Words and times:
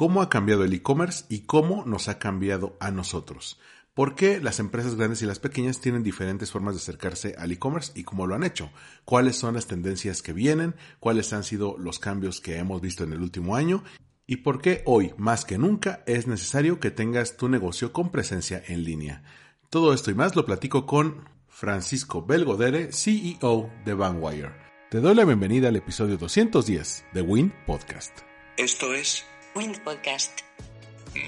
¿Cómo 0.00 0.22
ha 0.22 0.30
cambiado 0.30 0.64
el 0.64 0.72
e-commerce 0.72 1.26
y 1.28 1.40
cómo 1.40 1.84
nos 1.84 2.08
ha 2.08 2.18
cambiado 2.18 2.74
a 2.80 2.90
nosotros? 2.90 3.60
¿Por 3.92 4.14
qué 4.14 4.40
las 4.40 4.58
empresas 4.58 4.94
grandes 4.94 5.20
y 5.20 5.26
las 5.26 5.40
pequeñas 5.40 5.82
tienen 5.82 6.02
diferentes 6.02 6.50
formas 6.50 6.74
de 6.74 6.80
acercarse 6.80 7.34
al 7.36 7.52
e-commerce 7.52 7.92
y 7.94 8.02
cómo 8.02 8.26
lo 8.26 8.34
han 8.34 8.42
hecho? 8.42 8.70
¿Cuáles 9.04 9.36
son 9.36 9.56
las 9.56 9.66
tendencias 9.66 10.22
que 10.22 10.32
vienen? 10.32 10.74
¿Cuáles 11.00 11.34
han 11.34 11.44
sido 11.44 11.76
los 11.76 11.98
cambios 11.98 12.40
que 12.40 12.56
hemos 12.56 12.80
visto 12.80 13.04
en 13.04 13.12
el 13.12 13.20
último 13.20 13.56
año? 13.56 13.84
¿Y 14.26 14.36
por 14.36 14.62
qué 14.62 14.82
hoy, 14.86 15.12
más 15.18 15.44
que 15.44 15.58
nunca, 15.58 16.02
es 16.06 16.26
necesario 16.26 16.80
que 16.80 16.90
tengas 16.90 17.36
tu 17.36 17.50
negocio 17.50 17.92
con 17.92 18.10
presencia 18.10 18.62
en 18.68 18.84
línea? 18.84 19.22
Todo 19.68 19.92
esto 19.92 20.10
y 20.10 20.14
más 20.14 20.34
lo 20.34 20.46
platico 20.46 20.86
con 20.86 21.28
Francisco 21.46 22.24
Belgodere, 22.24 22.90
CEO 22.90 23.70
de 23.84 23.92
Vanwire. 23.92 24.54
Te 24.90 25.00
doy 25.00 25.14
la 25.14 25.26
bienvenida 25.26 25.68
al 25.68 25.76
episodio 25.76 26.16
210 26.16 27.04
de 27.12 27.20
Win 27.20 27.52
Podcast. 27.66 28.20
Esto 28.56 28.94
es 28.94 29.26
Wind 29.52 29.82
Podcast. 29.82 30.42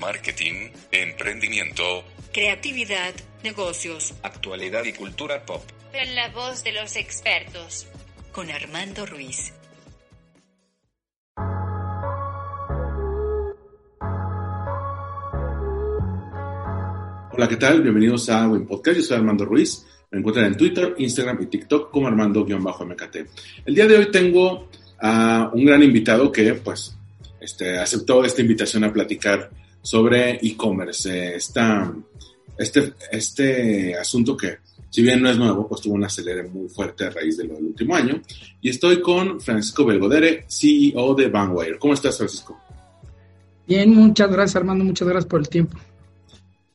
Marketing, 0.00 0.70
Emprendimiento, 0.92 2.04
Creatividad, 2.32 3.12
negocios. 3.42 4.14
Actualidad 4.22 4.84
y 4.84 4.92
Cultura 4.92 5.44
Pop. 5.44 5.60
En 5.92 6.14
la 6.14 6.28
voz 6.28 6.62
de 6.62 6.70
los 6.70 6.94
expertos. 6.94 7.88
Con 8.30 8.48
Armando 8.48 9.06
Ruiz. 9.06 9.52
Hola, 17.32 17.48
¿qué 17.48 17.56
tal? 17.56 17.82
Bienvenidos 17.82 18.30
a 18.30 18.46
Win 18.46 18.66
Podcast. 18.66 18.98
Yo 18.98 19.02
soy 19.02 19.16
Armando 19.16 19.44
Ruiz. 19.44 19.84
Me 20.12 20.20
encuentran 20.20 20.46
en 20.46 20.56
Twitter, 20.56 20.94
Instagram 20.96 21.42
y 21.42 21.46
TikTok 21.46 21.90
como 21.90 22.06
Armando-MKT. 22.06 23.16
El 23.66 23.74
día 23.74 23.88
de 23.88 23.96
hoy 23.96 24.10
tengo 24.12 24.68
a 25.00 25.50
un 25.52 25.64
gran 25.64 25.82
invitado 25.82 26.30
que, 26.30 26.54
pues, 26.54 26.96
este, 27.42 27.78
aceptó 27.78 28.24
esta 28.24 28.40
invitación 28.40 28.84
a 28.84 28.92
platicar 28.92 29.50
sobre 29.82 30.38
e-commerce. 30.42 31.36
este, 31.36 32.92
este 33.10 33.96
asunto 33.96 34.36
que, 34.36 34.58
si 34.88 35.02
bien 35.02 35.20
no 35.20 35.28
es 35.28 35.36
nuevo, 35.36 35.68
pues 35.68 35.80
tuvo 35.80 35.94
un 35.94 36.04
acelere 36.04 36.44
muy 36.44 36.68
fuerte 36.68 37.06
a 37.06 37.10
raíz 37.10 37.36
de 37.36 37.44
lo 37.44 37.54
del 37.54 37.64
último 37.64 37.96
año. 37.96 38.22
Y 38.60 38.70
estoy 38.70 39.00
con 39.00 39.40
Francisco 39.40 39.84
Belgodere, 39.84 40.44
CEO 40.48 41.14
de 41.14 41.28
Vanwire. 41.28 41.78
¿Cómo 41.78 41.94
estás, 41.94 42.16
Francisco? 42.16 42.58
Bien, 43.66 43.92
muchas 43.92 44.30
gracias, 44.30 44.56
Armando. 44.56 44.84
Muchas 44.84 45.08
gracias 45.08 45.28
por 45.28 45.40
el 45.40 45.48
tiempo. 45.48 45.78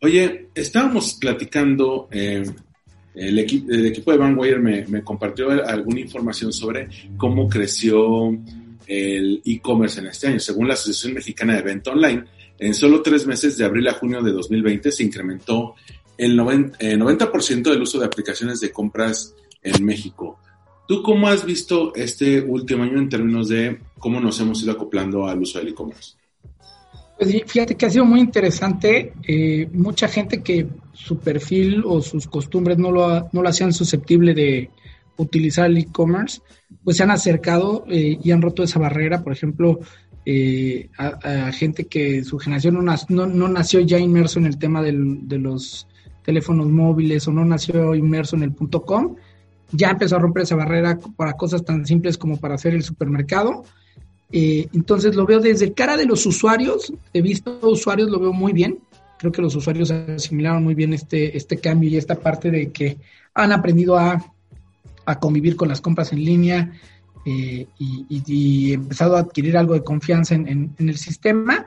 Oye, 0.02 0.50
estábamos 0.54 1.14
platicando, 1.14 2.08
eh, 2.12 2.44
el, 3.16 3.40
equipo, 3.40 3.72
el, 3.72 3.86
equipo 3.86 4.12
de 4.12 4.18
Vanwire 4.18 4.60
me, 4.60 4.86
me, 4.86 5.04
compartió 5.04 5.50
alguna 5.50 6.02
información 6.02 6.54
sobre 6.54 6.88
cómo 7.18 7.50
creció 7.50 8.32
el 8.88 9.42
e-commerce 9.46 10.00
en 10.00 10.08
este 10.08 10.28
año. 10.28 10.40
Según 10.40 10.68
la 10.68 10.74
Asociación 10.74 11.14
Mexicana 11.14 11.56
de 11.56 11.62
Venta 11.62 11.92
Online, 11.92 12.24
en 12.60 12.74
solo 12.74 13.02
tres 13.02 13.28
meses 13.28 13.58
de 13.58 13.66
abril 13.66 13.88
a 13.88 13.94
junio 13.94 14.22
de 14.22 14.32
2020 14.32 14.92
se 14.92 15.04
incrementó 15.04 15.76
el 16.18 16.38
90%, 16.38 16.76
eh, 16.80 16.98
90 16.98 17.72
del 17.72 17.82
uso 17.82 18.00
de 18.00 18.06
aplicaciones 18.06 18.60
de 18.60 18.72
compras 18.72 19.36
en 19.62 19.86
México. 19.86 20.40
¿Tú 20.88 21.04
cómo 21.04 21.28
has 21.28 21.46
visto 21.46 21.94
este 21.96 22.42
último 22.42 22.84
año 22.84 22.98
en 22.98 23.10
términos 23.10 23.50
de 23.50 23.80
cómo 24.00 24.20
nos 24.20 24.40
hemos 24.40 24.64
ido 24.64 24.72
acoplando 24.72 25.28
al 25.28 25.40
uso 25.40 25.60
del 25.60 25.70
e-commerce? 25.70 26.14
Pues 27.18 27.36
fíjate 27.46 27.76
que 27.76 27.86
ha 27.86 27.90
sido 27.90 28.06
muy 28.06 28.20
interesante. 28.20 29.14
Eh, 29.28 29.68
mucha 29.74 30.08
gente 30.08 30.42
que 30.42 30.68
su 30.94 31.18
perfil 31.20 31.84
o 31.86 32.02
sus 32.02 32.28
costumbres 32.28 32.78
no 32.78 32.92
lo, 32.92 33.28
no 33.32 33.42
lo 33.42 33.50
hacían 33.50 33.74
susceptible 33.74 34.34
de 34.34 34.70
utilizar 35.18 35.68
el 35.68 35.78
e-commerce, 35.78 36.42
pues 36.84 36.98
se 36.98 37.04
han 37.04 37.12
acercado 37.12 37.86
eh, 37.90 38.18
y 38.24 38.32
han 38.32 38.42
roto 38.42 38.64
esa 38.64 38.80
barrera. 38.80 39.24
Por 39.24 39.34
ejemplo, 39.34 39.80
eh, 40.26 40.90
a, 40.98 41.52
gente 41.52 41.86
que 41.86 42.24
su 42.24 42.38
generación 42.40 42.76
no, 42.76 42.96
no, 43.10 43.28
no, 43.28 43.48
nació 43.48 43.80
ya 43.82 43.98
inmerso 43.98 44.40
en 44.40 44.46
el 44.46 44.58
tema 44.58 44.82
del, 44.82 45.28
de 45.28 45.38
los 45.38 45.88
teléfonos 46.24 46.68
móviles 46.68 47.28
o 47.28 47.32
no 47.32 47.46
nació 47.46 47.96
inmerso 47.96 48.36
en 48.36 48.44
el 48.44 48.52
punto 48.52 48.84
com, 48.84 49.16
ya 49.72 49.90
empezó 49.90 50.18
a 50.18 50.20
romper 50.20 50.44
esa 50.44 50.56
barrera 50.56 50.98
para 51.16 51.34
cosas 51.34 51.64
tan 51.64 51.86
simples 51.86 52.18
como 52.18 52.38
para 52.38 52.56
hacer 52.56 52.74
el 52.74 52.84
supermercado 52.84 53.64
eh, 54.32 54.68
entonces 54.74 55.16
lo 55.16 55.26
veo 55.26 55.40
desde 55.40 55.74
cara 55.74 55.96
de 55.96 56.06
los 56.06 56.26
usuarios, 56.26 56.92
he 57.14 57.22
visto 57.22 57.60
usuarios, 57.62 58.10
lo 58.10 58.20
veo 58.20 58.34
muy 58.34 58.54
bien. 58.54 58.80
Creo 59.18 59.32
que 59.32 59.42
los 59.42 59.56
usuarios 59.56 59.90
asimilaron 59.90 60.64
muy 60.64 60.76
bien 60.76 60.94
este, 60.94 61.36
este 61.36 61.58
cambio 61.58 61.90
y 61.90 61.98
esta 61.98 62.16
parte 62.16 62.52
de 62.52 62.72
que 62.72 62.98
han 63.34 63.52
aprendido 63.52 63.98
a, 63.98 64.24
a 65.08 65.20
convivir 65.20 65.56
con 65.56 65.70
las 65.70 65.82
compras 65.82 66.12
en 66.12 66.24
línea 66.24 66.74
eh, 67.26 67.66
y, 67.80 68.74
empezado 68.74 69.16
a 69.16 69.22
adquirir 69.22 69.58
algo 69.58 69.74
de 69.74 69.84
confianza 69.84 70.36
en, 70.36 70.76
el 70.78 70.98
sistema. 70.98 71.66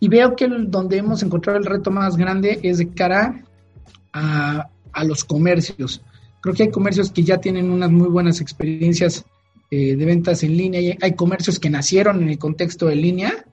Y 0.00 0.08
veo 0.08 0.34
que 0.34 0.48
donde 0.48 0.96
hemos 0.96 1.22
encontrado 1.22 1.58
el 1.58 1.66
reto 1.66 1.90
más 1.90 2.16
grande 2.16 2.58
es 2.62 2.78
de 2.78 2.88
cara 2.88 3.44
a, 4.12 4.68
a 4.92 5.04
los 5.04 5.24
comercios. 5.24 6.02
Creo 6.40 6.54
que 6.54 6.64
hay 6.64 6.70
comercios 6.70 7.12
que 7.12 7.22
ya 7.22 7.38
tienen 7.38 7.70
unas 7.70 7.90
muy 7.90 8.08
buenas 8.08 8.40
experiencias 8.40 9.24
eh, 9.70 9.96
de 9.96 10.04
ventas 10.06 10.42
en 10.44 10.56
línea. 10.56 10.80
Y 10.80 10.96
hay 10.98 11.12
comercios 11.12 11.58
que 11.58 11.68
nacieron 11.68 12.22
en 12.22 12.30
el 12.30 12.38
contexto 12.38 12.86
de 12.86 12.96
línea, 12.96 13.44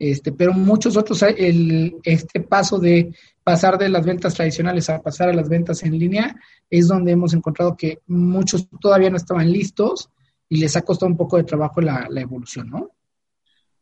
este, 0.00 0.32
pero 0.32 0.52
muchos 0.52 0.96
otros, 0.96 1.22
el, 1.22 1.94
este 2.02 2.40
paso 2.40 2.78
de 2.78 3.14
pasar 3.42 3.78
de 3.78 3.88
las 3.88 4.04
ventas 4.04 4.34
tradicionales 4.34 4.90
a 4.90 5.02
pasar 5.02 5.28
a 5.28 5.34
las 5.34 5.48
ventas 5.48 5.82
en 5.82 5.98
línea 5.98 6.36
es 6.68 6.88
donde 6.88 7.12
hemos 7.12 7.34
encontrado 7.34 7.76
que 7.76 8.00
muchos 8.06 8.68
todavía 8.80 9.10
no 9.10 9.16
estaban 9.16 9.50
listos 9.50 10.10
y 10.48 10.58
les 10.58 10.76
ha 10.76 10.82
costado 10.82 11.10
un 11.10 11.16
poco 11.16 11.36
de 11.36 11.44
trabajo 11.44 11.80
la, 11.80 12.08
evolución, 12.16 12.70
¿no? 12.70 12.90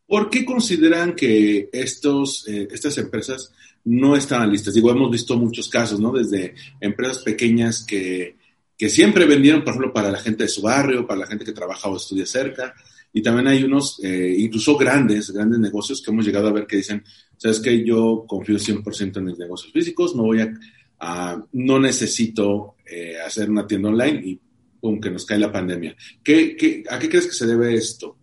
¿Por 0.07 0.31
qué 0.31 0.45
consideran 0.45 1.15
que 1.15 1.69
estos, 1.73 2.47
eh, 2.49 2.69
estas 2.71 2.97
empresas 2.99 3.53
no 3.85 4.17
estaban 4.17 4.51
listas? 4.51 4.75
Digo, 4.75 4.91
hemos 4.91 5.11
visto 5.11 5.37
muchos 5.37 5.69
casos, 5.69 6.01
¿no? 6.01 6.13
Desde 6.13 6.55
empresas 6.81 7.19
pequeñas 7.19 7.85
que 7.85 8.39
que 8.79 8.89
siempre 8.89 9.27
vendieron, 9.27 9.65
por 9.65 9.71
ejemplo, 9.71 9.93
para 9.93 10.11
la 10.11 10.21
gente 10.21 10.45
de 10.45 10.49
su 10.49 10.63
barrio, 10.63 11.05
para 11.05 11.21
la 11.21 11.27
gente 11.27 11.45
que 11.45 11.53
trabaja 11.53 11.89
o 11.89 11.97
estudia 11.97 12.25
cerca. 12.25 12.75
Y 13.13 13.23
también 13.23 13.49
hay 13.49 13.65
unos, 13.65 14.01
eh, 14.03 14.35
incluso 14.39 14.77
grandes, 14.77 15.31
grandes 15.31 15.59
negocios 15.59 16.03
que 16.03 16.11
hemos 16.11 16.27
llegado 16.27 16.49
a 16.49 16.53
ver 16.53 16.67
que 16.67 16.77
dicen, 16.77 17.03
sabes 17.37 17.61
que 17.61 17.85
yo 17.85 18.25
confío 18.27 18.57
100% 18.59 19.17
en 19.17 19.25
mis 19.25 19.39
negocios 19.39 19.73
físicos, 19.73 20.15
no 20.15 20.25
voy 20.25 20.41
a, 20.41 21.45
no 21.53 21.79
necesito 21.79 22.75
eh, 22.87 23.15
hacer 23.25 23.51
una 23.51 23.67
tienda 23.67 23.89
online 23.89 24.21
y 24.25 24.41
pum, 24.81 25.01
que 25.01 25.11
nos 25.11 25.25
cae 25.25 25.39
la 25.39 25.51
pandemia. 25.51 25.97
¿Qué, 26.23 26.57
qué, 26.57 26.85
a 26.89 26.99
qué 26.99 27.09
crees 27.09 27.27
que 27.27 27.33
se 27.33 27.47
debe 27.47 27.75
esto? 27.75 28.17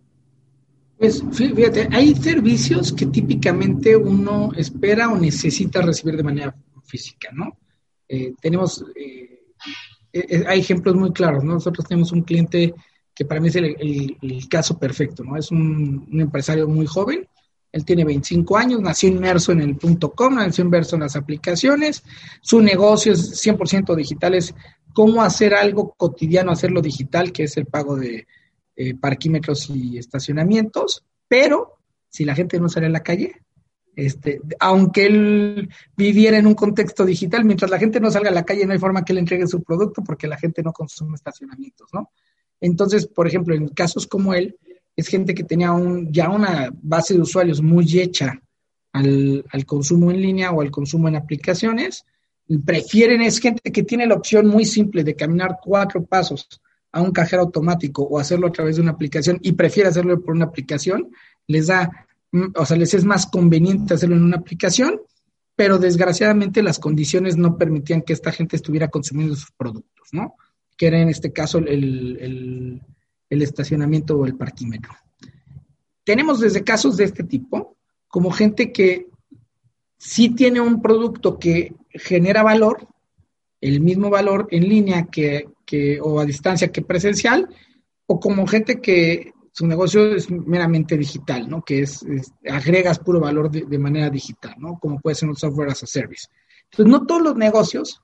Pues 0.98 1.22
fíjate, 1.32 1.88
hay 1.90 2.14
servicios 2.14 2.92
que 2.92 3.06
típicamente 3.06 3.96
uno 3.96 4.50
espera 4.56 5.10
o 5.10 5.18
necesita 5.18 5.82
recibir 5.82 6.16
de 6.16 6.22
manera 6.22 6.56
física, 6.84 7.28
¿no? 7.34 7.58
Eh, 8.08 8.32
tenemos 8.40 8.84
hay 10.46 10.60
ejemplos 10.60 10.94
muy 10.94 11.12
claros, 11.12 11.44
¿no? 11.44 11.54
Nosotros 11.54 11.86
tenemos 11.86 12.12
un 12.12 12.22
cliente 12.22 12.74
que 13.16 13.24
para 13.24 13.40
mí 13.40 13.48
es 13.48 13.56
el, 13.56 14.48
caso 14.50 14.78
perfecto, 14.78 15.24
¿no? 15.24 15.38
Es 15.38 15.50
un, 15.50 16.06
un, 16.12 16.20
empresario 16.20 16.68
muy 16.68 16.84
joven, 16.84 17.26
él 17.72 17.84
tiene 17.84 18.04
25 18.04 18.56
años, 18.58 18.80
nació 18.80 19.08
inmerso 19.08 19.52
en 19.52 19.62
el 19.62 19.76
punto 19.76 20.12
com, 20.12 20.34
nació 20.34 20.64
inmerso 20.64 20.96
en 20.96 21.02
las 21.02 21.16
aplicaciones, 21.16 22.04
su 22.42 22.60
negocio 22.60 23.14
es 23.14 23.42
100% 23.42 23.96
digital, 23.96 24.34
es 24.34 24.54
cómo 24.92 25.22
hacer 25.22 25.54
algo 25.54 25.94
cotidiano, 25.96 26.52
hacerlo 26.52 26.82
digital, 26.82 27.32
que 27.32 27.44
es 27.44 27.56
el 27.56 27.64
pago 27.64 27.96
de 27.96 28.26
eh, 28.76 28.94
parquímetros 28.94 29.70
y 29.70 29.96
estacionamientos, 29.96 31.02
pero 31.26 31.78
si 32.10 32.26
la 32.26 32.34
gente 32.34 32.60
no 32.60 32.68
sale 32.68 32.86
a 32.86 32.90
la 32.90 33.02
calle, 33.02 33.42
este, 33.94 34.42
aunque 34.60 35.06
él 35.06 35.70
viviera 35.96 36.36
en 36.36 36.46
un 36.46 36.54
contexto 36.54 37.06
digital, 37.06 37.46
mientras 37.46 37.70
la 37.70 37.78
gente 37.78 37.98
no 37.98 38.10
salga 38.10 38.28
a 38.28 38.34
la 38.34 38.44
calle, 38.44 38.66
no 38.66 38.74
hay 38.74 38.78
forma 38.78 39.06
que 39.06 39.14
le 39.14 39.20
entregue 39.20 39.46
su 39.46 39.62
producto 39.62 40.04
porque 40.04 40.28
la 40.28 40.36
gente 40.36 40.62
no 40.62 40.74
consume 40.74 41.14
estacionamientos, 41.14 41.88
¿no? 41.94 42.10
Entonces, 42.60 43.06
por 43.06 43.26
ejemplo, 43.26 43.54
en 43.54 43.68
casos 43.68 44.06
como 44.06 44.34
él, 44.34 44.56
es 44.96 45.08
gente 45.08 45.34
que 45.34 45.44
tenía 45.44 45.72
un, 45.72 46.12
ya 46.12 46.30
una 46.30 46.70
base 46.82 47.14
de 47.14 47.20
usuarios 47.20 47.60
muy 47.60 48.00
hecha 48.00 48.40
al, 48.92 49.44
consumo 49.66 50.10
en 50.10 50.22
línea 50.22 50.50
o 50.52 50.62
al 50.62 50.70
consumo 50.70 51.08
en 51.08 51.16
aplicaciones. 51.16 52.04
Y 52.48 52.58
prefieren, 52.58 53.22
es 53.22 53.40
gente 53.40 53.72
que 53.72 53.82
tiene 53.82 54.06
la 54.06 54.14
opción 54.14 54.46
muy 54.46 54.64
simple 54.64 55.04
de 55.04 55.16
caminar 55.16 55.58
cuatro 55.62 56.04
pasos 56.04 56.48
a 56.92 57.02
un 57.02 57.10
cajero 57.10 57.42
automático 57.42 58.02
o 58.02 58.18
hacerlo 58.18 58.46
a 58.46 58.52
través 58.52 58.76
de 58.76 58.82
una 58.82 58.92
aplicación 58.92 59.38
y 59.42 59.52
prefiere 59.52 59.88
hacerlo 59.88 60.22
por 60.22 60.34
una 60.34 60.46
aplicación, 60.46 61.10
les 61.46 61.66
da 61.66 62.06
mm, 62.32 62.52
o 62.54 62.64
sea, 62.64 62.76
les 62.76 62.94
es 62.94 63.04
más 63.04 63.26
conveniente 63.26 63.94
hacerlo 63.94 64.16
en 64.16 64.22
una 64.22 64.38
aplicación, 64.38 65.00
pero 65.56 65.78
desgraciadamente 65.78 66.62
las 66.62 66.78
condiciones 66.78 67.36
no 67.36 67.58
permitían 67.58 68.02
que 68.02 68.12
esta 68.12 68.32
gente 68.32 68.56
estuviera 68.56 68.88
consumiendo 68.88 69.34
sus 69.34 69.50
productos, 69.50 70.08
¿no? 70.12 70.36
Que 70.76 70.86
era 70.88 71.00
en 71.00 71.08
este 71.08 71.32
caso 71.32 71.58
el, 71.58 72.80
estacionamiento 73.30 74.16
o 74.16 74.26
el 74.26 74.36
parquímetro. 74.36 74.92
Tenemos 76.04 76.40
desde 76.40 76.62
casos 76.62 76.96
de 76.96 77.04
este 77.04 77.24
tipo, 77.24 77.76
como 78.08 78.30
gente 78.30 78.72
que 78.72 79.08
sí 79.98 80.30
tiene 80.30 80.60
un 80.60 80.80
producto 80.80 81.38
que 81.38 81.74
genera 81.90 82.42
valor, 82.42 82.86
el 83.60 83.80
mismo 83.80 84.10
valor 84.10 84.46
en 84.50 84.68
línea 84.68 85.06
que, 85.06 85.48
o 86.00 86.20
a 86.20 86.24
distancia 86.24 86.70
que 86.70 86.82
presencial, 86.82 87.48
o 88.06 88.20
como 88.20 88.46
gente 88.46 88.80
que 88.80 89.32
su 89.52 89.66
negocio 89.66 90.14
es 90.14 90.30
meramente 90.30 90.96
digital, 90.98 91.48
¿no? 91.48 91.62
Que 91.62 91.80
es, 91.80 92.04
agregas 92.48 92.98
puro 92.98 93.20
valor 93.20 93.50
de, 93.50 93.78
manera 93.78 94.10
digital, 94.10 94.54
¿no? 94.58 94.78
Como 94.78 95.00
puede 95.00 95.16
ser 95.16 95.30
un 95.30 95.36
software 95.36 95.70
as 95.70 95.82
a 95.82 95.86
service. 95.86 96.28
Entonces, 96.70 96.92
no 96.92 97.06
todos 97.06 97.22
los 97.22 97.36
negocios 97.36 98.02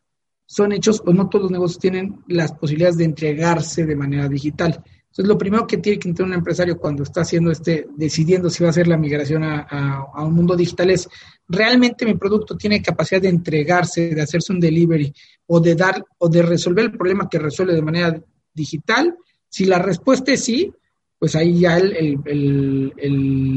son 0.52 0.70
hechos 0.72 1.02
o 1.06 1.14
no 1.14 1.30
todos 1.30 1.44
los 1.44 1.50
negocios 1.50 1.78
tienen 1.78 2.22
las 2.28 2.52
posibilidades 2.52 2.98
de 2.98 3.04
entregarse 3.04 3.86
de 3.86 3.96
manera 3.96 4.28
digital. 4.28 4.84
Entonces, 4.84 5.26
lo 5.26 5.38
primero 5.38 5.66
que 5.66 5.78
tiene 5.78 5.98
que 5.98 6.10
entender 6.10 6.30
un 6.30 6.38
empresario 6.38 6.76
cuando 6.76 7.04
está 7.04 7.22
haciendo 7.22 7.50
este, 7.50 7.86
decidiendo 7.96 8.50
si 8.50 8.62
va 8.62 8.68
a 8.68 8.70
hacer 8.70 8.86
la 8.86 8.98
migración 8.98 9.44
a, 9.44 10.04
un 10.14 10.34
mundo 10.34 10.54
digital 10.54 10.90
es, 10.90 11.08
¿realmente 11.48 12.04
mi 12.04 12.16
producto 12.16 12.54
tiene 12.54 12.82
capacidad 12.82 13.22
de 13.22 13.30
entregarse, 13.30 14.14
de 14.14 14.20
hacerse 14.20 14.52
un 14.52 14.60
delivery 14.60 15.10
o 15.46 15.58
de 15.58 15.74
dar 15.74 16.04
o 16.18 16.28
de 16.28 16.42
resolver 16.42 16.84
el 16.84 16.98
problema 16.98 17.30
que 17.30 17.38
resuelve 17.38 17.74
de 17.74 17.80
manera 17.80 18.22
digital? 18.52 19.16
Si 19.48 19.64
la 19.64 19.78
respuesta 19.78 20.32
es 20.32 20.44
sí, 20.44 20.70
pues 21.22 21.36
ahí 21.36 21.60
ya 21.60 21.76
el, 21.76 22.92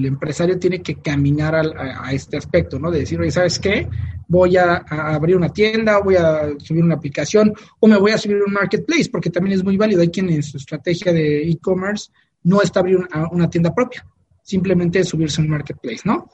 empresario 0.05 0.59
tiene 0.59 0.83
que 0.83 0.97
caminar 0.97 1.55
a, 1.55 2.13
este 2.13 2.37
aspecto, 2.37 2.77
¿no? 2.77 2.91
De 2.91 2.99
decir, 2.99 3.19
oye, 3.19 3.31
¿sabes 3.31 3.57
qué? 3.57 3.89
Voy 4.27 4.55
a, 4.55 4.85
abrir 4.87 5.35
una 5.35 5.49
tienda, 5.49 5.97
voy 5.97 6.15
a 6.15 6.47
subir 6.59 6.83
una 6.83 6.93
aplicación, 6.93 7.55
o 7.79 7.87
me 7.87 7.97
voy 7.97 8.11
a 8.11 8.19
subir 8.19 8.37
un 8.45 8.53
marketplace, 8.53 9.09
porque 9.11 9.31
también 9.31 9.57
es 9.57 9.63
muy 9.63 9.77
válido. 9.77 10.01
Hay 10.01 10.09
quien 10.09 10.29
en 10.29 10.43
su 10.43 10.57
estrategia 10.57 11.11
de 11.11 11.49
e-commerce 11.49 12.11
no 12.43 12.61
está 12.61 12.81
abrir 12.81 12.99
una, 13.31 13.49
tienda 13.49 13.73
propia, 13.73 14.05
simplemente 14.43 14.99
es 14.99 15.09
subirse 15.09 15.41
a 15.41 15.45
un 15.45 15.49
marketplace, 15.49 16.01
¿no? 16.03 16.29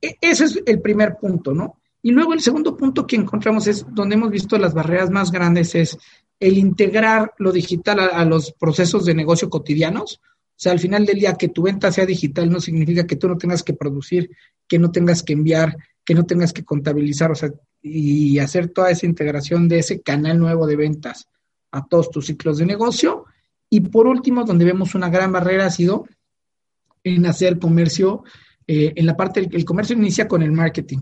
E, 0.00 0.16
ese 0.20 0.44
es 0.44 0.62
el 0.64 0.80
primer 0.80 1.16
punto, 1.16 1.52
¿no? 1.52 1.80
Y 2.02 2.12
luego 2.12 2.34
el 2.34 2.40
segundo 2.40 2.76
punto 2.76 3.04
que 3.04 3.16
encontramos 3.16 3.66
es 3.66 3.84
donde 3.90 4.14
hemos 4.14 4.30
visto 4.30 4.56
las 4.56 4.74
barreras 4.74 5.10
más 5.10 5.32
grandes 5.32 5.74
es 5.74 5.98
el 6.38 6.56
integrar 6.56 7.34
lo 7.38 7.50
digital 7.50 7.98
a 7.98 8.24
los 8.24 8.52
procesos 8.52 9.04
de 9.04 9.14
negocio 9.14 9.50
cotidianos 9.50 10.20
sea, 10.60 10.72
al 10.72 10.80
final 10.80 11.06
del 11.06 11.18
día 11.18 11.34
que 11.34 11.48
tu 11.48 11.62
venta 11.62 11.92
sea 11.92 12.04
digital 12.04 12.50
no 12.50 12.60
significa 12.60 13.06
que 13.06 13.16
tú 13.16 13.28
no 13.28 13.38
tengas 13.38 13.62
que 13.62 13.74
producir, 13.74 14.30
que 14.66 14.78
no 14.78 14.90
tengas 14.90 15.22
que 15.22 15.32
enviar, 15.32 15.76
que 16.04 16.14
no 16.14 16.24
tengas 16.24 16.52
que 16.52 16.64
contabilizar, 16.64 17.30
o 17.30 17.34
sea, 17.34 17.50
y 17.80 18.38
hacer 18.38 18.68
toda 18.68 18.90
esa 18.90 19.06
integración 19.06 19.68
de 19.68 19.78
ese 19.78 20.00
canal 20.00 20.38
nuevo 20.38 20.66
de 20.66 20.76
ventas 20.76 21.28
a 21.70 21.86
todos 21.86 22.10
tus 22.10 22.26
ciclos 22.26 22.58
de 22.58 22.66
negocio. 22.66 23.26
Y 23.70 23.80
por 23.80 24.06
último, 24.06 24.44
donde 24.44 24.64
vemos 24.64 24.94
una 24.94 25.10
gran 25.10 25.30
barrera 25.30 25.66
ha 25.66 25.70
sido 25.70 26.06
en 27.04 27.26
hacer 27.26 27.58
comercio, 27.58 28.24
eh, 28.66 28.92
en 28.96 29.06
la 29.06 29.16
parte, 29.16 29.48
el 29.50 29.64
comercio 29.64 29.96
inicia 29.96 30.26
con 30.26 30.42
el 30.42 30.52
marketing 30.52 30.98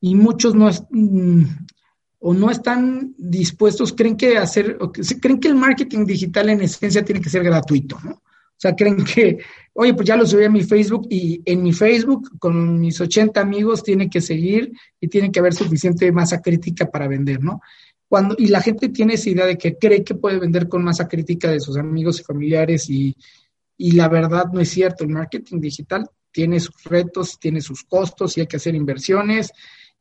y 0.00 0.14
muchos 0.14 0.54
no, 0.54 0.70
mm, 0.90 1.44
o 2.20 2.34
no 2.34 2.50
están 2.50 3.14
dispuestos, 3.16 3.92
creen 3.92 4.16
que 4.16 4.36
hacer, 4.36 4.76
creen 5.20 5.40
que 5.40 5.48
el 5.48 5.54
marketing 5.54 6.04
digital 6.04 6.50
en 6.50 6.62
esencia 6.62 7.04
tiene 7.04 7.20
que 7.20 7.30
ser 7.30 7.42
gratuito, 7.42 7.98
¿no? 8.04 8.22
O 8.58 8.60
sea, 8.60 8.74
creen 8.74 9.04
que, 9.04 9.38
oye, 9.72 9.94
pues 9.94 10.08
ya 10.08 10.16
lo 10.16 10.26
subí 10.26 10.42
a 10.42 10.50
mi 10.50 10.64
Facebook 10.64 11.06
y 11.08 11.40
en 11.44 11.62
mi 11.62 11.72
Facebook 11.72 12.36
con 12.40 12.80
mis 12.80 13.00
80 13.00 13.40
amigos 13.40 13.84
tiene 13.84 14.10
que 14.10 14.20
seguir 14.20 14.72
y 15.00 15.06
tiene 15.06 15.30
que 15.30 15.38
haber 15.38 15.54
suficiente 15.54 16.10
masa 16.10 16.42
crítica 16.42 16.90
para 16.90 17.06
vender, 17.06 17.40
¿no? 17.40 17.60
Cuando, 18.08 18.34
y 18.36 18.48
la 18.48 18.60
gente 18.60 18.88
tiene 18.88 19.14
esa 19.14 19.30
idea 19.30 19.46
de 19.46 19.56
que 19.56 19.76
cree 19.76 20.02
que 20.02 20.16
puede 20.16 20.40
vender 20.40 20.66
con 20.66 20.82
masa 20.82 21.06
crítica 21.06 21.52
de 21.52 21.60
sus 21.60 21.76
amigos 21.76 22.18
y 22.18 22.24
familiares 22.24 22.90
y, 22.90 23.16
y 23.76 23.92
la 23.92 24.08
verdad 24.08 24.46
no 24.52 24.58
es 24.58 24.70
cierto. 24.70 25.04
El 25.04 25.10
marketing 25.10 25.60
digital 25.60 26.10
tiene 26.32 26.58
sus 26.58 26.82
retos, 26.82 27.38
tiene 27.38 27.60
sus 27.60 27.84
costos 27.84 28.36
y 28.36 28.40
hay 28.40 28.48
que 28.48 28.56
hacer 28.56 28.74
inversiones 28.74 29.52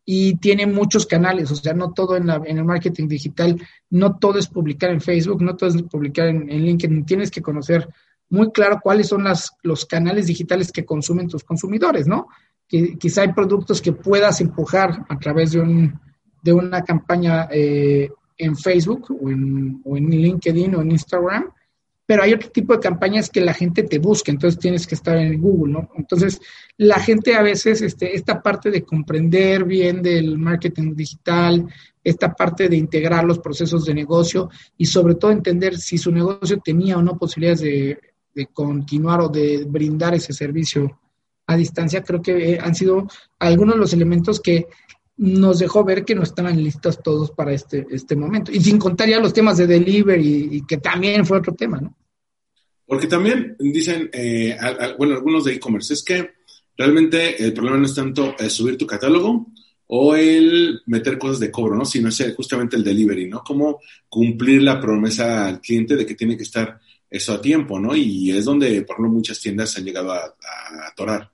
y 0.04 0.38
tiene 0.38 0.66
muchos 0.66 1.06
canales, 1.06 1.52
o 1.52 1.56
sea, 1.56 1.74
no 1.74 1.92
todo 1.92 2.16
en, 2.16 2.28
la, 2.28 2.42
en 2.44 2.58
el 2.58 2.64
marketing 2.64 3.08
digital, 3.08 3.62
no 3.90 4.18
todo 4.18 4.40
es 4.40 4.48
publicar 4.48 4.90
en 4.90 5.02
Facebook, 5.02 5.42
no 5.44 5.56
todo 5.58 5.70
es 5.70 5.84
publicar 5.84 6.28
en, 6.30 6.50
en 6.50 6.64
LinkedIn, 6.64 7.06
tienes 7.06 7.30
que 7.30 7.42
conocer 7.42 7.90
muy 8.30 8.52
claro 8.52 8.80
cuáles 8.82 9.08
son 9.08 9.24
las, 9.24 9.52
los 9.64 9.86
canales 9.86 10.28
digitales 10.28 10.72
que 10.72 10.86
consumen 10.86 11.28
tus 11.28 11.44
consumidores, 11.44 12.08
¿no? 12.08 12.28
Que, 12.68 12.98
quizá 12.98 13.22
hay 13.22 13.34
productos 13.34 13.82
que 13.82 13.94
puedas 13.94 14.42
empujar 14.42 15.06
a 15.08 15.18
través 15.18 15.52
de, 15.52 15.62
un, 15.62 16.00
de 16.42 16.54
una 16.54 16.84
campaña 16.84 17.48
eh, 17.52 18.10
en 18.38 18.56
Facebook 18.58 19.18
o 19.22 19.30
en, 19.30 19.82
o 19.84 19.98
en 19.98 20.10
LinkedIn 20.10 20.76
o 20.76 20.82
en 20.82 20.92
Instagram, 20.92 21.52
pero 22.08 22.24
hay 22.24 22.34
otro 22.34 22.50
tipo 22.50 22.74
de 22.74 22.80
campañas 22.80 23.30
que 23.30 23.42
la 23.42 23.54
gente 23.54 23.84
te 23.84 24.00
busca, 24.00 24.32
entonces 24.32 24.58
tienes 24.58 24.88
que 24.88 24.96
estar 24.96 25.18
en 25.18 25.42
Google, 25.42 25.74
¿no? 25.74 25.90
Entonces, 25.98 26.40
la 26.78 27.00
gente 27.00 27.36
a 27.36 27.42
veces, 27.42 27.82
este, 27.82 28.16
esta 28.16 28.42
parte 28.42 28.72
de 28.72 28.84
comprender 28.84 29.66
bien 29.66 30.02
del 30.02 30.38
marketing 30.38 30.96
digital, 30.96 31.68
esta 32.02 32.34
parte 32.34 32.70
de 32.70 32.78
integrar 32.78 33.26
los 33.26 33.40
procesos 33.40 33.84
de 33.84 33.94
negocio 33.94 34.50
y 34.78 34.86
sobre 34.86 35.16
todo 35.16 35.32
entender 35.32 35.78
si 35.78 35.98
su 35.98 36.10
negocio 36.10 36.62
tenía 36.64 36.98
o 36.98 37.02
no 37.02 37.18
posibilidades 37.18 37.60
de 37.60 38.00
de 38.38 38.46
continuar 38.54 39.20
o 39.22 39.30
de 39.30 39.66
brindar 39.68 40.14
ese 40.14 40.32
servicio 40.32 41.00
a 41.48 41.58
distancia, 41.58 42.04
creo 42.04 42.22
que 42.22 42.54
eh, 42.54 42.60
han 42.62 42.76
sido 42.76 43.08
algunos 43.40 43.74
de 43.74 43.80
los 43.80 43.94
elementos 43.94 44.40
que 44.40 44.68
nos 45.18 45.58
dejó 45.58 45.84
ver 45.84 46.06
que 46.06 46.14
no 46.14 46.22
estaban 46.22 46.62
listos 46.64 47.02
todos 47.02 47.32
para 47.32 47.52
este, 47.52 47.88
este 47.90 48.16
momento. 48.16 48.52
Y 48.52 48.60
sin 48.62 48.78
contar 48.78 49.10
ya 49.10 49.20
los 49.20 49.34
temas 49.34 49.58
de 49.58 49.66
delivery, 49.66 50.50
y, 50.52 50.66
que 50.68 50.78
también 50.78 51.26
fue 51.26 51.40
otro 51.40 51.56
tema, 51.56 51.82
¿no? 51.82 51.98
Porque 52.86 53.08
también 53.08 53.56
dicen, 53.58 54.08
eh, 54.14 54.56
bueno, 55.00 55.16
algunos 55.16 55.46
de 55.46 55.54
e-commerce, 55.56 55.96
es 55.96 56.04
que 56.04 56.30
realmente 56.78 57.44
el 57.44 57.54
problema 57.54 57.78
no 57.78 57.86
es 57.88 57.96
tanto 57.96 58.36
eh, 58.38 58.52
subir 58.52 58.78
tu 58.78 58.86
catálogo 58.86 59.48
o 59.88 60.16
el 60.16 60.82
meter 60.86 61.18
cosas 61.18 61.40
de 61.40 61.50
cobro, 61.50 61.76
¿no? 61.76 61.86
Sino 61.86 62.10
es 62.10 62.36
justamente 62.36 62.76
el 62.76 62.84
delivery, 62.84 63.28
¿no? 63.28 63.42
Cómo 63.44 63.80
cumplir 64.08 64.62
la 64.62 64.80
promesa 64.80 65.48
al 65.48 65.60
cliente 65.60 65.96
de 65.96 66.06
que 66.06 66.14
tiene 66.14 66.38
que 66.38 66.44
estar 66.44 66.80
eso 67.10 67.34
a 67.34 67.42
tiempo, 67.42 67.80
¿no? 67.80 67.96
Y 67.96 68.32
es 68.32 68.46
donde, 68.46 68.82
por 68.82 68.96
ejemplo, 68.96 69.14
muchas 69.14 69.40
tiendas 69.40 69.78
han 69.78 69.86
llegado 69.86 70.12
a, 70.12 70.36
atorar. 70.88 71.32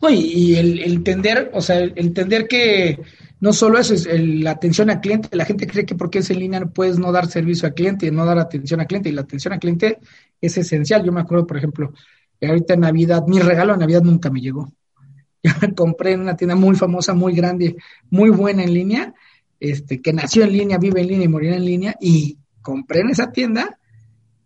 No, 0.00 0.10
y, 0.10 0.56
el, 0.56 0.80
entender, 0.80 1.50
o 1.54 1.60
sea, 1.60 1.78
el 1.78 1.92
entender 1.96 2.46
que 2.46 3.00
no 3.40 3.52
solo 3.52 3.78
eso 3.78 3.94
es 3.94 4.06
la 4.06 4.52
atención 4.52 4.90
al 4.90 5.00
cliente, 5.00 5.28
la 5.32 5.44
gente 5.44 5.66
cree 5.66 5.84
que 5.84 5.94
porque 5.94 6.20
es 6.20 6.30
en 6.30 6.38
línea 6.38 6.64
puedes 6.66 6.98
no 6.98 7.10
dar 7.10 7.26
servicio 7.26 7.66
al 7.66 7.74
cliente 7.74 8.06
y 8.06 8.10
no 8.10 8.24
dar 8.24 8.38
atención 8.38 8.80
al 8.80 8.86
cliente, 8.86 9.08
y 9.08 9.12
la 9.12 9.22
atención 9.22 9.52
al 9.52 9.60
cliente 9.60 9.98
es 10.40 10.56
esencial. 10.56 11.04
Yo 11.04 11.12
me 11.12 11.20
acuerdo, 11.20 11.46
por 11.46 11.56
ejemplo, 11.56 11.92
que 12.40 12.46
ahorita 12.46 12.74
en 12.74 12.80
Navidad, 12.80 13.24
mi 13.26 13.40
regalo 13.40 13.72
de 13.72 13.80
Navidad 13.80 14.02
nunca 14.02 14.30
me 14.30 14.40
llegó. 14.40 14.72
Yo 15.42 15.52
me 15.60 15.74
compré 15.74 16.12
en 16.12 16.20
una 16.20 16.36
tienda 16.36 16.54
muy 16.54 16.76
famosa, 16.76 17.14
muy 17.14 17.34
grande, 17.34 17.76
muy 18.10 18.30
buena 18.30 18.62
en 18.62 18.72
línea, 18.72 19.14
este, 19.58 20.00
que 20.00 20.12
nació 20.12 20.44
en 20.44 20.52
línea, 20.52 20.78
vive 20.78 21.00
en 21.00 21.08
línea 21.08 21.24
y 21.24 21.28
morirá 21.28 21.56
en 21.56 21.64
línea, 21.64 21.96
y 22.00 22.38
compré 22.62 23.00
en 23.00 23.10
esa 23.10 23.32
tienda 23.32 23.78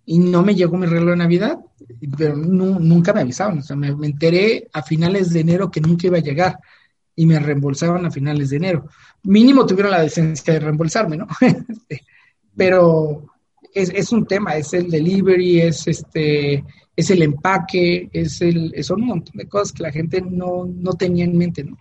y 0.08 0.18
no 0.18 0.42
me 0.44 0.54
llegó 0.54 0.76
mi 0.78 0.86
regalo 0.86 1.10
de 1.10 1.16
Navidad, 1.16 1.58
pero 2.16 2.36
nunca 2.36 3.12
me 3.12 3.22
avisaban. 3.22 3.58
O 3.58 3.62
sea, 3.62 3.74
me, 3.74 3.88
enteré 3.88 4.68
a 4.72 4.82
finales 4.82 5.32
de 5.32 5.40
enero 5.40 5.68
que 5.68 5.80
nunca 5.80 6.06
iba 6.06 6.18
a 6.18 6.22
llegar 6.22 6.58
y 7.16 7.26
me 7.26 7.40
reembolsaban 7.40 8.06
a 8.06 8.10
finales 8.10 8.50
de 8.50 8.56
enero. 8.56 8.88
Mínimo 9.24 9.66
tuvieron 9.66 9.90
la 9.90 10.02
decencia 10.02 10.54
de 10.54 10.60
reembolsarme, 10.60 11.16
¿no? 11.16 11.26
Este, 11.40 12.02
pero 12.56 13.26
es, 13.74 13.90
es, 13.90 14.12
un 14.12 14.26
tema, 14.26 14.56
es 14.56 14.72
el 14.72 14.88
delivery, 14.88 15.60
es 15.60 15.86
este 15.88 16.64
es 16.94 17.10
el 17.10 17.22
empaque, 17.22 18.08
es 18.12 18.40
el, 18.40 18.72
son 18.82 19.02
un 19.02 19.08
montón 19.08 19.36
de 19.36 19.46
cosas 19.46 19.72
que 19.72 19.82
la 19.82 19.92
gente 19.92 20.22
no, 20.22 20.64
no 20.64 20.94
tenía 20.94 21.24
en 21.24 21.36
mente, 21.36 21.62
¿no? 21.62 21.76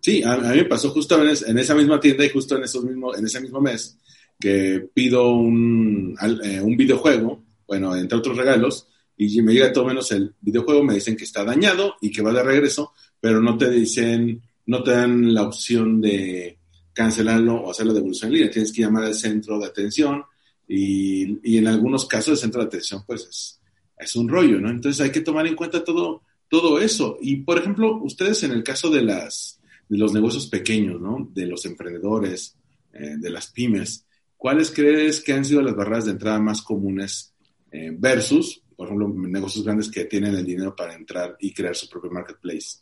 Sí, 0.00 0.22
a, 0.22 0.36
mí 0.36 0.58
me 0.58 0.64
pasó 0.66 0.90
justo 0.90 1.20
en, 1.20 1.36
en, 1.46 1.58
esa 1.58 1.74
misma 1.74 1.98
tienda 1.98 2.24
y 2.24 2.30
justo 2.30 2.56
en, 2.56 2.62
esos 2.62 2.84
mismos, 2.84 3.18
en 3.18 3.24
ese 3.24 3.40
mismo 3.40 3.60
mes 3.60 3.98
que 4.38 4.88
pido 4.94 5.30
un, 5.30 6.16
eh, 6.44 6.60
un 6.60 6.76
videojuego, 6.76 7.42
bueno, 7.66 7.96
entre 7.96 8.18
otros 8.18 8.36
regalos, 8.36 8.88
y 9.16 9.42
me 9.42 9.52
llega 9.52 9.72
todo 9.72 9.84
menos 9.84 10.12
el 10.12 10.34
videojuego, 10.40 10.84
me 10.84 10.94
dicen 10.94 11.16
que 11.16 11.24
está 11.24 11.44
dañado 11.44 11.96
y 12.00 12.10
que 12.10 12.22
va 12.22 12.32
de 12.32 12.42
regreso, 12.42 12.92
pero 13.20 13.40
no 13.40 13.58
te 13.58 13.68
dicen, 13.68 14.40
no 14.66 14.82
te 14.82 14.92
dan 14.92 15.34
la 15.34 15.42
opción 15.42 16.00
de 16.00 16.58
cancelarlo 16.92 17.56
o 17.56 17.70
hacer 17.70 17.86
la 17.86 17.94
devolución 17.94 18.28
en 18.28 18.34
línea. 18.34 18.50
Tienes 18.50 18.72
que 18.72 18.82
llamar 18.82 19.04
al 19.04 19.14
centro 19.14 19.58
de 19.58 19.66
atención 19.66 20.22
y, 20.68 21.38
y 21.42 21.58
en 21.58 21.66
algunos 21.66 22.06
casos 22.06 22.32
el 22.32 22.38
centro 22.38 22.60
de 22.60 22.68
atención 22.68 23.02
pues 23.06 23.26
es, 23.28 23.60
es, 23.98 24.16
un 24.16 24.28
rollo, 24.28 24.60
¿no? 24.60 24.70
Entonces 24.70 25.00
hay 25.00 25.10
que 25.10 25.20
tomar 25.20 25.46
en 25.46 25.56
cuenta 25.56 25.82
todo, 25.82 26.22
todo 26.48 26.80
eso. 26.80 27.18
Y 27.20 27.36
por 27.36 27.58
ejemplo, 27.58 27.96
ustedes 28.02 28.42
en 28.44 28.52
el 28.52 28.62
caso 28.62 28.88
de, 28.90 29.02
las, 29.02 29.60
de 29.88 29.98
los 29.98 30.12
negocios 30.12 30.46
pequeños, 30.46 31.00
¿no? 31.00 31.28
De 31.34 31.46
los 31.46 31.64
emprendedores, 31.66 32.56
eh, 32.92 33.16
de 33.18 33.30
las 33.30 33.48
pymes, 33.48 34.04
¿cuáles 34.38 34.70
crees 34.70 35.20
que 35.20 35.34
han 35.34 35.44
sido 35.44 35.60
las 35.60 35.76
barreras 35.76 36.06
de 36.06 36.12
entrada 36.12 36.40
más 36.40 36.62
comunes 36.62 37.34
eh, 37.70 37.90
versus 37.92 38.62
por 38.78 38.86
ejemplo, 38.86 39.08
negocios 39.08 39.64
grandes 39.64 39.90
que 39.90 40.04
tienen 40.04 40.36
el 40.36 40.46
dinero 40.46 40.76
para 40.76 40.94
entrar 40.94 41.36
y 41.40 41.52
crear 41.52 41.74
su 41.74 41.88
propio 41.88 42.12
marketplace? 42.12 42.78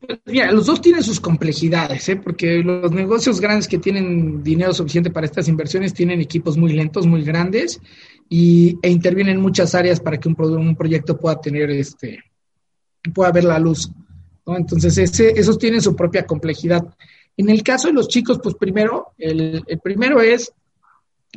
Pues, 0.00 0.18
mira, 0.24 0.50
los 0.50 0.66
dos 0.66 0.80
tienen 0.80 1.04
sus 1.04 1.20
complejidades, 1.20 2.08
¿eh? 2.08 2.16
porque 2.16 2.58
los 2.58 2.90
negocios 2.90 3.40
grandes 3.40 3.68
que 3.68 3.78
tienen 3.78 4.42
dinero 4.42 4.74
suficiente 4.74 5.12
para 5.12 5.26
estas 5.26 5.46
inversiones 5.46 5.94
tienen 5.94 6.20
equipos 6.20 6.56
muy 6.56 6.72
lentos, 6.72 7.06
muy 7.06 7.22
grandes, 7.22 7.80
y, 8.28 8.76
e 8.82 8.90
intervienen 8.90 9.36
en 9.36 9.42
muchas 9.42 9.76
áreas 9.76 10.00
para 10.00 10.18
que 10.18 10.28
un, 10.28 10.34
un 10.40 10.74
proyecto 10.74 11.16
pueda 11.16 11.40
tener 11.40 11.70
este, 11.70 12.18
pueda 13.14 13.30
ver 13.30 13.44
la 13.44 13.60
luz. 13.60 13.92
Entonces, 14.44 14.98
ese, 14.98 15.38
esos 15.38 15.56
tienen 15.56 15.80
su 15.80 15.94
propia 15.94 16.26
complejidad. 16.26 16.84
En 17.36 17.48
el 17.48 17.62
caso 17.62 17.86
de 17.86 17.94
los 17.94 18.08
chicos, 18.08 18.40
pues 18.42 18.56
primero, 18.56 19.12
el, 19.18 19.64
primero 19.84 20.20
es 20.20 20.52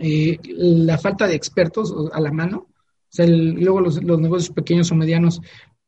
eh, 0.02 0.38
la 0.44 0.98
falta 0.98 1.28
de 1.28 1.36
expertos 1.36 1.94
a 2.12 2.20
la 2.20 2.32
mano. 2.32 2.68
O 2.68 3.16
sea, 3.16 3.26
luego 3.28 3.80
los, 3.80 4.02
negocios 4.02 4.54
pequeños 4.54 4.92
o 4.92 4.96
medianos, 4.96 5.42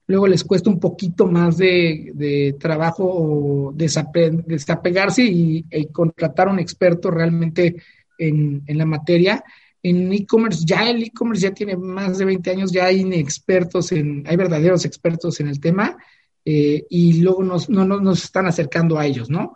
luego 0.08 0.28
les 0.28 0.44
cuesta 0.44 0.70
un 0.70 0.80
poquito 0.80 1.28
más 1.28 1.58
de, 1.58 2.56
trabajo 2.60 3.04
o 3.06 3.74
desapegarse 3.74 5.24
y, 5.24 5.66
contratar 5.92 6.48
un 6.48 6.60
experto 6.60 7.12
realmente 7.12 7.76
en, 8.18 8.64
la 8.68 8.86
materia. 8.86 9.44
En 9.84 10.12
e-commerce, 10.14 10.64
ya 10.66 10.90
el 10.90 11.04
e-commerce 11.04 11.44
ya 11.44 11.54
tiene 11.54 11.76
más 11.76 12.18
de 12.18 12.26
20 12.26 12.50
años, 12.50 12.72
ya 12.72 12.86
hay 12.86 13.02
expertos 13.14 13.92
en, 13.92 14.24
hay 14.26 14.36
verdaderos 14.36 14.86
expertos 14.86 15.40
en 15.40 15.48
el 15.48 15.60
tema 15.60 15.98
eh, 16.44 16.86
y 16.90 17.22
luego 17.22 17.44
nos, 17.44 17.70
no, 17.70 17.86
nos 17.86 18.24
están 18.24 18.48
acercando 18.48 18.98
a 18.98 19.06
ellos, 19.06 19.30
¿no? 19.30 19.56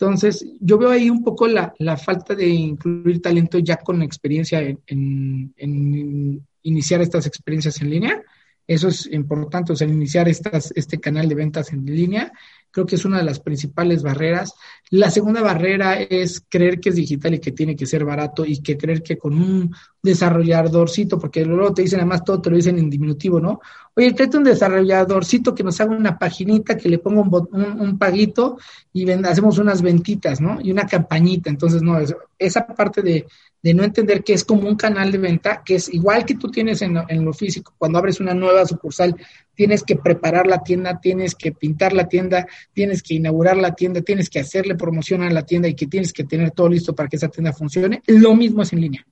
Entonces, 0.00 0.46
yo 0.60 0.78
veo 0.78 0.90
ahí 0.90 1.10
un 1.10 1.22
poco 1.22 1.46
la, 1.46 1.74
falta 1.98 2.34
de 2.34 2.48
incluir 2.48 3.20
talento 3.20 3.58
ya 3.58 3.76
con 3.76 4.00
experiencia 4.00 4.60
en, 4.86 6.42
iniciar 6.62 7.02
estas 7.02 7.26
experiencias 7.26 7.82
en 7.82 7.90
línea. 7.90 8.22
Eso 8.66 8.88
es 8.88 9.06
importante, 9.12 9.74
o 9.74 9.76
sea, 9.76 9.86
iniciar 9.86 10.26
estas, 10.26 10.72
este 10.74 10.98
canal 10.98 11.28
de 11.28 11.34
ventas 11.34 11.72
en 11.72 11.84
línea 11.84 12.32
creo 12.70 12.86
que 12.86 12.96
es 12.96 13.04
una 13.04 13.18
de 13.18 13.24
las 13.24 13.40
principales 13.40 14.02
barreras. 14.02 14.54
La 14.90 15.10
segunda 15.10 15.42
barrera 15.42 16.00
es 16.00 16.44
creer 16.48 16.80
que 16.80 16.90
es 16.90 16.96
digital 16.96 17.34
y 17.34 17.40
que 17.40 17.52
tiene 17.52 17.76
que 17.76 17.86
ser 17.86 18.04
barato 18.04 18.44
y 18.44 18.62
que 18.62 18.76
creer 18.76 19.02
que 19.02 19.18
con 19.18 19.34
un 19.34 19.74
desarrolladorcito, 20.02 21.18
porque 21.18 21.44
luego 21.44 21.74
te 21.74 21.82
dicen 21.82 22.00
además 22.00 22.24
todo 22.24 22.40
te 22.40 22.50
lo 22.50 22.56
dicen 22.56 22.78
en 22.78 22.90
diminutivo, 22.90 23.40
¿no? 23.40 23.60
Oye, 23.96 24.12
tráete 24.12 24.36
un 24.36 24.44
desarrolladorcito 24.44 25.54
que 25.54 25.64
nos 25.64 25.80
haga 25.80 25.96
una 25.96 26.18
paginita, 26.18 26.76
que 26.76 26.88
le 26.88 26.98
ponga 26.98 27.22
un, 27.22 27.78
un, 27.80 27.98
paguito 27.98 28.58
y 28.92 29.10
hacemos 29.10 29.58
unas 29.58 29.82
ventitas, 29.82 30.40
¿no? 30.40 30.60
Y 30.62 30.70
una 30.70 30.86
campañita. 30.86 31.50
Entonces, 31.50 31.82
no, 31.82 31.98
esa 32.38 32.66
parte 32.66 33.02
de, 33.02 33.26
de 33.62 33.74
no 33.74 33.82
entender 33.82 34.22
que 34.22 34.32
es 34.32 34.44
como 34.44 34.68
un 34.68 34.76
canal 34.76 35.10
de 35.10 35.18
venta, 35.18 35.62
que 35.64 35.74
es 35.74 35.92
igual 35.92 36.24
que 36.24 36.36
tú 36.36 36.50
tienes 36.50 36.82
en 36.82 36.98
en 37.08 37.24
lo 37.24 37.32
físico, 37.32 37.74
cuando 37.76 37.98
abres 37.98 38.20
una 38.20 38.32
nueva 38.32 38.64
sucursal, 38.64 39.16
tienes 39.54 39.82
que 39.82 39.96
preparar 39.96 40.46
la 40.46 40.62
tienda, 40.62 41.00
tienes 41.00 41.34
que 41.34 41.52
pintar 41.52 41.92
la 41.92 42.08
tienda, 42.08 42.46
tienes 42.72 43.02
que 43.02 43.14
inaugurar 43.14 43.56
la 43.56 43.74
tienda, 43.74 44.00
tienes 44.00 44.30
que 44.30 44.40
hacerle 44.40 44.76
promoción 44.76 45.22
a 45.22 45.30
la 45.30 45.44
tienda 45.44 45.68
y 45.68 45.74
que 45.74 45.86
tienes 45.86 46.12
que 46.12 46.24
tener 46.24 46.52
todo 46.52 46.68
listo 46.68 46.94
para 46.94 47.08
que 47.08 47.16
esa 47.16 47.28
tienda 47.28 47.52
funcione. 47.52 48.02
Lo 48.06 48.34
mismo 48.34 48.62
es 48.62 48.72
en 48.72 48.80
línea. 48.80 49.06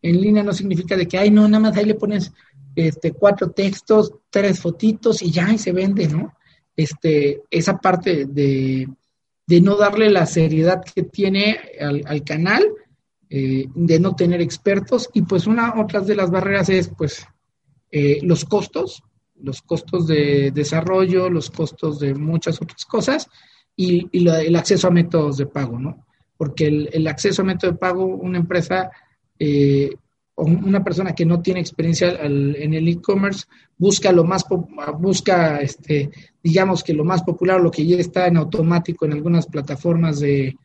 En 0.00 0.20
línea 0.20 0.42
no 0.42 0.52
significa 0.52 0.96
de 0.96 1.06
que, 1.06 1.18
ay, 1.18 1.30
no, 1.30 1.46
nada 1.46 1.60
más 1.60 1.76
ahí 1.76 1.84
le 1.84 1.94
pones 1.94 2.32
este, 2.74 3.12
cuatro 3.12 3.50
textos, 3.50 4.12
tres 4.30 4.60
fotitos 4.60 5.22
y 5.22 5.30
ya, 5.30 5.52
y 5.52 5.58
se 5.58 5.72
vende, 5.72 6.08
¿no? 6.08 6.34
Este, 6.76 7.42
esa 7.50 7.78
parte 7.78 8.26
de, 8.26 8.88
no 9.60 9.76
darle 9.76 10.10
la 10.10 10.24
seriedad 10.26 10.82
que 10.82 11.02
tiene 11.02 11.58
al, 11.78 12.24
canal, 12.24 12.64
eh, 13.28 13.66
de 13.74 14.00
no 14.00 14.14
tener 14.14 14.40
expertos, 14.40 15.10
y 15.12 15.22
pues 15.22 15.46
una, 15.46 15.80
otras 15.80 16.06
de 16.06 16.16
las 16.16 16.30
barreras 16.30 16.68
es, 16.70 16.88
pues, 16.88 17.26
eh, 17.90 18.20
los 18.22 18.44
costos, 18.46 19.02
los 19.42 19.60
costos 19.60 20.06
de 20.06 20.50
desarrollo, 20.52 21.28
los 21.28 21.50
costos 21.50 21.98
de 21.98 22.14
muchas 22.14 22.60
otras 22.62 22.84
cosas 22.86 23.28
y, 23.76 24.08
el 24.12 24.56
acceso 24.56 24.88
a 24.88 24.90
métodos 24.90 25.36
de 25.36 25.46
pago, 25.46 25.78
¿no? 25.78 26.06
Porque 26.36 26.66
el, 26.66 27.06
acceso 27.06 27.42
a 27.42 27.44
método 27.44 27.72
de 27.72 27.78
pago, 27.78 28.04
una 28.04 28.38
empresa 28.38 28.90
eh, 29.38 29.90
o 30.34 30.44
una 30.44 30.82
persona 30.82 31.14
que 31.14 31.26
no 31.26 31.42
tiene 31.42 31.60
experiencia 31.60 32.10
en 32.22 32.74
el 32.74 32.88
e-commerce 32.88 33.44
busca 33.76 34.12
lo 34.12 34.24
más, 34.24 34.44
busca, 34.98 35.60
este, 35.60 36.10
digamos 36.42 36.82
que 36.82 36.94
lo 36.94 37.04
más 37.04 37.22
popular, 37.22 37.60
lo 37.60 37.70
que 37.70 37.86
ya 37.86 37.96
está 37.96 38.26
en 38.26 38.38
automático 38.38 39.04
en 39.04 39.12
algunas 39.12 39.46
plataformas 39.46 40.20
de 40.20 40.56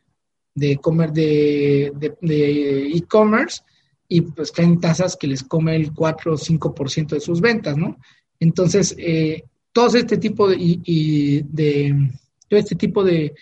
de 0.56 0.80
de 1.14 2.92
e-commerce 2.96 3.62
y 4.08 4.22
pues 4.22 4.52
caen 4.52 4.80
tasas 4.80 5.16
que 5.16 5.28
les 5.28 5.44
come 5.44 5.76
el 5.76 5.94
4 5.94 6.34
o 6.34 6.38
5% 6.38 7.10
de 7.10 7.20
sus 7.20 7.42
ventas, 7.42 7.76
¿no? 7.78 7.98
Entonces, 8.40 8.96
eh, 8.98 9.44
todo 9.72 9.98
este 9.98 10.18
tipo 10.18 10.48
de, 10.48 10.56
y, 10.60 11.42
de, 11.42 12.12
todo 12.48 12.60
este 12.60 12.76
tipo 12.76 13.04
de, 13.04 13.34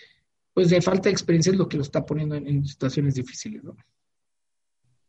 pues 0.52 0.70
de 0.70 0.82
falta 0.82 1.08
de 1.08 1.12
experiencia 1.12 1.52
es 1.52 1.58
lo 1.58 1.68
que 1.68 1.76
lo 1.76 1.82
está 1.82 2.04
poniendo 2.04 2.34
en, 2.34 2.66
situaciones 2.66 3.14
difíciles, 3.14 3.62
¿no? 3.62 3.76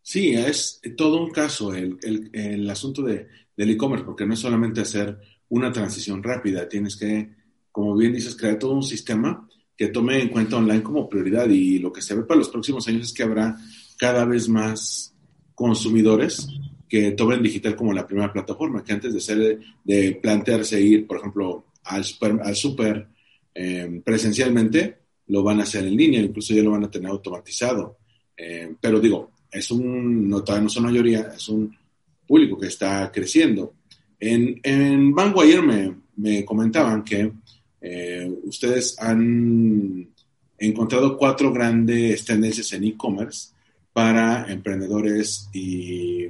Sí, 0.09 0.33
es 0.35 0.79
todo 0.95 1.21
un 1.21 1.31
caso 1.31 1.73
el, 1.73 1.97
el, 2.01 2.29
el 2.31 2.69
asunto 2.69 3.01
de, 3.01 3.27
del 3.57 3.71
e-commerce, 3.71 4.05
porque 4.05 4.25
no 4.25 4.35
es 4.35 4.39
solamente 4.39 4.79
hacer 4.79 5.19
una 5.49 5.69
transición 5.69 6.23
rápida, 6.23 6.69
tienes 6.69 6.95
que, 6.95 7.29
como 7.73 7.93
bien 7.93 8.13
dices, 8.13 8.37
crear 8.37 8.57
todo 8.57 8.71
un 8.71 8.83
sistema 8.83 9.45
que 9.75 9.89
tome 9.89 10.21
en 10.21 10.29
cuenta 10.29 10.55
online 10.55 10.81
como 10.81 11.09
prioridad 11.09 11.49
y 11.49 11.79
lo 11.79 11.91
que 11.91 12.01
se 12.01 12.15
ve 12.15 12.23
para 12.23 12.37
los 12.37 12.47
próximos 12.47 12.87
años 12.87 13.07
es 13.07 13.13
que 13.13 13.23
habrá 13.23 13.57
cada 13.97 14.23
vez 14.23 14.47
más 14.47 15.13
consumidores 15.53 16.47
que 16.87 17.11
tomen 17.11 17.43
digital 17.43 17.75
como 17.75 17.91
la 17.91 18.07
primera 18.07 18.31
plataforma, 18.31 18.85
que 18.85 18.93
antes 18.93 19.13
de 19.13 19.19
ser, 19.19 19.59
de 19.83 20.19
plantearse 20.23 20.79
ir, 20.79 21.05
por 21.05 21.17
ejemplo, 21.17 21.65
al 21.83 22.05
super, 22.05 22.39
al 22.41 22.55
super 22.55 23.09
em, 23.53 24.01
presencialmente, 24.03 24.99
lo 25.27 25.43
van 25.43 25.59
a 25.59 25.63
hacer 25.63 25.85
en 25.85 25.97
línea, 25.97 26.21
incluso 26.21 26.53
ya 26.53 26.63
lo 26.63 26.71
van 26.71 26.85
a 26.85 26.89
tener 26.89 27.09
automatizado. 27.09 27.97
Em, 28.37 28.77
pero 28.79 29.01
digo, 29.01 29.31
es 29.51 29.71
un, 29.71 30.29
no, 30.29 30.43
todavía 30.43 30.69
no 30.73 30.81
mayoría, 30.81 31.33
es 31.35 31.47
un 31.49 31.75
público 32.27 32.59
que 32.59 32.67
está 32.67 33.11
creciendo. 33.11 33.73
En, 34.19 34.59
en 34.63 35.13
Vanguard 35.13 35.63
me, 35.63 35.95
me 36.15 36.45
comentaban 36.45 37.03
que 37.03 37.31
eh, 37.81 38.31
ustedes 38.43 38.99
han 38.99 40.09
encontrado 40.57 41.17
cuatro 41.17 41.53
grandes 41.53 42.25
tendencias 42.25 42.73
en 42.73 42.83
e-commerce 42.85 43.49
para 43.93 44.51
emprendedores 44.51 45.49
y 45.53 46.27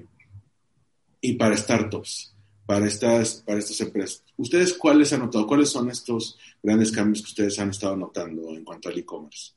y 1.22 1.34
para 1.34 1.58
startups, 1.58 2.34
para 2.66 2.88
estas, 2.88 3.44
para 3.46 3.60
estas 3.60 3.80
empresas. 3.82 4.24
¿Ustedes 4.38 4.74
cuáles 4.74 5.12
han 5.14 5.22
notado? 5.22 5.48
¿Cuáles 5.48 5.70
son 5.70 5.90
estos 5.90 6.38
grandes 6.62 6.92
cambios 6.92 7.22
que 7.22 7.30
ustedes 7.30 7.60
han 7.60 7.72
estado 7.72 7.96
notando 7.96 8.50
en 8.50 8.64
cuanto 8.64 8.90
al 8.90 8.98
e-commerce? 8.98 9.52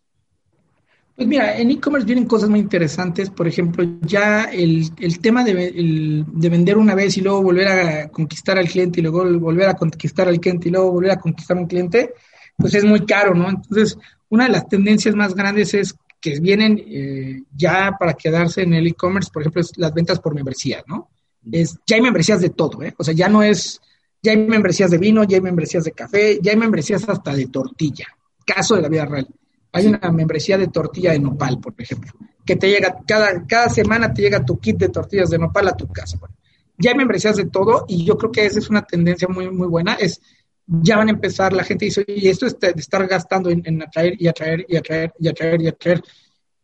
Pues 1.21 1.29
mira, 1.29 1.59
en 1.59 1.71
e-commerce 1.71 2.07
vienen 2.07 2.25
cosas 2.25 2.49
muy 2.49 2.61
interesantes. 2.61 3.29
Por 3.29 3.47
ejemplo, 3.47 3.85
ya 4.01 4.45
el, 4.45 4.91
tema 5.21 5.45
de, 5.45 6.25
de, 6.27 6.49
vender 6.49 6.79
una 6.79 6.95
vez 6.95 7.19
y 7.19 7.21
luego 7.21 7.43
volver 7.43 7.69
a 7.69 8.09
conquistar 8.09 8.57
al 8.57 8.67
cliente 8.67 9.01
y 9.01 9.03
luego 9.03 9.39
volver 9.39 9.69
a 9.69 9.75
conquistar 9.75 10.29
al 10.29 10.41
cliente 10.41 10.71
y 10.71 10.73
luego 10.73 10.93
volver 10.93 11.11
a 11.11 11.21
conquistar 11.21 11.59
a 11.59 11.61
un 11.61 11.67
cliente, 11.67 12.15
pues 12.57 12.73
es 12.73 12.87
muy 12.87 13.05
caro, 13.05 13.35
¿no? 13.35 13.51
Entonces, 13.51 13.99
una 14.31 14.45
de 14.47 14.53
las 14.53 14.67
tendencias 14.67 15.15
más 15.15 15.35
grandes 15.35 15.75
es 15.75 15.95
que 16.23 16.41
vienen 16.41 16.83
eh, 16.87 17.43
ya 17.55 17.97
para 18.01 18.15
quedarse 18.15 18.63
en 18.63 18.73
el 18.73 18.87
e-commerce, 18.87 19.29
por 19.31 19.43
ejemplo, 19.43 19.61
es 19.61 19.77
las 19.77 19.93
ventas 19.93 20.21
por 20.21 20.35
membresía, 20.35 20.83
¿no? 20.87 21.11
es, 21.53 21.77
ya 21.87 21.97
hay 21.97 22.01
membresías 22.01 22.41
de 22.41 22.49
todo, 22.49 22.83
¿eh? 22.83 22.95
O 22.97 23.05
sea, 23.05 23.13
ya 23.13 23.29
no 23.29 23.43
es, 23.43 23.79
ya 24.23 24.33
hay 24.33 24.39
membresías 24.39 24.91
de 24.91 24.97
vino, 24.97 25.23
ya 25.25 25.37
hay 25.37 25.43
membresías 25.43 25.85
de 25.85 25.93
café, 25.93 26.39
ya 26.41 26.53
hay 26.53 26.57
membresías 26.57 27.07
hasta 27.07 27.35
de 27.35 27.49
tortilla. 27.49 28.07
Caso 28.47 28.75
de 28.75 28.81
la 28.81 28.89
vida 28.89 29.05
real. 29.05 29.29
Hay 29.73 29.87
una 29.87 30.11
membresía 30.11 30.59
de 30.59 30.69
tortilla 30.69 31.13
de 31.13 31.21
nopal, 31.21 31.61
por 31.61 31.75
ejemplo, 31.79 32.13
que 32.45 32.57
te 32.57 32.69
llega, 32.69 32.99
cada, 33.07 33.47
cada 33.47 33.69
semana 33.69 34.13
te 34.13 34.23
llega 34.23 34.45
tu 34.45 34.59
kit 34.59 34.77
de 34.77 34.89
tortillas 34.89 35.31
de 35.31 35.39
nopal 35.39 35.69
a 35.69 35.77
tu 35.77 35.87
casa. 35.89 36.19
ya 36.77 36.91
hay 36.91 36.97
membresías 36.97 37.37
de 37.37 37.47
todo 37.47 37.85
y 37.89 38.05
yo 38.05 38.17
creo 38.17 38.33
que 38.33 38.47
esa 38.47 38.59
es 38.59 38.71
una 38.71 38.83
tendencia 38.83 39.29
muy, 39.29 39.51
muy 39.51 39.69
buena. 39.69 39.95
Es, 39.95 40.21
ya 40.67 40.97
van 40.97 41.09
a 41.09 41.13
empezar, 41.13 41.53
la 41.53 41.65
gente 41.65 41.87
dice, 41.87 42.05
y 42.07 42.29
esto 42.29 42.47
es 42.47 42.59
de 42.59 42.73
estar 42.77 43.07
gastando 43.07 43.51
en, 43.51 43.63
en 43.65 43.83
atraer 43.83 44.15
y 44.19 44.29
atraer 44.29 44.65
y 44.69 44.77
atraer 44.77 45.13
y 45.19 45.29
atraer 45.29 45.63
y 45.63 45.69
atraer 45.69 46.03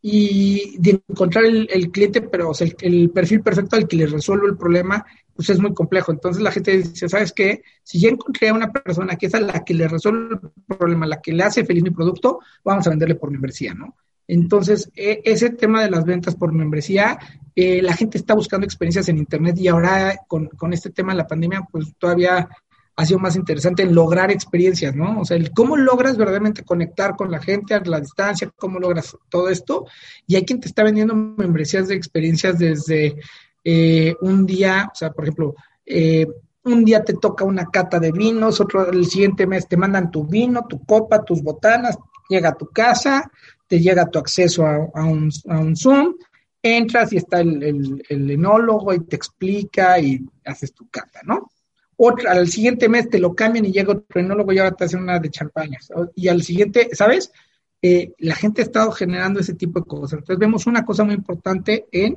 y 0.09 0.79
de 0.79 1.03
encontrar 1.09 1.47
el, 1.47 1.91
cliente, 1.91 2.21
pero 2.21 2.53
el, 2.81 3.11
perfil 3.11 3.41
perfecto 3.41 3.75
al 3.75 3.89
que 3.89 3.97
le 3.97 4.07
resuelvo 4.07 4.47
el 4.47 4.57
problema, 4.57 5.05
pues 5.35 5.51
es 5.51 5.59
muy 5.59 5.75
complejo. 5.75 6.13
Entonces 6.13 6.41
la 6.41 6.53
gente 6.53 6.77
dice, 6.77 7.09
¿sabes 7.09 7.33
qué? 7.33 7.63
Si 7.83 7.99
ya 7.99 8.11
encontré 8.11 8.51
a 8.51 8.55
una 8.55 8.71
persona 8.71 9.17
que 9.17 9.27
es 9.27 9.35
a 9.35 9.41
la 9.41 9.65
que 9.65 9.75
le 9.75 9.89
resuelve 9.89 10.37
el 10.41 10.77
problema, 10.79 11.09
la 11.09 11.21
que 11.21 11.33
le 11.33 11.43
hace 11.43 11.65
feliz 11.65 11.83
mi 11.83 11.91
producto, 11.91 12.39
vamos 12.63 12.87
a 12.87 12.91
venderle 12.91 13.17
por 13.17 13.33
membresía, 13.33 13.75
¿no? 13.75 13.97
Entonces, 14.29 14.93
e, 14.95 15.23
ese 15.25 15.51
tema 15.51 15.83
de 15.83 15.91
las 15.91 16.05
ventas 16.05 16.37
por 16.37 16.53
membresía, 16.53 17.19
eh, 17.57 17.83
la 17.83 17.97
gente 17.97 18.17
está 18.17 18.35
buscando 18.35 18.65
experiencias 18.65 19.09
en 19.09 19.19
Internet 19.19 19.59
y 19.59 19.67
ahora 19.67 20.21
con, 20.29 20.47
con 20.47 20.73
este 20.73 20.91
tema 20.91 21.15
de 21.15 21.19
la 21.19 21.27
pandemia, 21.27 21.67
pues 21.69 21.97
todavía 21.99 22.49
ha 22.97 23.05
sido 23.05 23.19
más 23.19 23.37
interesante 23.37 23.85
lograr 23.85 24.31
experiencias, 24.31 24.97
¿no? 24.97 25.21
O 25.21 25.25
sea, 25.25 25.37
el 25.37 25.53
cómo 25.53 25.77
logras 25.77 26.17
verdaderamente 26.17 26.65
conectar 26.65 27.15
con 27.15 27.31
la 27.31 27.41
gente 27.41 27.75
a 27.75 27.81
la 27.85 28.01
distancia, 28.01 28.51
cómo 28.57 28.79
logras 28.79 29.17
todo 29.29 29.51
esto. 29.51 29.87
Y 30.27 30.37
hay 30.37 30.47
quien 30.47 30.61
te 30.61 30.69
está 30.69 30.83
vendiendo 30.83 31.15
membresías 31.15 31.89
de 31.89 31.95
experiencias 31.95 32.59
desde 32.59 33.17
eh, 33.63 34.15
un 34.23 34.47
día, 34.47 34.89
o 34.91 34.95
sea, 34.95 35.11
por 35.11 35.25
ejemplo, 35.25 35.55
eh, 35.85 36.27
un 36.65 36.85
día 36.85 37.05
te 37.05 37.15
toca 37.15 37.45
una 37.45 37.67
cata 37.67 38.01
de 38.01 38.13
vinos, 38.13 38.61
otro 38.61 38.91
el 38.91 39.07
siguiente 39.07 39.47
mes 39.47 39.69
te 39.69 39.77
mandan 39.77 40.11
tu 40.11 40.25
vino, 40.25 40.67
tu 40.67 40.85
copa, 40.85 41.23
tus 41.23 41.43
botanas, 41.43 41.99
llega 42.29 42.51
a 42.51 42.57
tu 42.57 42.67
casa, 42.69 43.31
te 43.67 43.79
llega 43.79 44.11
tu 44.11 44.19
acceso 44.19 44.67
a, 44.67 45.05
un, 45.05 45.31
a 45.49 45.59
un, 45.59 45.77
Zoom, 45.77 46.15
entras 46.63 47.13
y 47.13 47.19
está 47.19 47.41
el, 47.41 48.03
el, 48.09 48.31
enólogo 48.31 48.93
y 48.95 49.01
te 49.01 49.17
explica 49.17 49.99
y 49.99 50.25
haces 50.45 50.73
tu 50.73 50.89
cata, 50.89 51.21
¿no? 51.25 51.51
Otra, 51.97 52.33
al 52.33 52.49
siguiente 52.49 52.89
mes 52.89 53.09
te 53.09 53.19
lo 53.19 53.35
cambian 53.35 53.65
y 53.65 53.73
llega 53.73 53.93
otro 53.93 54.21
enólogo 54.21 54.53
y 54.53 54.59
ahora 54.59 54.77
te 54.77 54.85
hacen 54.85 55.01
una 55.01 55.19
de 55.19 55.31
champañas. 55.31 55.91
Y 56.15 56.29
al 56.29 56.43
siguiente, 56.43 56.91
¿sabes? 56.93 57.33
Eh, 57.81 58.13
la 58.19 58.35
gente 58.35 58.61
ha 58.61 58.65
estado 58.65 58.91
generando 58.93 59.41
ese 59.41 59.55
tipo 59.55 59.81
de 59.81 59.87
cosas. 59.87 60.19
Entonces 60.19 60.39
vemos 60.39 60.67
una 60.67 60.85
cosa 60.85 61.05
muy 61.05 61.15
importante 61.15 61.87
en, 61.91 62.17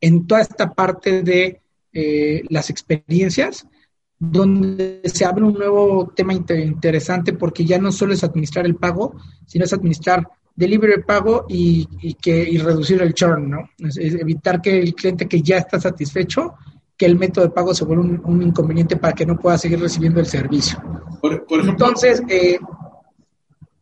en 0.00 0.26
toda 0.26 0.42
esta 0.42 0.72
parte 0.72 1.22
de 1.22 1.60
eh, 1.92 2.42
las 2.50 2.70
experiencias, 2.70 3.66
donde 4.18 5.02
se 5.04 5.24
abre 5.24 5.44
un 5.44 5.54
nuevo 5.54 6.12
tema 6.14 6.32
interesante 6.32 7.32
porque 7.32 7.64
ya 7.64 7.78
no 7.78 7.92
solo 7.92 8.14
es 8.14 8.24
administrar 8.24 8.64
el 8.66 8.76
pago, 8.76 9.14
sino 9.46 9.64
es 9.64 9.72
administrar 9.72 10.26
delivery 10.54 11.02
pago 11.02 11.44
y, 11.48 12.14
que, 12.14 12.48
y 12.48 12.58
reducir 12.58 13.02
el 13.02 13.14
churn, 13.14 13.50
¿no? 13.50 13.70
Es, 13.78 13.96
evitar 13.96 14.60
que 14.62 14.78
el 14.78 14.94
cliente 14.94 15.28
que 15.28 15.42
ya 15.42 15.58
está 15.58 15.78
satisfecho, 15.78 16.54
que 16.96 17.06
el 17.06 17.16
método 17.16 17.46
de 17.46 17.52
pago 17.52 17.74
se 17.74 17.84
vuelva 17.84 18.04
un, 18.04 18.42
inconveniente 18.42 18.96
para 18.96 19.12
que 19.12 19.26
no 19.26 19.38
pueda 19.38 19.58
seguir 19.58 19.80
recibiendo 19.80 20.20
el 20.20 20.26
servicio. 20.26 20.78
Por, 21.20 21.34
ejemplo, 21.34 21.70
Entonces, 21.70 22.22
eh, 22.28 22.58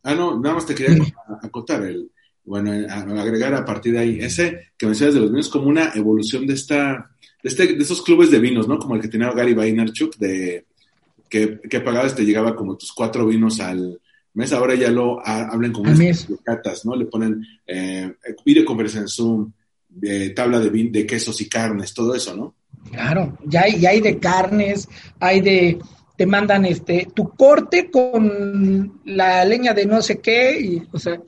ah, 0.03 0.15
no, 0.15 0.39
nada 0.39 0.55
más 0.55 0.65
te 0.65 0.75
quería 0.75 1.01
acotar, 1.41 1.83
el, 1.83 2.11
bueno, 2.43 2.71
agregar 3.19 3.53
a 3.53 3.65
partir 3.65 3.93
de 3.93 3.99
ahí, 3.99 4.19
ese 4.19 4.71
que 4.77 4.85
mencionas 4.85 5.15
de 5.15 5.21
los 5.21 5.31
vinos 5.31 5.49
como 5.49 5.67
una 5.67 5.91
evolución 5.95 6.45
de 6.45 6.53
esta 6.53 7.11
de, 7.41 7.49
este, 7.49 7.73
de 7.73 7.83
esos 7.83 8.01
clubes 8.01 8.31
de 8.31 8.39
vinos, 8.39 8.67
¿no? 8.67 8.79
Como 8.79 8.95
el 8.95 9.01
que 9.01 9.07
tenía 9.07 9.31
Gary 9.31 9.53
Vaynerchuk, 9.53 10.17
de 10.17 10.65
que, 11.29 11.59
que 11.61 11.79
pagabas, 11.79 12.15
te 12.15 12.25
llegaba 12.25 12.55
como 12.55 12.75
tus 12.75 12.91
cuatro 12.91 13.25
vinos 13.25 13.59
al 13.59 13.99
mes, 14.33 14.51
ahora 14.51 14.75
ya 14.75 14.91
lo 14.91 15.25
hablan 15.25 15.71
como 15.71 15.91
catas, 16.43 16.85
¿no? 16.85 16.95
Le 16.95 17.05
ponen 17.05 17.45
eh, 17.65 18.15
videoconferencia 18.45 19.01
en 19.01 19.07
Zoom, 19.07 19.51
tabla 20.35 20.59
de, 20.59 20.69
de 20.69 21.05
quesos 21.05 21.39
y 21.41 21.49
carnes, 21.49 21.93
todo 21.93 22.15
eso, 22.15 22.35
¿no? 22.35 22.55
Claro, 22.91 23.37
ya 23.45 23.61
hay, 23.61 23.79
ya 23.79 23.89
hay 23.89 24.01
de 24.01 24.19
carnes, 24.19 24.87
hay 25.19 25.41
de, 25.41 25.79
te 26.15 26.25
mandan 26.25 26.65
este, 26.65 27.07
tu 27.13 27.29
corte 27.29 27.89
con 27.91 29.01
la 29.05 29.43
leña 29.45 29.73
de 29.73 29.85
no 29.85 30.01
sé 30.01 30.19
qué, 30.19 30.59
y, 30.59 30.83
o 30.91 30.99
sea, 30.99 31.21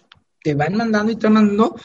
te 0.44 0.54
van 0.54 0.76
mandando 0.76 1.12
y 1.12 1.16
te 1.16 1.28
van 1.28 1.34
mandando 1.34 1.76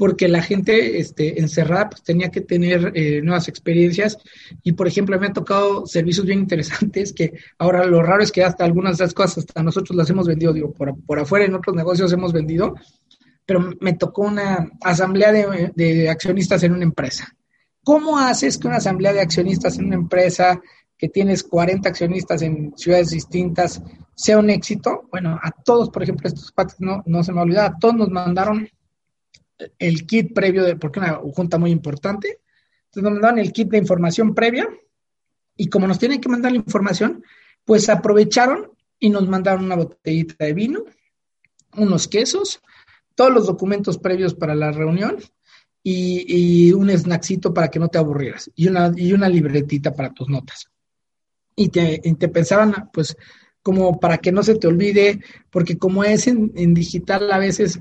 porque 0.00 0.28
la 0.28 0.40
gente 0.40 0.98
este, 0.98 1.40
encerrada 1.40 1.90
pues, 1.90 2.02
tenía 2.02 2.30
que 2.30 2.40
tener 2.40 2.92
eh, 2.94 3.20
nuevas 3.20 3.48
experiencias 3.48 4.16
y, 4.62 4.72
por 4.72 4.88
ejemplo, 4.88 5.20
me 5.20 5.26
han 5.26 5.34
tocado 5.34 5.84
servicios 5.84 6.24
bien 6.24 6.38
interesantes 6.38 7.12
que 7.12 7.34
ahora 7.58 7.84
lo 7.84 8.02
raro 8.02 8.22
es 8.22 8.32
que 8.32 8.42
hasta 8.42 8.64
algunas 8.64 8.96
de 8.96 9.04
esas 9.04 9.12
cosas 9.12 9.44
hasta 9.44 9.62
nosotros 9.62 9.94
las 9.94 10.08
hemos 10.08 10.26
vendido, 10.26 10.54
digo, 10.54 10.72
por, 10.72 10.98
por 11.04 11.18
afuera 11.18 11.44
en 11.44 11.54
otros 11.54 11.76
negocios 11.76 12.10
hemos 12.14 12.32
vendido, 12.32 12.76
pero 13.50 13.68
me 13.80 13.94
tocó 13.94 14.22
una 14.22 14.70
asamblea 14.80 15.32
de, 15.32 16.08
accionistas 16.08 16.62
en 16.62 16.72
una 16.72 16.84
empresa. 16.84 17.34
¿Cómo 17.82 18.16
haces 18.16 18.56
que 18.56 18.68
una 18.68 18.76
asamblea 18.76 19.12
de 19.12 19.20
accionistas 19.20 19.76
en 19.76 19.86
una 19.86 19.96
empresa 19.96 20.60
que 20.96 21.08
tienes 21.08 21.42
40 21.42 21.88
accionistas 21.88 22.42
en 22.42 22.72
ciudades 22.76 23.10
distintas 23.10 23.82
sea 24.14 24.38
un 24.38 24.50
éxito? 24.50 25.08
Bueno, 25.10 25.36
a 25.42 25.50
todos, 25.50 25.90
por 25.90 26.04
ejemplo, 26.04 26.28
estos 26.28 26.52
patos 26.52 26.76
no, 26.78 27.02
no 27.06 27.24
se 27.24 27.32
me 27.32 27.40
olvida, 27.40 27.66
a 27.66 27.76
todos 27.76 27.96
nos 27.96 28.08
mandaron 28.10 28.68
el 29.80 30.06
kit 30.06 30.32
previo 30.32 30.62
de, 30.62 30.76
porque 30.76 31.00
una 31.00 31.14
junta 31.14 31.58
muy 31.58 31.72
importante. 31.72 32.38
Entonces 32.84 33.02
nos 33.02 33.12
mandaron 33.14 33.40
el 33.40 33.50
kit 33.50 33.68
de 33.68 33.78
información 33.78 34.32
previa 34.32 34.68
y 35.56 35.66
como 35.66 35.88
nos 35.88 35.98
tienen 35.98 36.20
que 36.20 36.28
mandar 36.28 36.52
la 36.52 36.58
información, 36.58 37.24
pues 37.64 37.88
aprovecharon 37.88 38.70
y 39.00 39.10
nos 39.10 39.28
mandaron 39.28 39.64
una 39.64 39.74
botellita 39.74 40.44
de 40.44 40.52
vino, 40.54 40.84
unos 41.74 42.06
quesos, 42.06 42.62
todos 43.20 43.34
los 43.34 43.46
documentos 43.46 43.98
previos 43.98 44.32
para 44.32 44.54
la 44.54 44.72
reunión 44.72 45.18
y, 45.82 46.72
un 46.72 46.88
snacksito 46.88 47.52
para 47.52 47.68
que 47.68 47.78
no 47.78 47.88
te 47.88 47.98
aburrieras 47.98 48.50
y 48.54 48.66
una, 48.66 48.90
y 48.96 49.12
una 49.12 49.28
libretita 49.28 49.92
para 49.92 50.14
tus 50.14 50.30
notas. 50.30 50.70
Y 51.54 51.68
te, 51.68 52.00
pensaban, 52.30 52.88
pues, 52.90 53.14
como 53.60 54.00
para 54.00 54.16
que 54.16 54.32
no 54.32 54.42
se 54.42 54.54
te 54.54 54.66
olvide, 54.66 55.20
porque 55.50 55.76
como 55.76 56.02
es 56.02 56.28
en, 56.28 56.50
en 56.56 56.72
digital 56.72 57.30
a 57.30 57.36
veces 57.36 57.78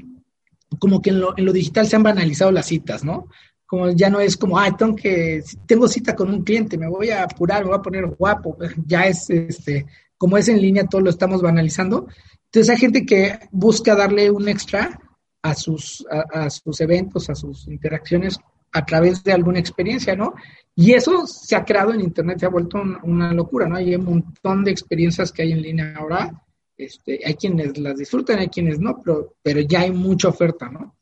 como 0.78 1.02
que 1.02 1.12
en 1.12 1.22
lo, 1.22 1.38
en 1.38 1.46
lo 1.46 1.54
digital 1.54 1.88
se 1.88 1.96
han 1.96 2.04
banalizado 2.04 2.52
las 2.52 2.66
citas, 2.66 3.06
¿no? 3.06 3.30
Como 3.66 3.92
ya 3.92 4.10
no 4.10 4.20
es 4.20 4.36
como, 4.36 4.60
ah, 4.60 4.76
tengo 4.76 4.94
que, 4.94 5.42
tengo 5.66 5.88
cita 5.88 6.18
con 6.18 6.34
un 6.34 6.44
cliente, 6.44 6.78
me 6.78 6.90
voy 6.90 7.12
a 7.12 7.24
apurar, 7.24 7.62
me 7.62 7.70
voy 7.70 7.80
a 7.80 7.82
poner 7.82 8.08
guapo, 8.08 8.58
ya 8.86 9.08
es, 9.08 9.30
este, 9.30 9.86
como 10.18 10.38
es 10.38 10.50
en 10.50 10.62
línea, 10.62 10.84
todo 10.84 11.00
lo 11.00 11.10
estamos 11.10 11.42
banalizando. 11.42 12.08
Entonces 12.48 12.70
hay 12.72 12.78
gente 12.78 13.06
que 13.06 13.40
busca 13.52 13.96
darle 13.96 14.30
un 14.32 14.50
extra 14.50 15.00
a 15.41 15.56
sus, 15.56 16.06
a, 16.10 16.49
sus 16.49 16.82
eventos, 16.82 17.30
a 17.30 17.36
sus 17.36 17.67
interacciones 17.67 18.39
a 18.71 18.86
través 18.86 19.23
de 19.23 19.34
alguna 19.34 19.60
experiencia, 19.60 20.15
¿no? 20.15 20.36
Y 20.75 20.93
eso 20.93 21.25
se 21.25 21.56
ha 21.56 21.65
creado 21.65 21.93
en 21.93 22.02
Internet, 22.02 22.39
se 22.39 22.45
ha 22.45 22.49
vuelto 22.49 22.82
una 23.04 23.34
locura, 23.34 23.67
¿no? 23.67 23.78
Hay 23.78 23.95
un 23.95 24.06
montón 24.06 24.63
de 24.63 24.71
experiencias 24.71 25.32
que 25.32 25.41
hay 25.41 25.54
en 25.54 25.62
línea 25.62 25.95
ahora 25.97 26.32
este, 26.80 27.19
hay 27.25 27.34
quienes 27.36 27.78
las 27.78 27.97
disfrutan, 27.97 28.39
hay 28.39 28.47
quienes 28.47 28.80
no, 28.80 29.02
pero, 29.04 29.36
pero 29.43 29.60
ya 29.60 29.82
hay 29.82 29.91
mucha 29.91 30.30
oferta, 30.30 30.69
¿no? 30.69 30.95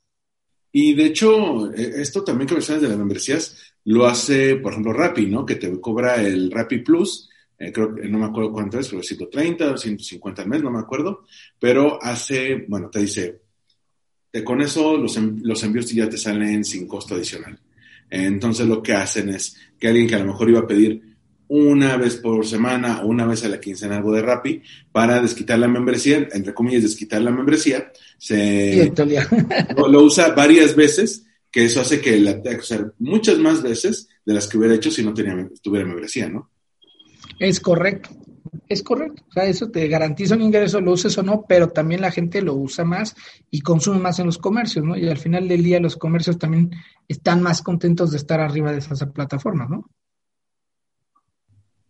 Y 0.72 0.96
de 0.96 1.06
hecho, 1.06 1.72
e, 1.72 2.02
esto 2.02 2.24
también 2.24 2.48
que 2.48 2.56
mencionas 2.56 2.82
de 2.82 2.90
las 2.90 2.98
membresías, 2.98 3.76
lo 3.86 4.08
hace, 4.08 4.56
por 4.56 4.72
ejemplo, 4.72 4.92
Rappi, 4.92 5.28
¿no? 5.28 5.46
Que 5.46 5.56
te 5.56 5.80
cobra 5.80 6.16
el 6.16 6.50
Rappi 6.50 6.80
Plus, 6.80 7.30
eh, 7.60 7.72
creo 7.72 7.90
no 7.90 8.18
me 8.18 8.26
acuerdo 8.26 8.52
cuánto 8.52 8.80
es, 8.80 8.90
pero 8.90 9.04
130 9.04 9.72
o 9.72 9.78
150 9.78 10.42
al 10.42 10.50
mes, 10.50 10.64
no 10.64 10.72
me 10.72 10.80
acuerdo, 10.80 11.26
pero 11.60 12.00
hace, 12.02 12.66
bueno, 12.68 12.90
te 12.90 13.00
dice, 13.02 13.42
con 14.44 14.62
eso 14.62 14.98
los, 14.98 15.18
los 15.18 15.64
envíos 15.64 15.92
ya 15.92 16.10
te 16.10 16.18
salen 16.18 16.64
sin 16.64 16.88
costo 16.88 17.16
adicional. 17.16 17.60
Entonces 18.10 18.68
lo 18.68 18.82
que 18.82 18.94
hacen 18.94 19.30
es 19.30 19.56
que 19.80 19.88
alguien 19.88 20.08
que 20.08 20.16
a 20.16 20.20
lo 20.20 20.26
mejor 20.26 20.50
iba 20.50 20.60
a 20.60 20.68
pedir 20.68 21.08
una 21.50 21.96
vez 21.98 22.18
por 22.18 22.46
semana 22.46 23.02
o 23.02 23.08
una 23.08 23.26
vez 23.26 23.44
a 23.44 23.50
la 23.50 23.60
quincena 23.60 23.98
algo 23.98 24.12
de 24.12 24.22
Rappi 24.22 24.62
para 24.92 25.22
desquitar 25.22 25.58
la 25.60 25.68
membresía, 25.68 26.28
entre 26.32 26.54
comillas, 26.54 26.84
desquitar 26.84 27.22
la 27.22 27.32
membresía. 27.32 27.92
Se 28.18 28.92
lo, 29.78 30.02
usa 30.02 30.34
varias 30.34 30.76
veces, 30.76 31.26
que 31.50 31.66
eso 31.66 31.82
hace 31.82 32.02
que 32.02 32.20
la 32.20 32.42
tenga 32.42 32.58
que 32.58 32.62
usar 32.62 32.94
muchas 33.00 33.38
más 33.38 33.62
veces 33.62 34.10
de 34.26 34.34
las 34.34 34.48
que 34.48 34.58
hubiera 34.58 34.76
hecho 34.76 34.92
si 34.92 35.04
no 35.04 35.14
tenía, 35.14 35.50
tuviera 35.62 35.86
membresía, 35.86 36.28
¿no? 36.28 36.50
Es 37.40 37.60
correcto, 37.60 38.10
es 38.68 38.84
correcto. 38.84 39.24
O 39.30 39.32
sea, 39.32 39.46
eso 39.46 39.70
te 39.70 39.88
garantiza 39.88 40.36
un 40.36 40.42
ingreso, 40.42 40.82
lo 40.82 40.92
uses 40.92 41.18
o 41.18 41.24
no, 41.24 41.46
pero 41.48 41.70
también 41.70 42.02
la 42.02 42.12
gente 42.12 42.42
lo 42.42 42.56
usa 42.56 42.86
más 42.86 43.16
y 43.50 43.62
consume 43.62 44.00
más 44.00 44.20
en 44.20 44.28
los 44.28 44.38
comercios, 44.38 44.86
¿no? 44.86 44.98
Y 44.98 45.08
al 45.10 45.18
final 45.18 45.48
del 45.48 45.64
día 45.64 45.80
los 45.80 45.98
comercios 45.98 46.38
también 46.38 46.72
están 47.08 47.42
más 47.42 47.62
contentos 47.62 48.12
de 48.12 48.18
estar 48.18 48.40
arriba 48.40 48.72
de 48.72 48.80
esas 48.80 49.04
plataformas, 49.08 49.70
¿no? 49.70 49.90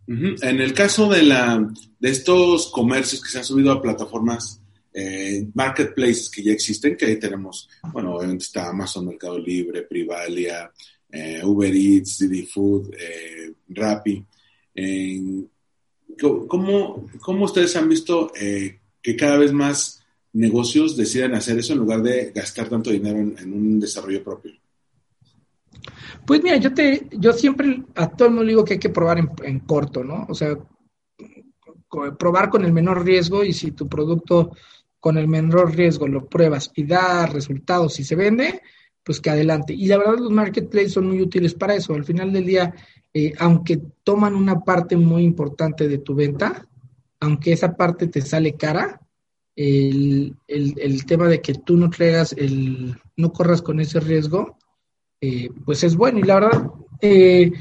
En 0.08 0.62
el 0.62 0.73
caso 0.73 1.10
de, 1.10 1.23
la, 1.23 1.69
de 1.99 2.10
estos 2.10 2.71
comercios 2.71 3.21
que 3.21 3.30
se 3.30 3.39
han 3.39 3.43
subido 3.43 3.73
a 3.73 3.82
plataformas, 3.82 4.62
eh, 4.93 5.45
marketplaces 5.53 6.30
que 6.30 6.41
ya 6.41 6.53
existen, 6.53 6.95
que 6.95 7.06
ahí 7.06 7.19
tenemos, 7.19 7.69
bueno, 7.91 8.15
obviamente 8.15 8.45
está 8.45 8.69
Amazon 8.69 9.06
Mercado 9.06 9.38
Libre, 9.38 9.82
Privalia, 9.82 10.71
eh, 11.12 11.41
Uber 11.43 11.75
Eats, 11.75 12.19
Didi 12.19 12.45
Food, 12.45 12.93
eh, 12.97 13.53
Rappi. 13.67 14.25
¿Cómo, 16.19 17.08
¿cómo, 17.21 17.45
ustedes 17.45 17.75
han 17.75 17.89
visto 17.89 18.32
eh, 18.39 18.80
que 19.01 19.15
cada 19.15 19.38
vez 19.38 19.53
más 19.53 20.03
negocios 20.34 20.97
deciden 20.97 21.36
hacer 21.36 21.58
eso 21.60 21.73
en 21.73 21.80
lugar 21.80 22.01
de 22.01 22.32
gastar 22.34 22.69
tanto 22.69 22.91
dinero 22.91 23.17
en 23.17 23.53
un 23.53 23.80
desarrollo 23.80 24.23
propio? 24.23 24.53
Pues 26.27 26.43
mira, 26.43 26.58
yo 26.58 26.73
te, 26.73 27.08
yo 27.12 27.32
siempre 27.32 27.84
a 27.95 28.10
todo 28.10 28.27
el 28.27 28.34
mundo 28.34 28.49
digo 28.49 28.65
que 28.65 28.73
hay 28.73 28.80
que 28.80 28.89
probar 28.89 29.17
en, 29.43 29.60
corto, 29.62 30.03
¿no? 30.03 30.25
O 30.27 30.36
sea, 30.36 30.58
probar 32.19 32.49
con 32.49 32.65
el 32.65 32.73
menor 32.73 33.06
riesgo 33.06 33.45
y 33.45 33.53
si 33.53 33.71
tu 33.71 33.88
producto 33.88 34.51
con 34.99 35.17
el 35.17 35.30
menor 35.30 35.73
riesgo 35.73 36.06
lo 36.06 36.27
pruebas 36.27 36.69
y 36.75 36.84
da 36.84 37.27
resultados 37.27 37.97
y 38.01 38.03
se 38.03 38.15
vende, 38.15 38.62
pues 39.08 39.22
que 39.22 39.30
adelante. 39.30 39.74
Y 39.74 39.88
la 39.88 39.98
verdad 39.98 40.17
los 40.20 40.32
marketplaces 40.32 40.91
son 40.91 41.08
muy 41.08 41.22
útiles 41.22 41.54
para 41.54 41.76
eso. 41.76 41.93
Al 41.93 42.04
final 42.04 42.34
del 42.34 42.46
día, 42.46 42.76
eh, 43.13 43.32
aunque 43.39 43.82
toman 44.04 44.36
una 44.36 44.65
parte 44.65 44.98
muy 44.98 45.24
importante 45.24 45.88
de 45.88 46.00
tu 46.00 46.13
venta, 46.13 46.67
aunque 47.22 47.54
esa 47.54 47.78
parte 47.78 48.08
te 48.08 48.22
sale 48.22 48.58
cara, 48.58 49.00
el, 49.56 50.36
el, 50.46 51.06
tema 51.06 51.30
de 51.30 51.41
que 51.41 51.54
tú 51.54 51.78
no 51.78 51.89
traigas 51.89 52.34
el, 52.34 52.98
no 53.15 53.32
corras 53.32 53.62
con 53.62 53.80
ese 53.80 54.02
riesgo, 54.02 54.58
eh, 55.22 55.50
pues 55.65 55.86
es 55.86 55.96
bueno. 55.96 56.20
Y 56.20 56.24
la 56.24 56.36
verdad, 56.36 56.72
eh, 57.00 57.54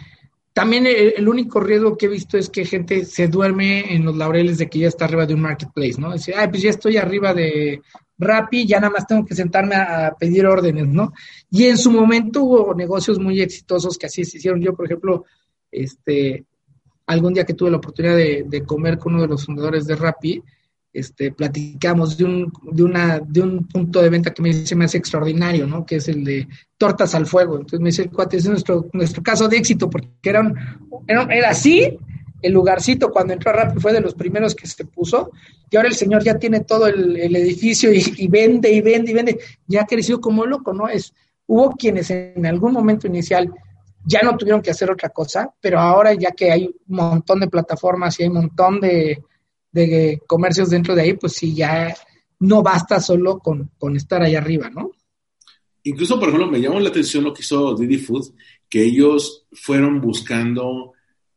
también 0.56 0.86
el, 0.86 1.28
único 1.28 1.60
riesgo 1.60 1.98
que 1.98 2.06
he 2.06 2.08
visto 2.08 2.38
es 2.38 2.48
que 2.48 2.64
gente 2.64 3.04
se 3.04 3.28
duerme 3.28 3.94
en 3.94 4.06
los 4.06 4.16
laureles 4.16 4.56
de 4.56 4.70
que 4.70 4.78
ya 4.78 4.88
está 4.88 5.04
arriba 5.04 5.26
de 5.26 5.34
un 5.34 5.42
marketplace, 5.42 6.00
¿no? 6.00 6.14
Dice, 6.14 6.32
ay, 6.34 6.48
pues 6.48 6.62
ya 6.62 6.70
estoy 6.70 6.96
arriba 6.96 7.34
de 7.34 7.82
Rappi, 8.16 8.66
ya 8.66 8.80
nada 8.80 8.90
más 8.90 9.06
tengo 9.06 9.22
que 9.26 9.34
sentarme 9.34 9.74
a, 9.74 10.14
pedir 10.18 10.46
órdenes, 10.46 10.86
¿no? 10.88 11.12
Y 11.50 11.64
en 11.64 11.76
su 11.76 11.90
momento 11.90 12.42
hubo 12.42 12.74
negocios 12.74 13.18
muy 13.18 13.38
exitosos 13.42 13.98
que 13.98 14.06
así 14.06 14.24
se 14.24 14.38
hicieron. 14.38 14.62
Yo, 14.62 14.74
por 14.74 14.86
ejemplo, 14.86 15.26
este, 15.70 16.46
algún 17.04 17.34
día 17.34 17.44
que 17.44 17.52
tuve 17.52 17.70
la 17.70 17.76
oportunidad 17.76 18.16
de, 18.16 18.64
comer 18.64 18.96
con 18.96 19.12
uno 19.12 19.24
de 19.24 19.28
los 19.28 19.44
fundadores 19.44 19.86
de 19.86 19.94
Rappi, 19.94 20.42
este, 20.96 21.30
platicamos 21.30 22.16
de 22.16 22.24
un, 22.24 22.52
de, 22.72 22.82
una, 22.82 23.20
de 23.20 23.42
un 23.42 23.66
punto 23.66 24.00
de 24.00 24.08
venta 24.08 24.32
que 24.32 24.40
me, 24.40 24.52
se 24.52 24.74
me 24.74 24.86
hace 24.86 24.96
extraordinario, 24.96 25.66
¿no? 25.66 25.84
Que 25.84 25.96
es 25.96 26.08
el 26.08 26.24
de 26.24 26.48
tortas 26.78 27.14
al 27.14 27.26
fuego. 27.26 27.56
Entonces 27.56 27.80
me 27.80 27.90
dice 27.90 28.02
el 28.02 28.10
cuate, 28.10 28.38
es 28.38 28.46
nuestro, 28.46 28.86
nuestro 28.92 29.22
caso 29.22 29.46
de 29.46 29.58
éxito, 29.58 29.90
porque 29.90 30.08
era, 30.24 30.52
era, 31.06 31.22
era 31.24 31.50
así, 31.50 31.98
el 32.40 32.52
lugarcito 32.52 33.10
cuando 33.10 33.34
entró 33.34 33.52
Rappi 33.52 33.78
fue 33.78 33.92
de 33.92 34.00
los 34.00 34.14
primeros 34.14 34.54
que 34.54 34.66
se 34.66 34.86
puso, 34.86 35.32
y 35.70 35.76
ahora 35.76 35.88
el 35.88 35.94
señor 35.94 36.22
ya 36.24 36.38
tiene 36.38 36.60
todo 36.60 36.86
el, 36.86 37.36
edificio 37.36 37.90
y, 37.92 38.28
vende 38.28 38.72
y 38.72 38.80
vende 38.80 39.10
y 39.10 39.14
vende, 39.14 39.38
ya 39.66 39.82
ha 39.82 39.86
crecido 39.86 40.20
como 40.20 40.46
loco, 40.46 40.72
¿no? 40.72 40.88
Es, 40.88 41.12
hubo 41.46 41.72
quienes 41.72 42.10
en 42.10 42.46
algún 42.46 42.72
momento 42.72 43.06
inicial 43.06 43.52
ya 44.04 44.22
no 44.22 44.36
tuvieron 44.36 44.62
que 44.62 44.70
hacer 44.70 44.90
otra 44.90 45.10
cosa, 45.10 45.52
pero 45.60 45.78
ahora 45.78 46.14
ya 46.14 46.30
que 46.30 46.52
hay 46.52 46.66
un 46.66 46.96
montón 46.96 47.40
de 47.40 47.48
plataformas 47.48 48.18
y 48.18 48.22
hay 48.22 48.28
un 48.28 48.36
montón 48.36 48.80
de, 48.80 49.22
comercios 50.26 50.70
dentro 50.70 50.94
de 50.94 51.02
ahí, 51.02 51.12
pues 51.14 51.34
sí, 51.34 51.54
ya 51.54 51.94
no 52.40 52.62
basta 52.62 53.00
solo 53.00 53.38
con, 53.38 53.70
estar 53.96 54.22
ahí 54.22 54.34
arriba, 54.34 54.70
¿no? 54.70 54.90
Incluso, 55.84 56.18
por 56.18 56.28
ejemplo, 56.28 56.50
me 56.50 56.60
llamó 56.60 56.80
la 56.80 56.88
atención 56.88 57.24
lo 57.24 57.32
que 57.32 57.42
hizo 57.42 57.74
Didi 57.74 57.98
Food, 57.98 58.34
que 58.68 58.82
ellos 58.82 59.46
fueron 59.52 60.00
buscando, 60.00 60.92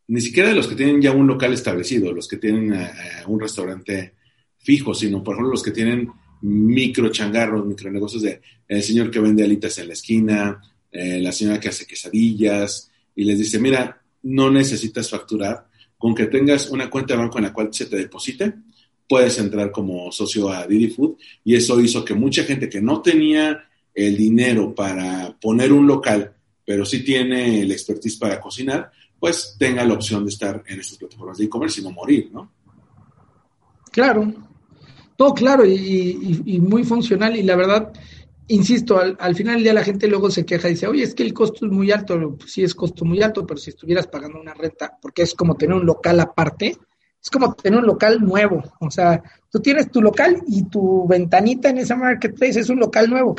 ni 0.08 0.22
siquiera 0.22 0.50
de 0.50 0.56
los 0.56 0.68
que 0.68 0.76
tienen 0.76 1.02
ya 1.02 1.12
un 1.12 1.28
local 1.28 1.54
establecido, 1.54 2.12
los 2.12 2.28
que 2.28 2.38
tienen 2.38 2.74
eh, 2.74 2.86
eh, 2.86 3.24
un 3.28 3.40
restaurante 3.40 4.16
fijo, 4.58 4.94
sino, 4.94 5.24
por 5.24 5.36
ejemplo, 5.36 5.52
los 5.52 5.64
que 5.64 5.72
tienen 5.72 6.10
micro 6.42 7.10
changarros, 7.10 7.66
micro 7.66 7.92
negocios 7.92 8.24
de 8.24 8.42
el 8.68 8.82
señor 8.82 9.12
que 9.12 9.20
vende 9.20 9.44
alitas 9.44 9.78
en 9.78 9.88
la 9.88 9.94
esquina, 9.94 10.62
eh, 10.92 11.20
la 11.20 11.32
señora 11.32 11.60
que 11.60 11.70
hace 11.70 11.86
quesadillas, 11.86 12.92
y 13.16 13.26
les 13.26 13.38
dice, 13.38 13.60
mira, 13.60 14.02
no 14.24 14.50
necesitas 14.50 15.10
facturar, 15.10 15.69
con 16.00 16.16
que 16.16 16.26
tengas 16.26 16.70
una 16.70 16.90
cuenta 16.90 17.14
de 17.14 17.20
banco 17.20 17.38
en 17.38 17.44
la 17.44 17.54
cual 17.54 17.70
se 17.72 17.86
te 17.86 17.98
deposite, 17.98 18.54
puedes 19.08 19.38
entrar 19.38 19.70
como 19.70 20.12
socio 20.12 20.50
a 20.50 20.66
Didi 20.66 20.88
Food, 20.88 21.18
y 21.44 21.56
eso 21.56 21.80
hizo 21.82 22.06
que 22.06 22.14
mucha 22.14 22.44
gente 22.44 22.70
que 22.70 22.82
no 22.82 23.02
tenía 23.02 23.66
el 23.94 24.16
dinero 24.16 24.74
para 24.74 25.36
poner 25.40 25.74
un 25.74 25.86
local, 25.86 26.34
pero 26.66 26.86
sí 26.86 27.04
tiene 27.04 27.62
el 27.62 27.72
expertise 27.72 28.18
para 28.18 28.40
cocinar, 28.40 28.92
pues 29.20 29.56
tenga 29.60 29.84
la 29.84 29.96
opción 29.96 30.24
de 30.24 30.30
estar 30.30 30.64
en 30.66 30.80
estas 30.80 30.98
plataformas 30.98 31.38
de 31.38 31.46
e-commerce 31.46 31.82
y 31.82 31.84
no 31.84 31.92
morir, 31.92 32.30
¿no? 32.32 32.50
Claro, 33.92 34.34
todo 35.18 35.34
claro 35.34 35.66
y, 35.66 36.60
muy 36.62 36.86
funcional 36.86 37.36
y 37.36 37.44
la 37.44 37.58
verdad, 37.58 37.92
insisto, 38.50 39.00
al, 39.00 39.36
final 39.36 39.56
del 39.56 39.64
día 39.64 39.74
la 39.74 39.84
gente 39.84 40.08
luego 40.08 40.30
se 40.30 40.46
queja 40.46 40.68
y 40.68 40.74
dice, 40.74 40.88
oye, 40.88 41.04
es 41.04 41.16
que 41.16 41.24
el 41.24 41.34
costo 41.34 41.66
es 41.66 41.72
muy 41.72 41.92
alto, 41.92 42.36
pues 42.38 42.52
sí 42.52 42.64
es 42.64 42.76
costo 42.76 43.06
muy 43.06 43.22
alto, 43.22 43.46
pero 43.46 43.60
si 43.60 43.70
estuvieras 43.70 44.08
pagando 44.08 44.40
una 44.40 44.54
renta, 44.54 44.98
porque 45.02 45.22
es 45.22 45.34
como 45.34 45.56
tener 45.56 45.76
un 45.76 45.86
local 45.86 46.20
aparte, 46.20 46.78
es 47.22 47.30
como 47.30 47.54
tener 47.54 47.80
un 47.80 47.86
local 47.86 48.20
nuevo, 48.22 48.64
o 48.80 48.92
sea, 48.92 49.22
tú 49.50 49.60
tienes 49.60 49.92
tu 49.92 50.02
local 50.02 50.42
y 50.48 50.64
tu 50.64 51.08
ventanita 51.08 51.70
en 51.70 51.80
esa 51.80 51.96
marketplace 51.96 52.60
es 52.60 52.70
un 52.70 52.80
local 52.80 53.10
nuevo, 53.10 53.36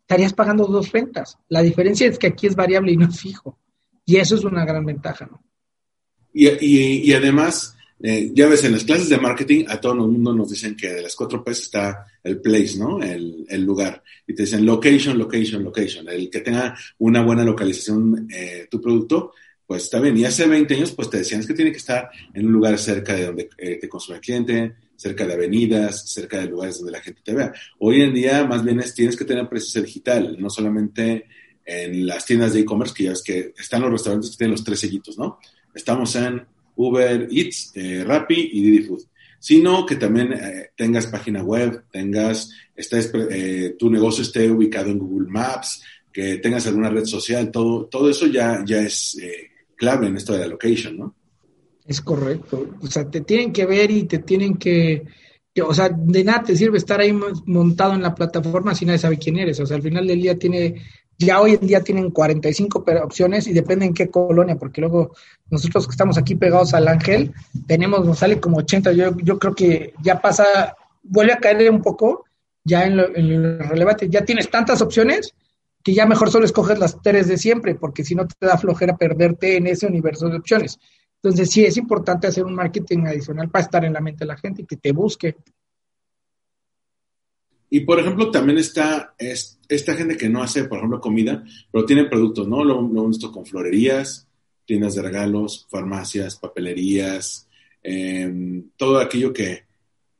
estarías 0.00 0.32
pagando 0.32 0.66
dos 0.66 0.90
rentas. 0.90 1.38
La 1.48 1.62
diferencia 1.62 2.08
es 2.08 2.18
que 2.18 2.28
aquí 2.28 2.46
es 2.46 2.56
variable 2.56 2.92
y 2.92 2.96
no 2.96 3.08
es 3.08 3.20
fijo, 3.20 3.58
y 4.04 4.16
eso 4.16 4.34
es 4.34 4.44
una 4.44 4.64
gran 4.64 4.84
ventaja, 4.84 5.26
¿no? 5.26 5.42
Y, 6.32 6.48
y, 6.48 7.10
y 7.10 7.12
además, 7.12 7.76
eh, 8.02 8.30
ya 8.34 8.48
ves, 8.48 8.64
en 8.64 8.72
las 8.72 8.84
clases 8.84 9.10
de 9.10 9.18
marketing 9.18 9.64
a 9.68 9.78
todo 9.78 9.92
el 9.92 9.98
mundo 9.98 10.34
nos 10.34 10.50
dicen 10.50 10.74
que 10.74 10.88
de 10.94 11.02
las 11.02 11.14
cuatro 11.14 11.44
P's 11.44 11.60
está 11.60 12.06
el 12.24 12.40
place, 12.40 12.78
¿no? 12.78 13.02
El, 13.02 13.44
el, 13.48 13.62
lugar. 13.62 14.02
Y 14.26 14.34
te 14.34 14.44
dicen 14.44 14.64
location, 14.64 15.18
location, 15.18 15.62
location. 15.62 16.08
El 16.08 16.30
que 16.30 16.40
tenga 16.40 16.74
una 16.98 17.22
buena 17.22 17.44
localización 17.44 18.26
eh, 18.32 18.68
tu 18.70 18.80
producto, 18.80 19.32
pues 19.66 19.84
está 19.84 20.00
bien. 20.00 20.16
Y 20.16 20.24
hace 20.24 20.46
20 20.46 20.74
años, 20.74 20.92
pues 20.92 21.10
te 21.10 21.18
decían 21.18 21.46
que 21.46 21.52
tiene 21.52 21.72
que 21.72 21.76
estar 21.76 22.08
en 22.32 22.46
un 22.46 22.52
lugar 22.52 22.78
cerca 22.78 23.14
de 23.14 23.26
donde 23.26 23.50
eh, 23.58 23.78
te 23.78 23.88
consume 23.88 24.16
el 24.16 24.22
cliente, 24.22 24.74
cerca 24.96 25.26
de 25.26 25.34
avenidas, 25.34 26.10
cerca 26.10 26.38
de 26.38 26.46
lugares 26.46 26.78
donde 26.78 26.92
la 26.92 27.00
gente 27.02 27.20
te 27.22 27.34
vea. 27.34 27.52
Hoy 27.80 28.00
en 28.00 28.14
día, 28.14 28.44
más 28.46 28.64
bien 28.64 28.80
es, 28.80 28.94
tienes 28.94 29.16
que 29.16 29.26
tener 29.26 29.46
presencia 29.46 29.82
digital, 29.82 30.36
no 30.38 30.48
solamente 30.48 31.26
en 31.66 32.06
las 32.06 32.24
tiendas 32.24 32.54
de 32.54 32.60
e-commerce, 32.60 32.94
que 32.94 33.04
ya 33.04 33.10
ves 33.10 33.22
que 33.22 33.54
están 33.58 33.82
los 33.82 33.90
restaurantes 33.90 34.30
que 34.30 34.36
tienen 34.38 34.52
los 34.52 34.64
tres 34.64 34.80
sellitos, 34.80 35.18
¿no? 35.18 35.38
Estamos 35.74 36.16
en 36.16 36.42
Uber 36.80 37.28
Eats, 37.30 37.72
eh, 37.74 38.04
Rappi 38.04 38.50
y 38.52 38.62
Didi 38.62 38.84
Food, 38.84 39.02
sino 39.38 39.84
que 39.84 39.96
también 39.96 40.32
eh, 40.32 40.70
tengas 40.76 41.06
página 41.06 41.42
web, 41.42 41.84
tengas, 41.90 42.50
estés, 42.74 43.12
eh, 43.30 43.76
tu 43.78 43.90
negocio 43.90 44.22
esté 44.22 44.50
ubicado 44.50 44.90
en 44.90 44.98
Google 44.98 45.28
Maps, 45.28 45.82
que 46.12 46.38
tengas 46.38 46.66
alguna 46.66 46.90
red 46.90 47.04
social, 47.04 47.50
todo, 47.50 47.84
todo 47.86 48.08
eso 48.08 48.26
ya, 48.26 48.64
ya 48.66 48.80
es 48.80 49.16
clave 49.76 50.08
en 50.08 50.16
esto 50.16 50.32
de 50.32 50.40
la 50.40 50.46
location, 50.48 50.96
¿no? 50.96 51.14
Es 51.86 52.00
correcto. 52.00 52.76
O 52.80 52.86
sea, 52.86 53.08
te 53.08 53.20
tienen 53.20 53.52
que 53.52 53.66
ver 53.66 53.90
y 53.90 54.04
te 54.04 54.18
tienen 54.18 54.56
que, 54.56 55.04
o 55.62 55.74
sea, 55.74 55.88
de 55.88 56.24
nada 56.24 56.42
te 56.44 56.56
sirve 56.56 56.78
estar 56.78 57.00
ahí 57.00 57.12
montado 57.46 57.94
en 57.94 58.02
la 58.02 58.14
plataforma 58.14 58.74
si 58.74 58.84
nadie 58.84 58.98
sabe 58.98 59.18
quién 59.18 59.38
eres. 59.38 59.60
O 59.60 59.66
sea, 59.66 59.76
al 59.76 59.82
final 59.82 60.06
del 60.06 60.20
día 60.20 60.38
tiene 60.38 60.82
ya 61.20 61.40
hoy 61.40 61.52
en 61.52 61.66
día 61.66 61.82
tienen 61.82 62.10
45 62.10 62.82
opciones 63.02 63.46
y 63.46 63.52
depende 63.52 63.84
en 63.84 63.92
qué 63.92 64.10
colonia, 64.10 64.56
porque 64.56 64.80
luego 64.80 65.14
nosotros 65.50 65.86
que 65.86 65.90
estamos 65.90 66.16
aquí 66.16 66.34
pegados 66.34 66.72
al 66.72 66.88
Ángel, 66.88 67.32
tenemos, 67.66 68.06
nos 68.06 68.18
sale 68.18 68.40
como 68.40 68.58
80. 68.58 68.92
Yo, 68.92 69.16
yo 69.18 69.38
creo 69.38 69.54
que 69.54 69.92
ya 70.02 70.20
pasa, 70.20 70.74
vuelve 71.02 71.34
a 71.34 71.38
caer 71.38 71.70
un 71.70 71.82
poco 71.82 72.24
ya 72.64 72.86
en 72.86 72.96
lo, 72.96 73.06
relevante. 73.06 74.08
Ya 74.08 74.24
tienes 74.24 74.50
tantas 74.50 74.80
opciones 74.80 75.34
que 75.82 75.92
ya 75.92 76.06
mejor 76.06 76.30
solo 76.30 76.46
escoges 76.46 76.78
las 76.78 77.00
tres 77.02 77.28
de 77.28 77.36
siempre, 77.36 77.74
porque 77.74 78.02
si 78.02 78.14
no 78.14 78.26
te 78.26 78.46
da 78.46 78.56
flojera 78.56 78.96
perderte 78.96 79.56
en 79.56 79.66
ese 79.66 79.86
universo 79.86 80.28
de 80.28 80.38
opciones. 80.38 80.78
Entonces 81.22 81.50
sí 81.50 81.66
es 81.66 81.76
importante 81.76 82.28
hacer 82.28 82.44
un 82.44 82.54
marketing 82.54 83.04
adicional 83.06 83.50
para 83.50 83.64
estar 83.64 83.84
en 83.84 83.92
la 83.92 84.00
mente 84.00 84.24
de 84.24 84.28
la 84.28 84.38
gente 84.38 84.62
y 84.62 84.66
que 84.66 84.76
te 84.76 84.92
busque. 84.92 85.36
Y 87.70 87.80
por 87.80 88.00
ejemplo, 88.00 88.30
también 88.32 88.58
está 88.58 89.14
esta 89.16 89.94
gente 89.94 90.16
que 90.16 90.28
no 90.28 90.42
hace, 90.42 90.64
por 90.64 90.78
ejemplo, 90.78 91.00
comida, 91.00 91.44
pero 91.70 91.86
tiene 91.86 92.04
productos, 92.04 92.48
¿no? 92.48 92.64
Lo, 92.64 92.82
lo 92.82 93.06
visto 93.06 93.30
con 93.30 93.46
florerías, 93.46 94.26
tiendas 94.64 94.94
de 94.94 95.02
regalos, 95.02 95.66
farmacias, 95.70 96.36
papelerías, 96.36 97.48
em, 97.82 98.70
todo 98.76 98.98
aquello 98.98 99.32
que, 99.32 99.64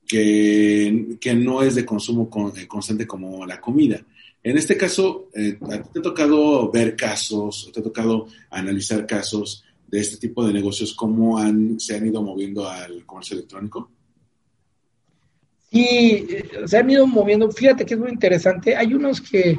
que, 0.07 1.35
no 1.37 1.63
es 1.63 1.77
de 1.77 1.85
consumo 1.85 2.29
eh, 2.57 2.67
constante 2.67 3.07
como 3.07 3.47
la 3.47 3.61
comida. 3.61 4.05
En 4.43 4.57
este 4.57 4.77
caso, 4.77 5.29
eh, 5.35 5.59
te 5.93 5.99
ha 6.01 6.03
tocado 6.03 6.71
ver 6.71 6.97
casos, 6.97 7.71
te 7.73 7.81
ha 7.81 7.83
tocado 7.83 8.27
analizar 8.51 9.07
casos 9.07 9.65
de 9.87 10.01
este 10.01 10.17
tipo 10.17 10.45
de 10.45 10.53
negocios, 10.53 10.95
cómo 10.95 11.39
han, 11.39 11.79
se 11.79 11.97
han 11.97 12.07
ido 12.07 12.23
moviendo 12.23 12.69
al 12.69 13.05
comercio 13.07 13.37
electrónico. 13.37 13.91
Y 15.71 16.27
eh, 16.35 16.51
se 16.67 16.79
han 16.79 16.91
ido 16.91 17.07
moviendo. 17.07 17.51
Fíjate 17.51 17.87
que 17.87 17.95
es 17.95 18.01
muy 18.01 18.11
interesante. 18.11 18.77
Hay 18.77 18.93
unos 18.93 19.21
que 19.21 19.59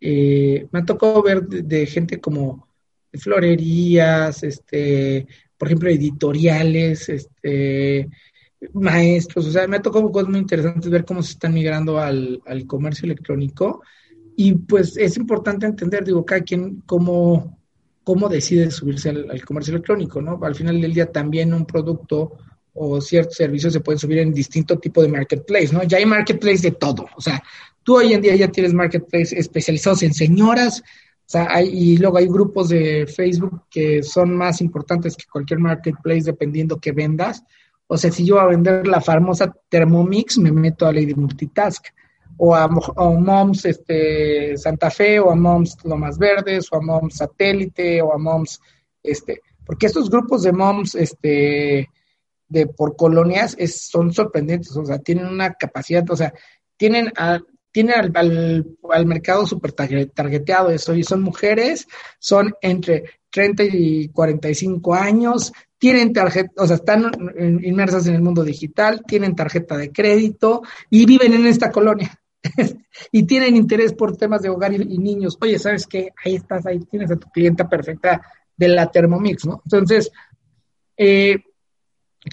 eh, 0.00 0.66
me 0.72 0.80
ha 0.80 0.84
tocado 0.84 1.22
ver 1.22 1.42
de, 1.46 1.86
gente 1.86 2.20
como 2.20 2.68
florerías, 3.12 4.42
este, 4.42 5.26
por 5.56 5.68
ejemplo, 5.68 5.88
editoriales, 5.88 7.08
este, 7.08 8.08
maestros. 8.72 9.46
O 9.46 9.52
sea, 9.52 9.68
me 9.68 9.76
ha 9.76 9.82
tocado 9.82 10.10
cosas 10.10 10.28
muy 10.28 10.40
interesantes 10.40 10.90
ver 10.90 11.04
cómo 11.04 11.22
se 11.22 11.32
están 11.32 11.54
migrando 11.54 11.98
al, 11.98 12.42
comercio 12.66 13.06
electrónico. 13.06 13.82
Y 14.36 14.54
pues 14.54 14.96
es 14.96 15.16
importante 15.16 15.66
entender, 15.66 16.04
digo, 16.04 16.24
cada 16.24 16.40
quien 16.40 16.82
cómo, 16.86 17.58
cómo 18.02 18.28
decide 18.28 18.70
subirse 18.70 19.10
al, 19.10 19.30
al 19.30 19.44
comercio 19.44 19.74
electrónico, 19.74 20.20
¿no? 20.22 20.40
Al 20.42 20.54
final 20.54 20.80
del 20.80 20.94
día 20.94 21.12
también 21.12 21.52
un 21.52 21.66
producto 21.66 22.38
o 22.74 23.00
ciertos 23.00 23.36
servicios 23.36 23.72
se 23.72 23.80
pueden 23.80 23.98
subir 23.98 24.18
en 24.18 24.32
distinto 24.32 24.78
tipo 24.78 25.02
de 25.02 25.08
marketplace, 25.08 25.72
¿no? 25.72 25.82
Ya 25.82 25.98
hay 25.98 26.06
marketplace 26.06 26.62
de 26.62 26.72
todo, 26.72 27.06
o 27.16 27.20
sea, 27.20 27.42
tú 27.82 27.96
hoy 27.96 28.12
en 28.12 28.20
día 28.20 28.36
ya 28.36 28.48
tienes 28.48 28.74
marketplace 28.74 29.38
especializados 29.38 30.02
en 30.02 30.14
señoras, 30.14 30.82
o 31.30 31.32
sea, 31.32 31.46
hay, 31.48 31.68
y 31.68 31.96
luego 31.96 32.18
hay 32.18 32.26
grupos 32.26 32.70
de 32.70 33.06
Facebook 33.06 33.62
que 33.70 34.02
son 34.02 34.36
más 34.36 34.60
importantes 34.60 35.16
que 35.16 35.26
cualquier 35.30 35.60
marketplace 35.60 36.22
dependiendo 36.24 36.80
que 36.80 36.90
vendas. 36.90 37.44
O 37.86 37.96
sea, 37.96 38.10
si 38.10 38.24
yo 38.24 38.34
voy 38.34 38.44
a 38.44 38.48
vender 38.48 38.88
la 38.88 39.00
famosa 39.00 39.54
Thermomix, 39.68 40.38
me 40.38 40.50
meto 40.50 40.86
a 40.86 40.92
Lady 40.92 41.14
Multitask. 41.14 41.86
O 42.36 42.52
a, 42.56 42.66
Moms 42.66 43.64
este, 43.64 44.56
Santa 44.56 44.90
Fe, 44.90 45.20
o 45.20 45.30
a 45.30 45.36
Moms 45.36 45.76
Lomas 45.84 46.18
Verdes, 46.18 46.66
o 46.72 46.76
a 46.76 46.80
Moms 46.80 47.18
Satélite, 47.18 48.02
o 48.02 48.12
a 48.12 48.18
Moms, 48.18 48.60
este, 49.00 49.40
porque 49.64 49.86
estos 49.86 50.10
grupos 50.10 50.42
de 50.42 50.50
Moms, 50.50 50.96
este, 50.96 51.88
de 52.50 52.66
por 52.66 52.96
colonias 52.96 53.54
es, 53.58 53.88
son 53.88 54.12
sorprendentes, 54.12 54.76
o 54.76 54.84
sea, 54.84 54.98
tienen 54.98 55.26
una 55.26 55.54
capacidad, 55.54 56.04
o 56.10 56.16
sea, 56.16 56.34
tienen, 56.76 57.12
a, 57.16 57.40
tienen 57.70 57.94
al, 57.94 58.66
al, 58.92 59.06
mercado 59.06 59.46
súper 59.46 59.72
targeteado 59.72 60.70
eso, 60.70 60.94
y 60.94 61.04
son 61.04 61.22
mujeres, 61.22 61.86
son 62.18 62.52
entre 62.60 63.04
30 63.30 63.64
y 63.64 64.08
45 64.08 64.94
años, 64.94 65.52
tienen 65.78 66.12
tarjeta, 66.12 66.50
o 66.62 66.66
sea, 66.66 66.76
están 66.76 67.10
inmersas 67.62 68.06
en 68.08 68.16
el 68.16 68.22
mundo 68.22 68.42
digital, 68.42 69.02
tienen 69.06 69.36
tarjeta 69.36 69.76
de 69.78 69.92
crédito 69.92 70.62
y 70.90 71.06
viven 71.06 71.32
en 71.32 71.46
esta 71.46 71.70
colonia. 71.70 72.20
y 73.12 73.22
tienen 73.24 73.54
interés 73.54 73.92
por 73.92 74.16
temas 74.16 74.42
de 74.42 74.48
hogar 74.48 74.72
y, 74.72 74.76
y, 74.76 74.98
niños. 74.98 75.38
Oye, 75.40 75.58
¿sabes 75.58 75.86
qué? 75.86 76.10
Ahí 76.24 76.36
estás, 76.36 76.66
ahí 76.66 76.80
tienes 76.80 77.10
a 77.10 77.16
tu 77.16 77.28
clienta 77.30 77.68
perfecta 77.68 78.20
de 78.56 78.68
la 78.68 78.90
Thermomix, 78.90 79.44
¿no? 79.46 79.62
Entonces, 79.64 80.10
eh, 80.96 81.38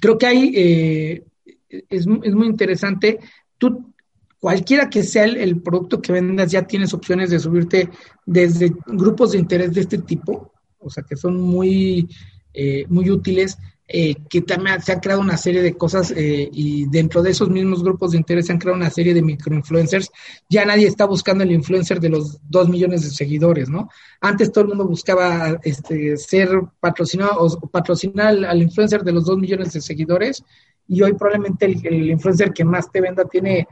creo 0.02 0.17
que 0.17 0.26
hay, 0.26 0.52
eh, 0.56 1.23
es, 1.67 2.08
es, 2.23 2.36
muy 2.36 2.47
interesante. 2.47 3.19
Tú, 3.58 3.93
cualquiera 4.39 4.89
que 4.89 5.04
sea 5.04 5.26
el, 5.26 5.62
producto 5.62 6.02
que 6.02 6.13
vendas, 6.13 6.52
ya 6.52 6.67
tienes 6.67 6.93
opciones 6.93 7.30
de 7.30 7.39
subirte 7.39 7.89
desde 8.26 8.73
grupos 8.86 9.32
de 9.32 9.39
interés 9.39 9.73
de 9.73 9.82
este 9.82 9.97
tipo, 10.00 10.54
o 10.80 10.89
sea, 10.89 11.04
que 11.04 11.15
son 11.15 11.39
muy, 11.39 12.08
eh, 12.54 12.86
muy 12.89 13.10
útiles 13.10 13.58
eh, 13.89 14.15
que 14.30 14.41
también 14.41 14.82
se 14.82 14.91
han 14.91 15.00
creado 15.00 15.21
una 15.21 15.38
serie 15.38 15.62
de 15.62 15.78
cosas 15.78 16.12
eh, 16.12 16.50
y 16.52 16.89
dentro 16.89 17.21
de 17.21 17.32
esos 17.32 17.50
mismos 17.50 17.82
grupos 17.82 18.12
de 18.12 18.17
interés 18.17 18.47
se 18.47 18.52
han 18.52 18.60
creado 18.60 18.76
una 18.76 18.89
serie 18.89 19.13
de 19.13 19.21
microinfluencers. 19.21 20.12
Ya 20.50 20.65
nadie 20.65 20.88
está 20.88 21.06
buscando 21.06 21.45
el 21.45 21.54
influencer 21.54 22.02
de 22.02 22.10
los 22.10 22.38
dos 22.50 22.67
millones 22.67 23.04
de 23.04 23.12
seguidores, 23.12 23.69
¿no? 23.69 23.89
Antes 24.19 24.52
todo 24.52 24.63
el 24.63 24.69
mundo 24.69 24.86
buscaba 24.86 25.58
este, 25.63 26.17
ser 26.17 26.50
patrocinado 26.82 27.39
o 27.39 27.69
patrocinar 27.69 28.43
al, 28.43 28.62
influencer 28.62 29.04
de 29.04 29.13
los 29.13 29.23
dos 29.26 29.38
millones 29.38 29.71
de 29.71 29.80
seguidores 29.80 30.43
y 30.86 31.02
hoy 31.02 31.13
probablemente 31.13 31.65
el, 31.65 32.10
influencer 32.10 32.52
que 32.52 32.65
más 32.65 32.91
te 32.91 33.00
venda 33.00 33.23
tiene 33.23 33.69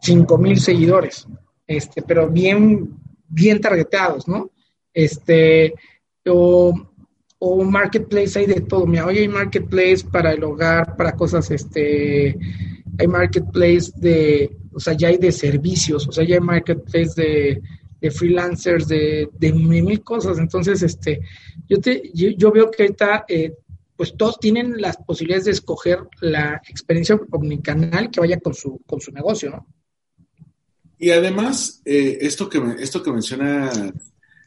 cinco 0.00 0.38
mil 0.38 0.58
seguidores, 0.58 1.28
este, 1.68 2.02
pero 2.02 2.28
bien, 2.28 2.96
bien 3.28 3.60
targeteados, 3.60 4.26
¿no? 4.26 4.50
Este, 4.92 5.72
o 6.26 6.89
o 7.42 7.64
marketplace 7.64 8.38
hay 8.38 8.46
de 8.46 8.60
todo. 8.60 8.86
Mira, 8.86 9.06
hoy 9.06 9.18
hay 9.18 9.28
marketplace 9.28 10.04
para 10.12 10.32
el 10.32 10.44
hogar, 10.44 10.94
para 10.94 11.16
cosas, 11.16 11.50
este, 11.50 12.38
hay 12.98 13.08
marketplace 13.08 13.90
de, 13.96 14.54
o 14.72 14.78
sea, 14.78 14.92
ya 14.92 15.08
hay 15.08 15.16
de 15.16 15.32
servicios, 15.32 16.06
o 16.06 16.12
sea, 16.12 16.22
ya 16.22 16.34
hay 16.34 16.40
marketplace 16.40 17.12
de, 17.16 17.62
de 17.98 18.10
freelancers, 18.10 18.86
de, 18.88 19.30
de, 19.38 19.52
mil 19.54 20.02
cosas. 20.02 20.38
Entonces, 20.38 20.82
este, 20.82 21.20
yo 21.66 21.80
te, 21.80 22.10
yo, 22.12 22.52
veo 22.52 22.70
que 22.70 22.82
ahorita, 22.82 23.24
eh, 23.26 23.54
pues 23.96 24.14
todos 24.18 24.38
tienen 24.38 24.78
las 24.78 24.98
posibilidades 24.98 25.46
de 25.46 25.52
escoger 25.52 26.00
la 26.20 26.60
experiencia 26.68 27.18
omnicanal 27.30 28.10
que 28.10 28.20
vaya 28.20 28.38
con 28.38 28.52
su, 28.52 28.82
con 28.86 29.00
su 29.00 29.12
negocio, 29.12 29.50
¿no? 29.50 29.66
Y 30.98 31.10
además, 31.10 31.80
eh, 31.86 32.18
esto 32.20 32.50
que 32.50 32.60
esto 32.80 33.02
que 33.02 33.10
menciona 33.10 33.70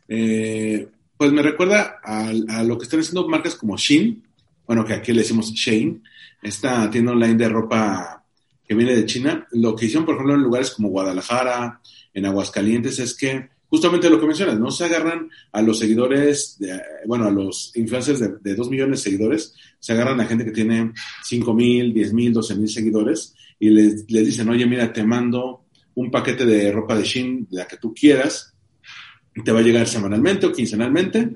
eh, 0.07 0.87
pues 1.17 1.31
me 1.31 1.41
recuerda 1.41 1.99
a, 2.03 2.31
lo 2.63 2.77
que 2.77 2.83
están 2.83 2.99
haciendo 2.99 3.27
marcas 3.27 3.55
como 3.55 3.77
Shein, 3.77 4.23
bueno, 4.65 4.85
que 4.85 4.93
aquí 4.93 5.11
le 5.11 5.21
decimos 5.21 5.51
Shein, 5.51 6.03
esta 6.41 6.89
tienda 6.89 7.11
online 7.11 7.35
de 7.35 7.49
ropa 7.49 8.23
que 8.67 8.75
viene 8.75 8.95
de 8.95 9.05
China. 9.05 9.47
Lo 9.51 9.75
que 9.75 9.85
hicieron, 9.85 10.05
por 10.05 10.15
ejemplo, 10.15 10.35
en 10.35 10.41
lugares 10.41 10.71
como 10.71 10.89
Guadalajara, 10.89 11.81
en 12.13 12.25
Aguascalientes, 12.25 12.99
es 12.99 13.15
que 13.15 13.49
justamente 13.73 14.09
lo 14.09 14.19
que 14.19 14.27
mencionas, 14.27 14.59
no 14.59 14.69
se 14.69 14.85
agarran 14.85 15.29
a 15.51 15.61
los 15.61 15.79
seguidores, 15.79 16.57
de, 16.59 16.79
bueno, 17.07 17.25
a 17.25 17.31
los 17.31 17.75
influencers 17.75 18.19
de, 18.19 18.55
dos 18.55 18.69
millones 18.69 18.99
de 18.99 19.09
seguidores, 19.09 19.55
se 19.79 19.93
agarran 19.93 20.21
a 20.21 20.25
gente 20.25 20.45
que 20.45 20.51
tiene 20.51 20.93
cinco 21.23 21.55
mil, 21.55 21.91
diez 21.91 22.13
mil, 22.13 22.31
doce 22.31 22.55
mil 22.55 22.69
seguidores 22.69 23.33
y 23.59 23.71
les, 23.71 24.05
les 24.11 24.25
dicen, 24.27 24.47
oye, 24.49 24.67
mira, 24.67 24.93
te 24.93 25.03
mando 25.03 25.63
un 25.95 26.11
paquete 26.11 26.45
de 26.45 26.71
ropa 26.71 26.95
de 26.95 27.03
Shein, 27.03 27.47
la 27.49 27.67
que 27.67 27.77
tú 27.77 27.93
quieras, 27.93 28.52
te 29.41 29.51
va 29.51 29.59
a 29.59 29.63
llegar 29.63 29.87
semanalmente 29.87 30.45
o 30.45 30.51
quincenalmente. 30.51 31.29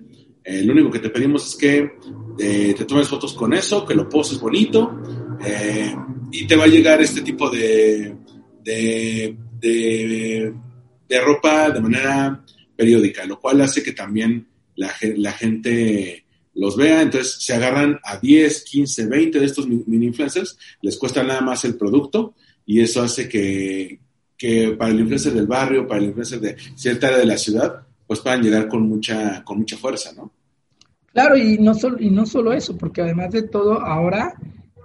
Eh, 0.44 0.64
lo 0.64 0.74
único 0.74 0.92
que 0.92 1.00
te 1.00 1.10
pedimos 1.10 1.48
es 1.48 1.56
que 1.56 1.92
eh, 2.40 2.74
te 2.78 2.86
tomes 2.86 3.08
fotos 3.08 3.34
con 3.34 3.54
eso, 3.54 3.86
que 3.86 3.96
lo 3.96 4.08
poses 4.08 4.40
bonito 4.40 5.02
eh, 5.44 5.94
y 6.32 6.46
te 6.46 6.56
va 6.56 6.66
a 6.66 6.68
llegar 6.68 7.02
este 7.02 7.22
tipo 7.22 7.50
de, 7.50 8.16
de, 8.64 9.36
de, 9.60 11.22
ropa 11.22 11.72
de 11.72 11.82
manera 11.82 12.44
periódica, 12.76 13.26
lo 13.26 13.40
cual 13.40 13.62
hace 13.62 13.82
que 13.82 13.94
también 13.94 14.48
la, 14.76 14.94
la, 15.18 15.32
gente 15.32 16.26
los 16.54 16.78
vea, 16.78 17.02
entonces 17.02 17.38
se 17.40 17.54
agarran 17.54 18.00
a 18.04 18.18
10, 18.18 18.64
15, 18.64 19.08
20 19.08 19.40
de 19.40 19.46
estos 19.46 19.68
mini 19.68 20.06
influencers, 20.06 20.58
les 20.82 20.98
cuesta 20.98 21.24
nada 21.24 21.42
más 21.42 21.66
el 21.66 21.76
producto 21.76 22.36
y 22.66 22.82
eso 22.82 23.02
hace 23.02 23.28
que, 23.28 24.00
que 24.38 24.76
para 24.78 24.92
el 24.92 25.00
influencer 25.00 25.34
del 25.34 25.48
barrio, 25.48 25.88
para 25.88 26.02
el 26.02 26.08
influencer 26.08 26.40
de 26.40 26.56
cierta 26.76 27.08
área 27.08 27.20
de 27.20 27.26
la 27.26 27.38
ciudad, 27.38 27.87
pues 28.08 28.22
puedan 28.22 28.41
llegar 28.41 28.67
con 28.67 28.88
mucha, 28.88 29.43
con 29.43 29.60
mucha 29.60 29.78
fuerza, 29.78 30.13
¿no? 30.13 30.32
Claro, 31.12 31.36
y 31.36 31.58
no 31.58 31.74
solo, 31.74 31.98
y 32.00 32.10
no 32.10 32.26
solo 32.26 32.54
eso, 32.54 32.78
porque 32.78 33.02
además 33.02 33.32
de 33.32 33.43
todo, 33.43 33.82
ahora, 33.82 34.36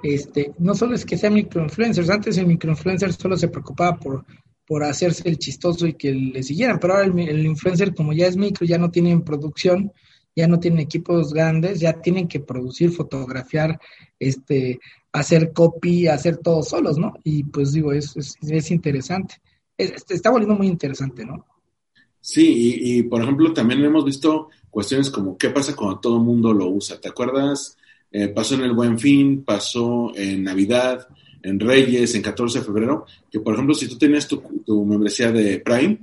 este, 0.03 0.53
no 0.59 0.75
solo 0.75 0.95
es 0.95 1.05
que 1.05 1.17
sean 1.17 1.35
microinfluencers, 1.35 2.11
antes 2.11 2.37
el 2.39 2.47
microinfluencer 2.47 3.13
solo 3.13 3.37
se 3.37 3.49
preocupaba 3.49 3.99
por, 3.99 4.25
por 4.67 4.83
hacerse 4.83 5.29
el 5.29 5.39
chistoso 5.39 5.87
y 5.87 5.95
que 5.95 6.13
le 6.13 6.43
siguieran, 6.43 6.79
pero 6.81 6.95
ahora 6.95 7.07
el, 7.07 7.47
influencer, 7.47 7.95
como 7.95 8.13
ya 8.13 8.27
es 8.27 8.37
micro, 8.37 8.67
ya 8.67 8.79
no 8.79 8.91
tienen 8.91 9.23
producción, 9.23 9.93
ya 10.35 10.49
no 10.49 10.59
tienen 10.59 10.81
equipos 10.81 11.33
grandes, 11.33 11.81
ya 11.81 11.93
tienen 12.01 12.27
que 12.27 12.41
producir, 12.41 12.91
fotografiar, 12.91 13.79
este, 14.19 14.81
hacer 15.13 15.53
copy, 15.53 16.09
hacer 16.09 16.39
todo 16.39 16.63
solos, 16.63 16.97
¿no? 16.97 17.13
Y 17.23 17.45
pues 17.45 17.73
digo, 17.73 17.93
es, 17.93 18.17
es, 18.17 18.39
es 18.41 18.71
interesante. 18.71 19.35
está 19.77 20.31
volviendo 20.31 20.57
muy 20.57 20.69
interesante, 20.69 21.25
¿no? 21.27 21.45
Sí, 22.25 22.79
y, 22.81 23.03
por 23.03 23.21
ejemplo 23.21 23.53
también 23.53 23.85
hemos 23.85 24.05
visto 24.05 24.49
cuestiones 24.71 25.11
como 25.11 25.37
qué 25.37 25.51
pasa 25.51 25.75
cuando 25.75 25.99
todo 25.99 26.21
mundo 26.21 26.53
lo 26.53 26.69
usa. 26.69 27.01
¿Te 27.01 27.09
acuerdas? 27.09 27.77
Eh, 28.13 28.29
pasó 28.29 28.55
en 28.55 28.63
el 28.63 28.75
Buen 28.75 28.97
Fin, 28.97 29.43
pasó 29.43 30.13
en 30.15 30.45
Navidad, 30.45 31.09
en 31.43 31.59
Reyes, 31.59 32.15
en 32.15 32.23
14 32.23 32.61
de 32.61 32.65
febrero, 32.65 33.07
que 33.29 33.41
por 33.41 33.55
ejemplo 33.55 33.75
si 33.75 33.89
tú 33.89 33.99
tenías 33.99 34.29
tu, 34.29 34.41
membresía 34.87 35.33
de 35.33 35.59
Prime, 35.59 35.99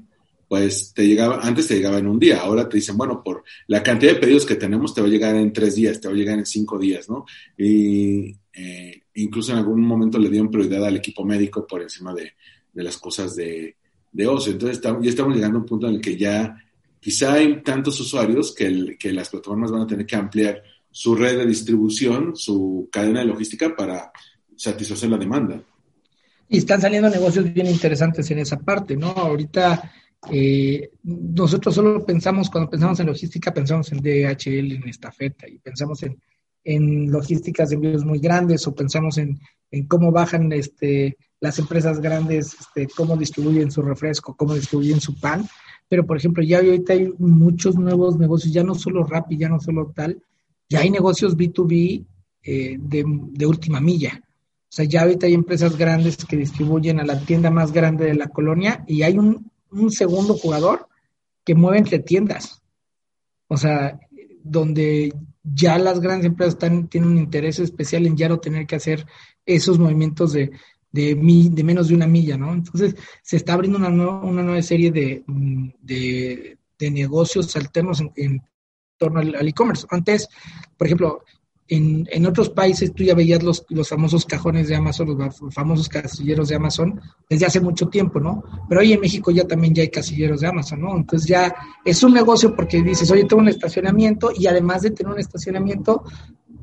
pues 0.50 0.94
te 0.94 1.08
llegaba, 1.08 1.40
antes 1.42 1.68
te 1.68 1.76
llegaba 1.76 2.00
en 2.00 2.08
un 2.08 2.20
día, 2.20 2.42
ahora 2.42 2.68
te 2.68 2.76
dicen, 2.76 2.98
bueno, 2.98 3.24
por 3.24 3.46
la 3.68 3.82
cantidad 3.82 4.14
de 4.14 4.20
pedidos 4.20 4.46
que 4.46 4.56
tenemos 4.56 4.94
te 4.94 5.00
va 5.00 5.08
a 5.08 5.10
llegar 5.12 5.36
en 5.38 5.54
tres 5.54 5.76
días, 5.76 6.02
te 6.02 6.10
va 6.10 6.14
a 6.14 6.18
llegar 6.18 6.38
en 6.38 6.46
cinco 6.46 6.78
días, 6.78 7.10
¿no? 7.10 7.26
Y 7.58 8.36
eh, 8.52 9.04
incluso 9.14 9.54
en 9.54 9.60
algún 9.60 9.82
momento 9.82 10.20
le 10.20 10.30
dieron 10.30 10.52
prioridad 10.52 10.84
al 10.86 10.98
equipo 10.98 11.24
médico 11.24 11.66
por 11.66 11.82
encima 11.82 12.14
de 12.14 12.34
las 12.74 12.98
cosas 12.98 13.38
de, 13.38 13.78
de 14.12 14.28
ocio. 14.28 14.54
Entonces 14.54 14.82
ya 14.82 15.10
estamos 15.10 15.36
llegando 15.36 15.58
a 15.58 15.62
un 15.62 15.68
punto 15.68 15.88
en 15.88 15.96
el 15.96 16.02
que 16.02 16.18
ya 16.18 16.56
quizá 17.00 17.34
hay 17.34 17.62
tantos 17.62 18.00
usuarios 18.00 18.54
que, 18.54 18.98
que 18.98 19.12
las 19.12 19.30
plataformas 19.30 19.72
van 19.72 19.82
a 19.82 19.88
tener 19.88 20.06
que 20.06 20.16
ampliar 20.16 20.62
su 20.92 21.16
red 21.16 21.38
de 21.38 21.46
distribución, 21.46 22.36
su 22.36 22.90
cadena 22.92 23.20
de 23.20 23.28
logística 23.28 23.76
para 23.76 24.12
satisfacer 24.56 25.10
la 25.10 25.18
demanda. 25.18 25.62
Y 26.48 26.58
están 26.58 26.82
saliendo 26.82 27.10
negocios 27.10 27.54
bien 27.54 27.68
interesantes 27.68 28.30
en 28.32 28.40
esa 28.40 28.58
parte, 28.58 28.98
¿no? 28.98 29.10
Ahorita 29.10 29.92
eh, 30.32 30.90
nosotros 31.04 31.76
solo 31.76 32.06
pensamos, 32.06 32.50
cuando 32.50 32.70
pensamos 32.70 33.00
en 33.00 33.08
logística, 33.08 33.54
pensamos 33.54 33.92
en 33.92 34.00
DHL, 34.00 34.74
en 34.74 34.90
estafeta, 34.90 35.48
y 35.48 35.60
pensamos 35.60 36.04
en, 36.04 36.20
en 36.64 37.12
logísticas 37.12 37.70
de 37.70 37.76
envíos 37.76 38.04
muy 38.04 38.20
grandes, 38.20 38.68
o 38.68 38.76
pensamos 38.76 39.18
en, 39.18 39.40
en 39.72 39.88
cómo 39.88 40.12
bajan 40.12 40.52
este, 40.52 41.18
las 41.42 41.58
empresas 41.60 42.00
grandes, 42.00 42.56
este, 42.60 42.88
cómo 42.88 43.16
distribuyen 43.16 43.72
su 43.72 43.82
refresco, 43.82 44.36
cómo 44.36 44.56
distribuyen 44.56 45.00
su 45.00 45.20
pan. 45.20 45.48
Pero, 45.88 46.06
por 46.06 46.18
ejemplo, 46.18 46.44
ya 46.44 46.58
ahorita 46.58 46.94
hay 46.94 47.12
muchos 47.18 47.76
nuevos 47.76 48.18
negocios, 48.18 48.54
ya 48.54 48.64
no 48.64 48.76
solo 48.76 49.04
Rappi, 49.04 49.38
ya 49.38 49.50
no 49.50 49.60
solo 49.60 49.92
tal, 49.96 50.22
ya 50.68 50.82
hay 50.82 50.90
negocios 50.92 51.36
B2B 51.36 52.06
eh, 52.44 52.78
de, 52.80 53.46
última 53.46 53.80
milla. 53.80 54.22
O 54.24 54.72
sea, 54.72 54.86
ya 54.86 55.02
ahorita 55.02 55.26
hay 55.26 55.34
empresas 55.34 55.76
grandes 55.78 56.18
que 56.18 56.38
distribuyen 56.38 57.00
a 57.00 57.06
la 57.06 57.20
tienda 57.20 57.50
más 57.50 57.72
grande 57.72 58.06
de 58.06 58.14
la 58.14 58.28
colonia 58.28 58.84
y 58.88 59.02
hay 59.02 59.18
un, 59.18 59.52
un 59.72 59.90
segundo 59.90 60.36
jugador 60.36 60.88
que 61.44 61.56
mueve 61.56 61.80
entre 61.80 62.00
tiendas. 62.00 62.62
O 63.48 63.58
sea, 63.58 64.00
donde 64.44 65.12
ya 65.44 65.80
las 65.80 66.00
grandes 66.00 66.28
empresas 66.28 66.54
están, 66.54 66.88
tienen 66.88 67.10
un 67.10 67.18
interés 67.18 67.58
especial 67.58 68.06
en 68.06 68.16
ya 68.16 68.30
no 68.30 68.40
tener 68.40 68.68
que 68.68 68.76
hacer 68.76 69.08
esos 69.46 69.80
movimientos 69.80 70.34
de, 70.34 70.52
de, 70.92 71.16
de 71.16 71.64
menos 71.64 71.88
de 71.88 71.96
una 71.96 72.08
milla, 72.08 72.38
¿no? 72.38 72.54
Entonces 72.54 72.96
se 73.22 73.38
está 73.38 73.54
abriendo 73.54 73.78
una, 73.78 73.90
nueva, 73.90 74.22
una 74.22 74.44
nueva 74.44 74.62
serie 74.62 74.92
de, 74.92 75.24
de, 75.82 76.58
negocios 76.92 77.56
alternos 77.56 78.02
en, 78.16 78.42
torno 78.98 79.20
al 79.20 79.48
e-commerce. 79.48 79.86
Antes, 79.90 80.28
por 80.78 80.88
ejemplo, 80.88 81.24
en, 81.70 82.08
en, 82.12 82.26
otros 82.26 82.50
países 82.50 82.94
tú 82.94 83.04
ya 83.04 83.14
veías 83.14 83.44
los, 83.44 83.66
los 83.70 83.88
famosos 83.88 84.26
cajones 84.26 84.68
de 84.68 84.76
Amazon, 84.76 85.16
los 85.18 85.54
famosos 85.54 85.88
casilleros 85.88 86.50
de 86.50 86.56
Amazon 86.56 87.00
desde 87.30 87.46
hace 87.46 87.62
mucho 87.62 87.88
tiempo, 87.88 88.20
¿no? 88.20 88.44
Pero 88.68 88.82
hoy 88.82 88.94
en 88.94 89.00
México 89.00 89.30
ya 89.30 89.46
también 89.46 89.76
ya 89.76 89.84
hay 89.84 89.90
casilleros 89.90 90.42
de 90.42 90.48
Amazon, 90.48 90.82
¿no? 90.82 90.98
Entonces 90.98 91.28
ya 91.30 91.56
es 91.86 92.02
un 92.02 92.14
negocio 92.14 92.56
porque 92.56 92.82
dices, 92.82 93.10
oye, 93.12 93.26
tengo 93.26 93.42
un 93.42 93.50
estacionamiento 93.50 94.32
y 94.36 94.48
además 94.48 94.82
de 94.82 94.92
tener 94.92 95.14
un 95.14 95.20
estacionamiento, 95.20 96.04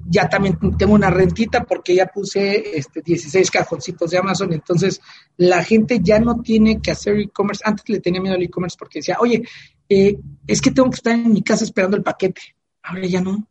ya 0.09 0.29
también 0.29 0.59
tengo 0.79 0.95
una 0.95 1.11
rentita 1.11 1.64
porque 1.64 1.95
ya 1.95 2.07
puse 2.07 2.77
este 2.79 3.03
16 3.03 3.51
cajoncitos 3.51 4.11
de 4.11 4.19
Amazon, 4.19 4.53
entonces 4.53 5.01
la 5.37 5.62
gente 5.64 6.01
ya 6.03 6.19
no 6.19 6.40
tiene 6.40 6.81
que 6.81 6.90
hacer 6.90 7.19
e-commerce. 7.19 7.62
Antes 7.64 7.88
le 7.88 8.01
tenía 8.01 8.21
miedo 8.21 8.37
al 8.37 8.42
e-commerce 8.42 8.77
porque 8.79 9.01
decía, 9.01 9.16
oye, 9.21 9.42
eh, 9.88 10.16
es 10.47 10.61
que 10.61 10.71
tengo 10.71 10.90
que 10.90 10.97
estar 10.97 11.14
en 11.14 11.33
mi 11.33 11.42
casa 11.42 11.64
esperando 11.64 11.97
el 11.97 12.03
paquete. 12.03 12.40
Ahora 12.83 13.07
ya 13.07 13.21
no. 13.21 13.47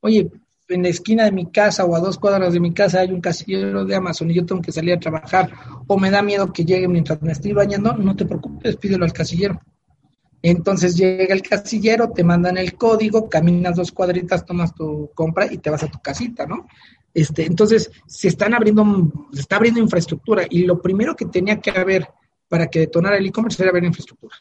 Oye, 0.00 0.30
en 0.68 0.82
la 0.82 0.88
esquina 0.88 1.24
de 1.24 1.32
mi 1.32 1.50
casa 1.50 1.84
o 1.84 1.94
a 1.94 2.00
dos 2.00 2.18
cuadras 2.18 2.52
de 2.52 2.60
mi 2.60 2.72
casa 2.72 3.00
hay 3.00 3.10
un 3.10 3.20
casillero 3.20 3.84
de 3.84 3.94
Amazon 3.94 4.30
y 4.30 4.34
yo 4.34 4.46
tengo 4.46 4.62
que 4.62 4.72
salir 4.72 4.94
a 4.94 5.00
trabajar 5.00 5.50
o 5.86 5.98
me 5.98 6.10
da 6.10 6.22
miedo 6.22 6.52
que 6.52 6.64
llegue 6.64 6.88
mientras 6.88 7.20
me 7.22 7.32
estoy 7.32 7.52
bañando, 7.52 7.92
no 7.94 8.14
te 8.16 8.24
preocupes, 8.24 8.76
pídelo 8.76 9.04
al 9.04 9.12
casillero. 9.12 9.60
Entonces 10.42 10.96
llega 10.96 11.34
el 11.34 11.42
casillero, 11.42 12.10
te 12.10 12.24
mandan 12.24 12.56
el 12.56 12.74
código, 12.74 13.28
caminas 13.28 13.76
dos 13.76 13.92
cuadritas, 13.92 14.46
tomas 14.46 14.74
tu 14.74 15.10
compra 15.14 15.52
y 15.52 15.58
te 15.58 15.70
vas 15.70 15.82
a 15.82 15.90
tu 15.90 16.00
casita, 16.00 16.46
¿no? 16.46 16.66
Este, 17.12 17.44
entonces, 17.44 17.90
se 18.06 18.28
están 18.28 18.54
abriendo, 18.54 19.12
se 19.32 19.40
está 19.40 19.56
abriendo 19.56 19.80
infraestructura 19.80 20.46
y 20.48 20.62
lo 20.62 20.80
primero 20.80 21.16
que 21.16 21.26
tenía 21.26 21.60
que 21.60 21.70
haber 21.70 22.08
para 22.48 22.68
que 22.68 22.80
detonara 22.80 23.18
el 23.18 23.26
e-commerce 23.26 23.62
era 23.62 23.70
haber 23.70 23.84
infraestructura. 23.84 24.36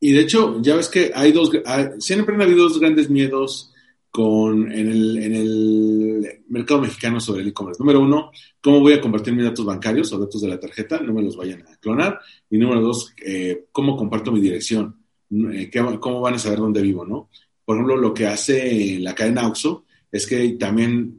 Y 0.00 0.12
de 0.12 0.20
hecho, 0.20 0.60
ya 0.60 0.74
ves 0.74 0.88
que 0.88 1.12
hay 1.14 1.32
dos, 1.32 1.50
siempre 1.98 2.34
han 2.34 2.42
habido 2.42 2.64
dos 2.64 2.80
grandes 2.80 3.08
miedos 3.08 3.71
con, 4.12 4.70
en, 4.70 4.88
el, 4.88 5.16
en 5.16 5.34
el 5.34 6.44
mercado 6.48 6.82
mexicano 6.82 7.18
sobre 7.18 7.40
el 7.40 7.48
e-commerce. 7.48 7.80
Número 7.82 8.00
uno, 8.00 8.30
¿cómo 8.60 8.80
voy 8.80 8.92
a 8.92 9.00
compartir 9.00 9.32
mis 9.32 9.44
datos 9.44 9.64
bancarios 9.64 10.12
o 10.12 10.18
datos 10.18 10.42
de 10.42 10.48
la 10.48 10.60
tarjeta? 10.60 11.00
No 11.00 11.14
me 11.14 11.22
los 11.22 11.34
vayan 11.34 11.62
a 11.62 11.76
clonar. 11.78 12.20
Y 12.50 12.58
número 12.58 12.82
dos, 12.82 13.14
eh, 13.24 13.64
¿cómo 13.72 13.96
comparto 13.96 14.30
mi 14.30 14.40
dirección? 14.40 14.96
Eh, 15.54 15.70
¿Cómo 15.98 16.20
van 16.20 16.34
a 16.34 16.38
saber 16.38 16.58
dónde 16.58 16.82
vivo? 16.82 17.06
¿no? 17.06 17.30
Por 17.64 17.76
ejemplo, 17.76 17.96
lo 17.96 18.12
que 18.12 18.26
hace 18.26 18.98
la 19.00 19.14
cadena 19.14 19.46
OXXO 19.46 19.86
es 20.12 20.26
que 20.26 20.46
también 20.50 21.16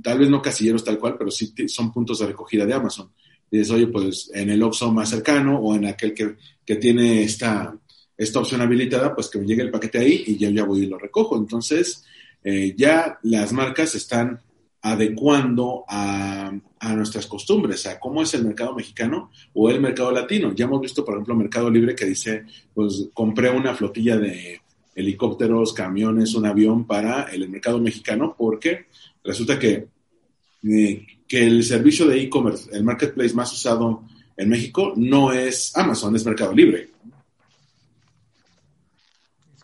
tal 0.00 0.20
vez 0.20 0.30
no 0.30 0.40
casilleros 0.40 0.84
tal 0.84 1.00
cual, 1.00 1.16
pero 1.18 1.32
sí 1.32 1.52
son 1.66 1.92
puntos 1.92 2.20
de 2.20 2.26
recogida 2.26 2.64
de 2.64 2.74
Amazon. 2.74 3.10
Dices, 3.50 3.70
oye, 3.72 3.88
pues 3.88 4.30
en 4.32 4.50
el 4.50 4.62
Oxxo 4.62 4.92
más 4.92 5.10
cercano 5.10 5.58
o 5.58 5.74
en 5.74 5.86
aquel 5.86 6.14
que, 6.14 6.36
que 6.64 6.76
tiene 6.76 7.24
esta, 7.24 7.76
esta 8.20 8.38
opción 8.38 8.60
habilitada, 8.60 9.14
pues 9.14 9.28
que 9.30 9.38
me 9.38 9.46
llegue 9.46 9.62
el 9.62 9.70
paquete 9.70 9.98
ahí 9.98 10.24
y 10.26 10.36
yo 10.36 10.50
ya 10.50 10.64
voy 10.64 10.80
y 10.80 10.86
lo 10.86 10.98
recojo. 10.98 11.38
Entonces, 11.38 12.04
eh, 12.44 12.74
ya 12.76 13.18
las 13.22 13.50
marcas 13.54 13.94
están 13.94 14.38
adecuando 14.82 15.84
a, 15.88 16.52
a, 16.80 16.94
nuestras 16.94 17.26
costumbres, 17.26 17.86
a 17.86 17.98
cómo 17.98 18.20
es 18.20 18.34
el 18.34 18.44
mercado 18.44 18.74
mexicano 18.74 19.30
o 19.54 19.70
el 19.70 19.80
mercado 19.80 20.10
latino. 20.12 20.52
Ya 20.54 20.66
hemos 20.66 20.82
visto, 20.82 21.02
por 21.02 21.14
ejemplo, 21.14 21.34
Mercado 21.34 21.70
Libre 21.70 21.94
que 21.94 22.04
dice, 22.04 22.44
pues 22.74 23.08
compré 23.14 23.48
una 23.48 23.74
flotilla 23.74 24.18
de 24.18 24.60
helicópteros, 24.94 25.72
camiones, 25.72 26.34
un 26.34 26.44
avión 26.44 26.86
para 26.86 27.22
el 27.32 27.48
mercado 27.48 27.78
mexicano 27.78 28.34
porque 28.36 28.84
resulta 29.24 29.58
que, 29.58 29.86
eh, 30.64 31.06
que 31.26 31.46
el 31.46 31.64
servicio 31.64 32.06
de 32.06 32.20
e-commerce, 32.20 32.68
el 32.70 32.84
marketplace 32.84 33.32
más 33.32 33.50
usado 33.50 34.02
en 34.36 34.50
México, 34.50 34.92
no 34.94 35.32
es 35.32 35.74
Amazon, 35.74 36.14
es 36.16 36.26
Mercado 36.26 36.52
Libre. 36.52 36.89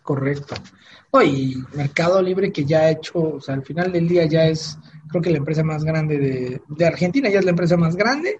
Correcto. 0.07 0.55
y 1.25 1.57
Mercado 1.75 2.21
Libre 2.21 2.53
que 2.53 2.63
ya 2.63 2.79
ha 2.79 2.91
hecho, 2.91 3.19
o 3.19 3.41
sea, 3.41 3.55
al 3.55 3.65
final 3.65 3.91
del 3.91 4.07
día 4.07 4.25
ya 4.25 4.47
es, 4.47 4.77
creo 5.09 5.21
que 5.21 5.31
la 5.31 5.39
empresa 5.39 5.65
más 5.65 5.83
grande 5.83 6.17
de, 6.17 6.61
de 6.65 6.85
Argentina, 6.85 7.29
ya 7.29 7.39
es 7.39 7.43
la 7.43 7.51
empresa 7.51 7.75
más 7.75 7.97
grande 7.97 8.37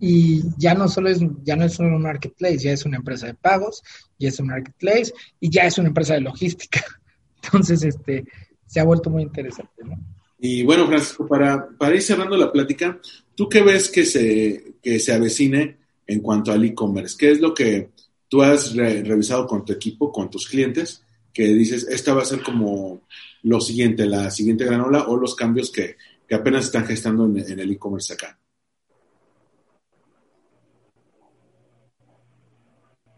y 0.00 0.44
ya 0.56 0.74
no 0.74 0.86
solo 0.86 1.08
es, 1.08 1.18
ya 1.42 1.56
no 1.56 1.64
es 1.64 1.72
solo 1.72 1.96
un 1.96 2.02
marketplace, 2.02 2.58
ya 2.58 2.70
es 2.70 2.84
una 2.84 2.98
empresa 2.98 3.26
de 3.26 3.34
pagos, 3.34 3.82
ya 4.16 4.28
es 4.28 4.38
un 4.38 4.46
marketplace 4.46 5.12
y 5.40 5.50
ya 5.50 5.64
es 5.64 5.76
una 5.76 5.88
empresa 5.88 6.14
de 6.14 6.20
logística. 6.20 6.84
Entonces, 7.42 7.82
este, 7.82 8.24
se 8.64 8.78
ha 8.78 8.84
vuelto 8.84 9.10
muy 9.10 9.22
interesante, 9.24 9.82
¿no? 9.82 9.98
Y 10.38 10.62
bueno, 10.62 10.86
Francisco, 10.86 11.26
para, 11.26 11.68
para 11.76 11.96
ir 11.96 12.02
cerrando 12.02 12.36
la 12.36 12.52
plática, 12.52 13.00
¿tú 13.34 13.48
qué 13.48 13.60
ves 13.62 13.90
que 13.90 14.04
se, 14.04 14.74
que 14.80 15.00
se 15.00 15.12
avecine 15.12 15.78
en 16.06 16.20
cuanto 16.20 16.52
al 16.52 16.64
e-commerce? 16.64 17.16
¿Qué 17.18 17.32
es 17.32 17.40
lo 17.40 17.52
que 17.52 17.90
tú 18.28 18.40
has 18.40 18.76
revisado 18.76 19.48
con 19.48 19.64
tu 19.64 19.72
equipo, 19.72 20.12
con 20.12 20.30
tus 20.30 20.46
clientes, 20.46 21.02
que 21.32 21.46
dices, 21.48 21.86
esta 21.88 22.14
va 22.14 22.22
a 22.22 22.26
ser 22.26 22.42
como 22.42 23.02
lo 23.42 23.60
siguiente, 23.60 24.06
la 24.06 24.30
siguiente 24.30 24.64
granola 24.64 25.08
o 25.08 25.16
los 25.16 25.34
cambios 25.34 25.70
que, 25.70 25.96
que 26.26 26.34
apenas 26.34 26.66
están 26.66 26.86
gestando 26.86 27.26
en, 27.26 27.38
en 27.38 27.60
el 27.60 27.70
e-commerce 27.70 28.12
acá? 28.12 28.38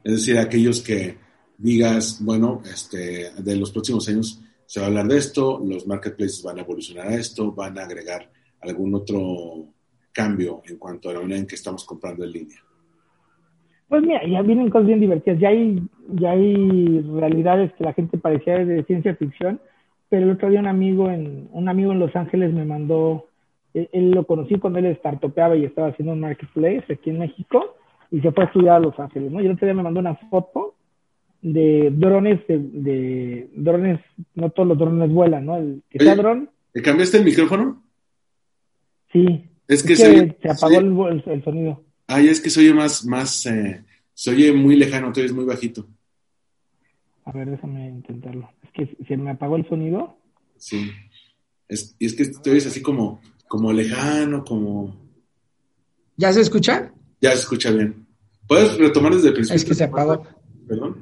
Es 0.03 0.13
decir, 0.13 0.39
aquellos 0.39 0.81
que 0.81 1.19
digas, 1.59 2.19
bueno, 2.21 2.63
este, 2.65 3.33
de 3.37 3.57
los 3.57 3.71
próximos 3.71 4.09
años 4.09 4.41
se 4.67 4.81
va 4.81 4.87
a 4.87 4.89
hablar 4.89 5.09
de 5.09 5.19
esto, 5.19 5.61
los 5.65 5.87
marketplaces 5.87 6.43
van 6.43 6.59
a 6.59 6.63
evolucionar 6.63 7.09
a 7.09 7.17
esto, 7.17 7.53
van 7.53 7.79
a 7.79 7.83
agregar 7.83 8.31
algún 8.61 8.95
otro 8.95 9.75
cambio 10.13 10.63
en 10.65 10.79
cuanto 10.79 11.11
a 11.11 11.15
la 11.15 11.21
manera 11.21 11.41
en 11.41 11.47
que 11.47 11.57
estamos 11.57 11.85
comprando 11.85 12.25
en 12.25 12.33
línea. 12.33 12.65
Pues 13.91 14.05
mira, 14.05 14.25
ya 14.25 14.41
vienen 14.43 14.71
cosas 14.71 14.87
bien 14.87 15.01
divertidas, 15.01 15.41
ya 15.41 15.49
hay, 15.49 15.83
ya 16.13 16.31
hay 16.31 17.01
realidades 17.13 17.73
que 17.73 17.83
la 17.83 17.93
gente 17.93 18.19
parecía 18.19 18.65
de 18.65 18.85
ciencia 18.85 19.17
ficción, 19.17 19.61
pero 20.09 20.27
el 20.27 20.31
otro 20.31 20.49
día 20.49 20.61
un 20.61 20.69
amigo 20.69 21.11
en, 21.11 21.49
un 21.51 21.69
amigo 21.69 21.91
en 21.91 21.99
Los 21.99 22.15
Ángeles 22.15 22.55
me 22.55 22.65
mandó, 22.65 23.27
él, 23.75 24.13
lo 24.13 24.25
conocí 24.29 24.61
cuando 24.61 24.79
él 24.79 24.97
startupeaba 24.97 25.57
y 25.57 25.65
estaba 25.65 25.89
haciendo 25.89 26.13
un 26.13 26.21
marketplace 26.21 26.85
aquí 26.89 27.11
en 27.11 27.19
México, 27.19 27.77
y 28.13 28.21
se 28.21 28.31
fue 28.31 28.45
a 28.45 28.47
estudiar 28.47 28.77
a 28.77 28.79
Los 28.79 28.97
Ángeles, 28.97 29.33
¿no? 29.33 29.41
Y 29.41 29.47
el 29.47 29.53
otro 29.53 29.67
día 29.67 29.75
me 29.75 29.83
mandó 29.83 29.99
una 29.99 30.15
foto 30.15 30.77
de 31.43 31.91
drones, 31.93 32.39
de, 32.47 33.51
drones, 33.57 33.99
no 34.37 34.51
todos 34.51 34.69
los 34.69 34.79
drones 34.79 35.11
vuelan, 35.11 35.47
¿no? 35.47 35.57
El 35.57 35.83
que 35.91 35.99
sea 35.99 36.15
dron. 36.15 36.49
¿Le 36.75 36.81
cambiaste 36.81 37.19
el 37.19 37.25
micrófono? 37.25 37.83
Sí. 39.13 39.51
Es 39.67 39.83
que, 39.83 39.97
se, 39.97 40.37
apagó 40.49 41.09
el, 41.09 41.43
sonido. 41.43 41.83
Ay, 42.13 42.27
es 42.27 42.41
que 42.41 42.51
se 42.51 42.59
oye 42.59 42.75
más, 42.75 43.05
más, 43.05 43.47
eh, 43.47 43.85
se 44.13 44.31
oye 44.31 44.53
muy 44.53 44.75
lejano, 44.75 45.13
tú 45.13 45.21
eres 45.21 45.33
muy 45.33 45.45
bajito. 45.45 45.87
A 47.25 47.31
ver, 47.31 47.49
déjame 47.49 47.89
intentarlo. 47.89 48.51
Es 48.65 48.71
que 48.73 49.05
se 49.07 49.17
me 49.17 49.31
apagó 49.31 49.55
el 49.55 49.69
sonido. 49.69 50.19
Sí. 50.57 50.91
Es, 51.69 51.95
y 52.01 52.07
es 52.07 52.15
que 52.15 52.27
te 52.27 52.51
oyes 52.51 52.67
así 52.67 52.83
como, 52.83 53.21
como 53.47 53.73
lejano, 53.73 54.45
como. 54.45 55.09
¿Ya 56.17 56.33
se 56.33 56.41
escucha? 56.41 56.93
Ya 57.21 57.31
se 57.31 57.43
escucha 57.43 57.71
bien. 57.71 58.05
¿Puedes 58.49 58.77
retomar 58.77 59.15
desde 59.15 59.29
el 59.29 59.35
principio? 59.35 59.57
Es 59.57 59.65
que 59.65 59.75
se 59.75 59.85
apagó. 59.85 60.27
Perdón. 60.67 60.97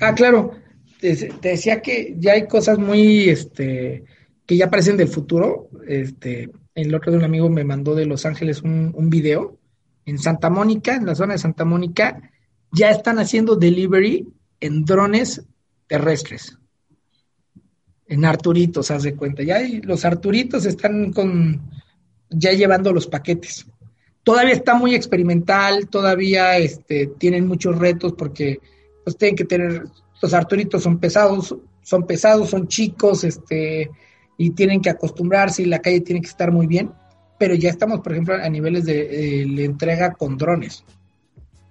Ah, 0.00 0.12
claro. 0.12 0.50
Te, 0.98 1.32
decía 1.40 1.80
que 1.80 2.16
ya 2.18 2.32
hay 2.32 2.48
cosas 2.48 2.80
muy, 2.80 3.28
este, 3.28 4.04
que 4.44 4.56
ya 4.56 4.68
parecen 4.68 4.96
del 4.96 5.06
futuro. 5.06 5.70
Este, 5.86 6.50
el 6.74 6.92
otro 6.92 7.12
de 7.12 7.18
un 7.18 7.24
amigo 7.24 7.48
me 7.48 7.62
mandó 7.62 7.94
de 7.94 8.06
Los 8.06 8.26
Ángeles 8.26 8.62
un, 8.62 8.90
un 8.92 9.08
video. 9.08 9.61
En 10.04 10.18
Santa 10.18 10.50
Mónica, 10.50 10.96
en 10.96 11.06
la 11.06 11.14
zona 11.14 11.34
de 11.34 11.38
Santa 11.38 11.64
Mónica, 11.64 12.30
ya 12.72 12.90
están 12.90 13.18
haciendo 13.18 13.56
delivery 13.56 14.26
en 14.60 14.84
drones 14.84 15.42
terrestres. 15.86 16.58
En 18.06 18.24
Arturitos, 18.24 18.90
haz 18.90 19.04
de 19.04 19.14
cuenta. 19.14 19.42
Ya 19.42 19.60
los 19.82 20.04
Arturitos 20.04 20.66
están 20.66 21.12
con, 21.12 21.60
ya 22.30 22.52
llevando 22.52 22.92
los 22.92 23.06
paquetes. 23.06 23.66
Todavía 24.22 24.54
está 24.54 24.74
muy 24.74 24.94
experimental, 24.94 25.88
todavía 25.88 26.56
este, 26.58 27.08
tienen 27.18 27.46
muchos 27.46 27.78
retos 27.78 28.12
porque 28.12 28.60
pues 29.04 29.16
tienen 29.16 29.36
que 29.36 29.44
tener, 29.44 29.84
los 30.20 30.32
Arturitos 30.32 30.82
son 30.82 30.98
pesados, 30.98 31.56
son 31.82 32.06
pesados, 32.06 32.50
son 32.50 32.68
chicos, 32.68 33.24
este, 33.24 33.90
y 34.38 34.50
tienen 34.50 34.80
que 34.80 34.90
acostumbrarse 34.90 35.62
y 35.62 35.66
la 35.66 35.80
calle 35.80 36.00
tiene 36.00 36.20
que 36.20 36.28
estar 36.28 36.52
muy 36.52 36.66
bien, 36.66 36.92
pero 37.42 37.56
ya 37.56 37.70
estamos, 37.70 37.98
por 37.98 38.12
ejemplo, 38.12 38.36
a 38.36 38.48
niveles 38.48 38.84
de 38.84 39.00
eh, 39.00 39.64
entrega 39.64 40.12
con 40.12 40.38
drones. 40.38 40.84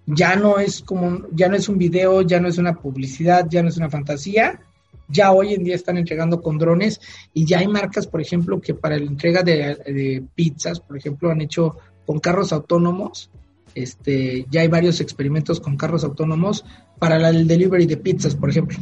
Ya 0.05 0.35
no 0.35 0.59
es 0.59 0.81
como, 0.81 1.29
ya 1.31 1.47
no 1.47 1.55
es 1.55 1.69
un 1.69 1.77
video, 1.77 2.23
ya 2.23 2.41
no 2.41 2.49
es 2.49 2.57
una 2.57 2.73
publicidad, 2.73 3.47
ya 3.49 3.63
no 3.63 3.69
es 3.69 3.77
una 3.77 3.89
fantasía, 3.89 4.59
ya 5.07 5.31
hoy 5.31 5.53
en 5.53 5.63
día 5.63 5.75
están 5.75 5.97
entregando 5.97 6.41
con 6.41 6.57
drones 6.57 6.99
y 7.33 7.45
ya 7.45 7.59
hay 7.59 7.69
marcas, 7.69 8.05
por 8.05 8.19
ejemplo, 8.19 8.59
que 8.59 8.73
para 8.73 8.97
la 8.97 9.05
entrega 9.05 9.43
de, 9.43 10.21
pizzas, 10.35 10.81
por 10.81 10.97
ejemplo, 10.97 11.31
han 11.31 11.39
hecho 11.39 11.77
con 12.05 12.19
carros 12.19 12.51
autónomos 12.51 13.29
este, 13.73 14.45
ya 14.51 14.59
hay 14.59 14.67
varios 14.67 14.99
experimentos 14.99 15.61
con 15.61 15.77
carros 15.77 16.03
autónomos 16.03 16.65
para 16.99 17.29
el 17.29 17.47
delivery 17.47 17.85
de 17.85 17.95
pizzas, 17.95 18.35
por 18.35 18.49
ejemplo. 18.49 18.77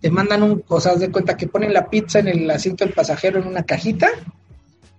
Te 0.00 0.10
mandan 0.10 0.42
un, 0.42 0.60
cosas 0.60 0.98
de 0.98 1.10
cuenta 1.10 1.36
que 1.36 1.46
ponen 1.46 1.74
la 1.74 1.90
pizza 1.90 2.20
en 2.20 2.28
el 2.28 2.50
asiento 2.50 2.86
del 2.86 2.94
pasajero 2.94 3.38
en 3.38 3.48
una 3.48 3.64
cajita, 3.64 4.08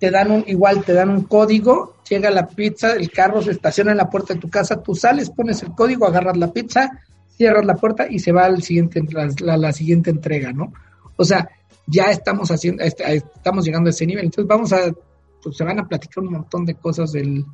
te 0.04 0.12
dan 0.12 0.32
un, 0.32 0.44
igual 0.48 0.84
te 0.84 0.92
dan 0.92 1.10
un 1.10 1.24
código, 1.24 1.96
llega 2.10 2.30
la 2.30 2.46
pizza, 2.46 2.92
el 2.92 3.10
carro 3.10 3.42
se 3.42 3.52
estaciona 3.52 3.92
en 3.92 3.98
la 4.00 4.10
puerta 4.10 4.34
de 4.34 4.40
tu 4.42 4.50
casa, 4.50 4.84
tú 4.84 4.96
sales, 4.96 5.30
pones 5.30 5.64
el 5.64 5.72
código, 5.72 6.06
agarras 6.06 6.36
la 6.36 6.52
pizza, 6.52 7.00
cierras 7.38 7.66
la 7.66 7.76
puerta 7.76 8.08
y 8.10 8.20
se 8.20 8.34
va 8.34 8.44
al 8.44 8.62
siguiente, 8.62 9.02
la, 9.40 9.72
siguiente 9.72 10.10
entrega, 10.10 10.52
¿no? 10.52 10.74
O 11.16 11.24
sea, 11.24 11.48
ya 11.88 12.12
estamos 12.12 12.52
haciendo, 12.52 12.84
este, 12.84 13.16
estamos 13.16 13.64
llegando 13.64 13.88
a 13.88 13.92
ese 13.92 14.06
nivel. 14.06 14.26
Entonces 14.26 14.46
vamos 14.46 14.74
a, 14.74 14.94
pues 15.42 15.56
se 15.56 15.64
van 15.64 15.80
a 15.80 15.88
platicar 15.88 16.22
un 16.22 16.34
montón 16.34 16.66
de 16.66 16.76
cosas 16.76 17.14
del 17.14 17.46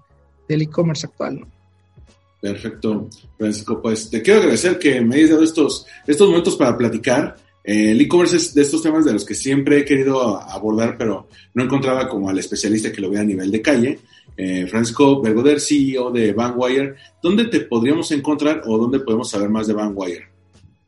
e-commerce 0.48 1.06
actual, 1.06 1.42
¿no? 1.42 1.48
Perfecto, 2.42 3.10
Francisco. 3.38 3.80
Pues 3.80 4.10
te 4.10 4.24
quiero 4.24 4.40
agradecer 4.40 4.80
que 4.80 5.02
me 5.02 5.18
hayas 5.18 5.30
dado 5.30 5.44
estos, 5.44 5.86
estos 6.08 6.28
momentos 6.28 6.56
para 6.56 6.76
platicar. 6.76 7.36
Eh, 7.64 7.92
el 7.92 8.02
e-commerce 8.02 8.38
es 8.38 8.54
de 8.54 8.62
estos 8.62 8.82
temas 8.82 9.06
de 9.06 9.14
los 9.14 9.26
que 9.26 9.36
siempre 9.36 9.80
he 9.80 9.86
querido 9.86 10.42
abordar, 10.42 10.98
pero 10.98 11.28
no 11.54 11.64
encontraba 11.64 12.08
como 12.08 12.30
al 12.30 12.40
especialista 12.40 12.92
que 12.92 13.02
lo 13.02 13.10
vea 13.10 13.22
a 13.22 13.26
nivel 13.26 13.52
de 13.52 13.62
calle. 13.62 14.00
Eh, 14.38 14.66
Francisco 14.68 15.22
Bergoder, 15.22 15.60
CEO 15.60 16.12
de 16.12 16.34
Vanwire. 16.34 16.96
¿Dónde 17.22 17.46
te 17.46 17.62
podríamos 17.62 18.12
encontrar 18.12 18.62
o 18.66 18.78
dónde 18.78 19.02
podemos 19.02 19.30
saber 19.30 19.50
más 19.50 19.68
de 19.68 19.74
Vanwire? 19.74 20.30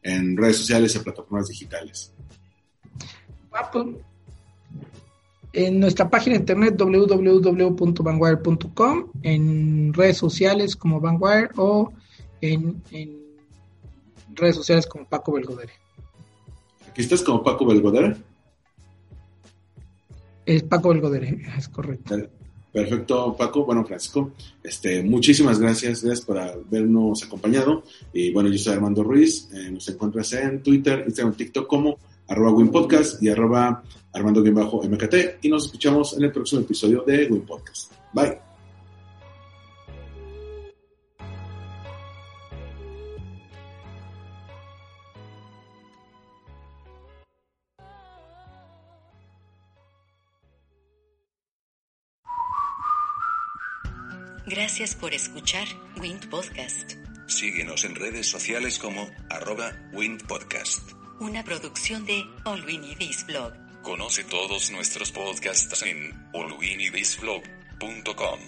En 0.02 0.38
redes 0.38 0.58
sociales 0.58 0.96
y 0.96 1.00
plataformas 1.00 1.50
digitales. 1.50 2.14
En 5.54 5.80
nuestra 5.82 6.10
página 6.10 6.36
de 6.36 6.40
internet 6.40 6.78
www.vanguard.com, 6.78 9.12
en 9.22 9.94
redes 9.94 10.18
sociales 10.18 10.78
como 10.78 11.02
Vanguard 11.02 11.52
o 11.58 11.92
en, 12.40 12.82
redes 14.34 14.56
sociales 14.56 14.88
como 14.88 15.06
Paco 15.06 15.34
Belgodere. 15.34 15.74
Estás 16.96 17.22
como 17.22 17.44
Paco 17.44 17.66
Belgodere. 17.66 18.16
Es 20.46 20.64
Paco 20.64 20.90
Belgodere, 20.90 21.42
es 21.58 21.68
correcto. 21.68 22.16
Perfecto, 22.72 23.36
Paco. 23.36 23.66
Bueno, 23.66 23.86
Francisco, 23.86 24.32
este, 24.64 25.04
muchísimas 25.04 25.60
gracias, 25.60 26.04
gracias 26.04 26.26
por 26.26 26.40
habernos 26.40 27.22
acompañado. 27.24 27.84
Y 28.14 28.32
bueno, 28.32 28.50
yo 28.50 28.58
soy 28.58 28.74
Armando 28.74 29.04
Ruiz. 29.04 29.50
Eh, 29.54 29.72
nos 29.72 29.88
encuentras 29.90 30.32
en 30.34 30.64
Twitter, 30.64 31.04
Instagram, 31.06 31.36
TikTok 31.36 31.68
como 31.68 31.98
arroba 32.28 32.52
WinPodcast 32.52 33.22
y 33.22 33.30
arroba 33.30 33.84
Armando-MKT. 34.14 35.16
Y 35.44 35.50
nos 35.50 35.66
escuchamos 35.66 36.16
en 36.18 36.24
el 36.24 36.32
próximo 36.32 36.62
episodio 36.62 37.04
de 37.06 37.28
Win 37.28 37.42
Podcast. 37.42 37.92
Bye. 38.14 38.51
Gracias 54.72 54.96
por 54.96 55.14
escuchar 55.14 55.68
Wind 56.00 56.30
Podcast, 56.30 56.94
Síguenos 57.28 57.84
en 57.84 57.94
redes 57.94 58.26
sociales 58.26 58.80
como 58.80 59.06
arroba 59.30 59.74
windpodcast. 59.92 60.94
una 61.20 61.44
producción 61.44 62.06
de 62.06 62.24
All 62.46 62.64
We 62.66 62.78
Need 62.78 63.02
Is 63.02 63.26
Blog. 63.26 63.52
Conoce 63.84 64.24
todos 64.24 64.72
nuestros 64.72 65.12
podcasts 65.12 65.84
en 65.84 66.14
allwinidisblog.com. 66.34 68.40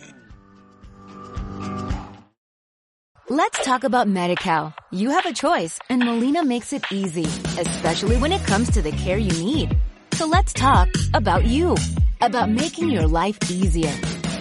Let's 3.29 3.61
talk 3.65 3.83
about 3.83 4.07
MediCal. 4.07 4.73
You 4.91 5.09
have 5.09 5.25
a 5.25 5.33
choice 5.33 5.77
and 5.89 6.05
Molina 6.05 6.45
makes 6.45 6.71
it 6.71 6.85
easy, 6.89 7.27
especially 7.59 8.15
when 8.15 8.31
it 8.31 8.45
comes 8.45 8.71
to 8.71 8.81
the 8.81 8.93
care 8.93 9.17
you 9.17 9.33
need. 9.43 9.77
So 10.13 10.25
let's 10.25 10.53
talk 10.53 10.87
about 11.13 11.43
you, 11.43 11.75
about 12.21 12.49
making 12.49 12.91
your 12.91 13.07
life 13.07 13.37
easier, 13.51 13.91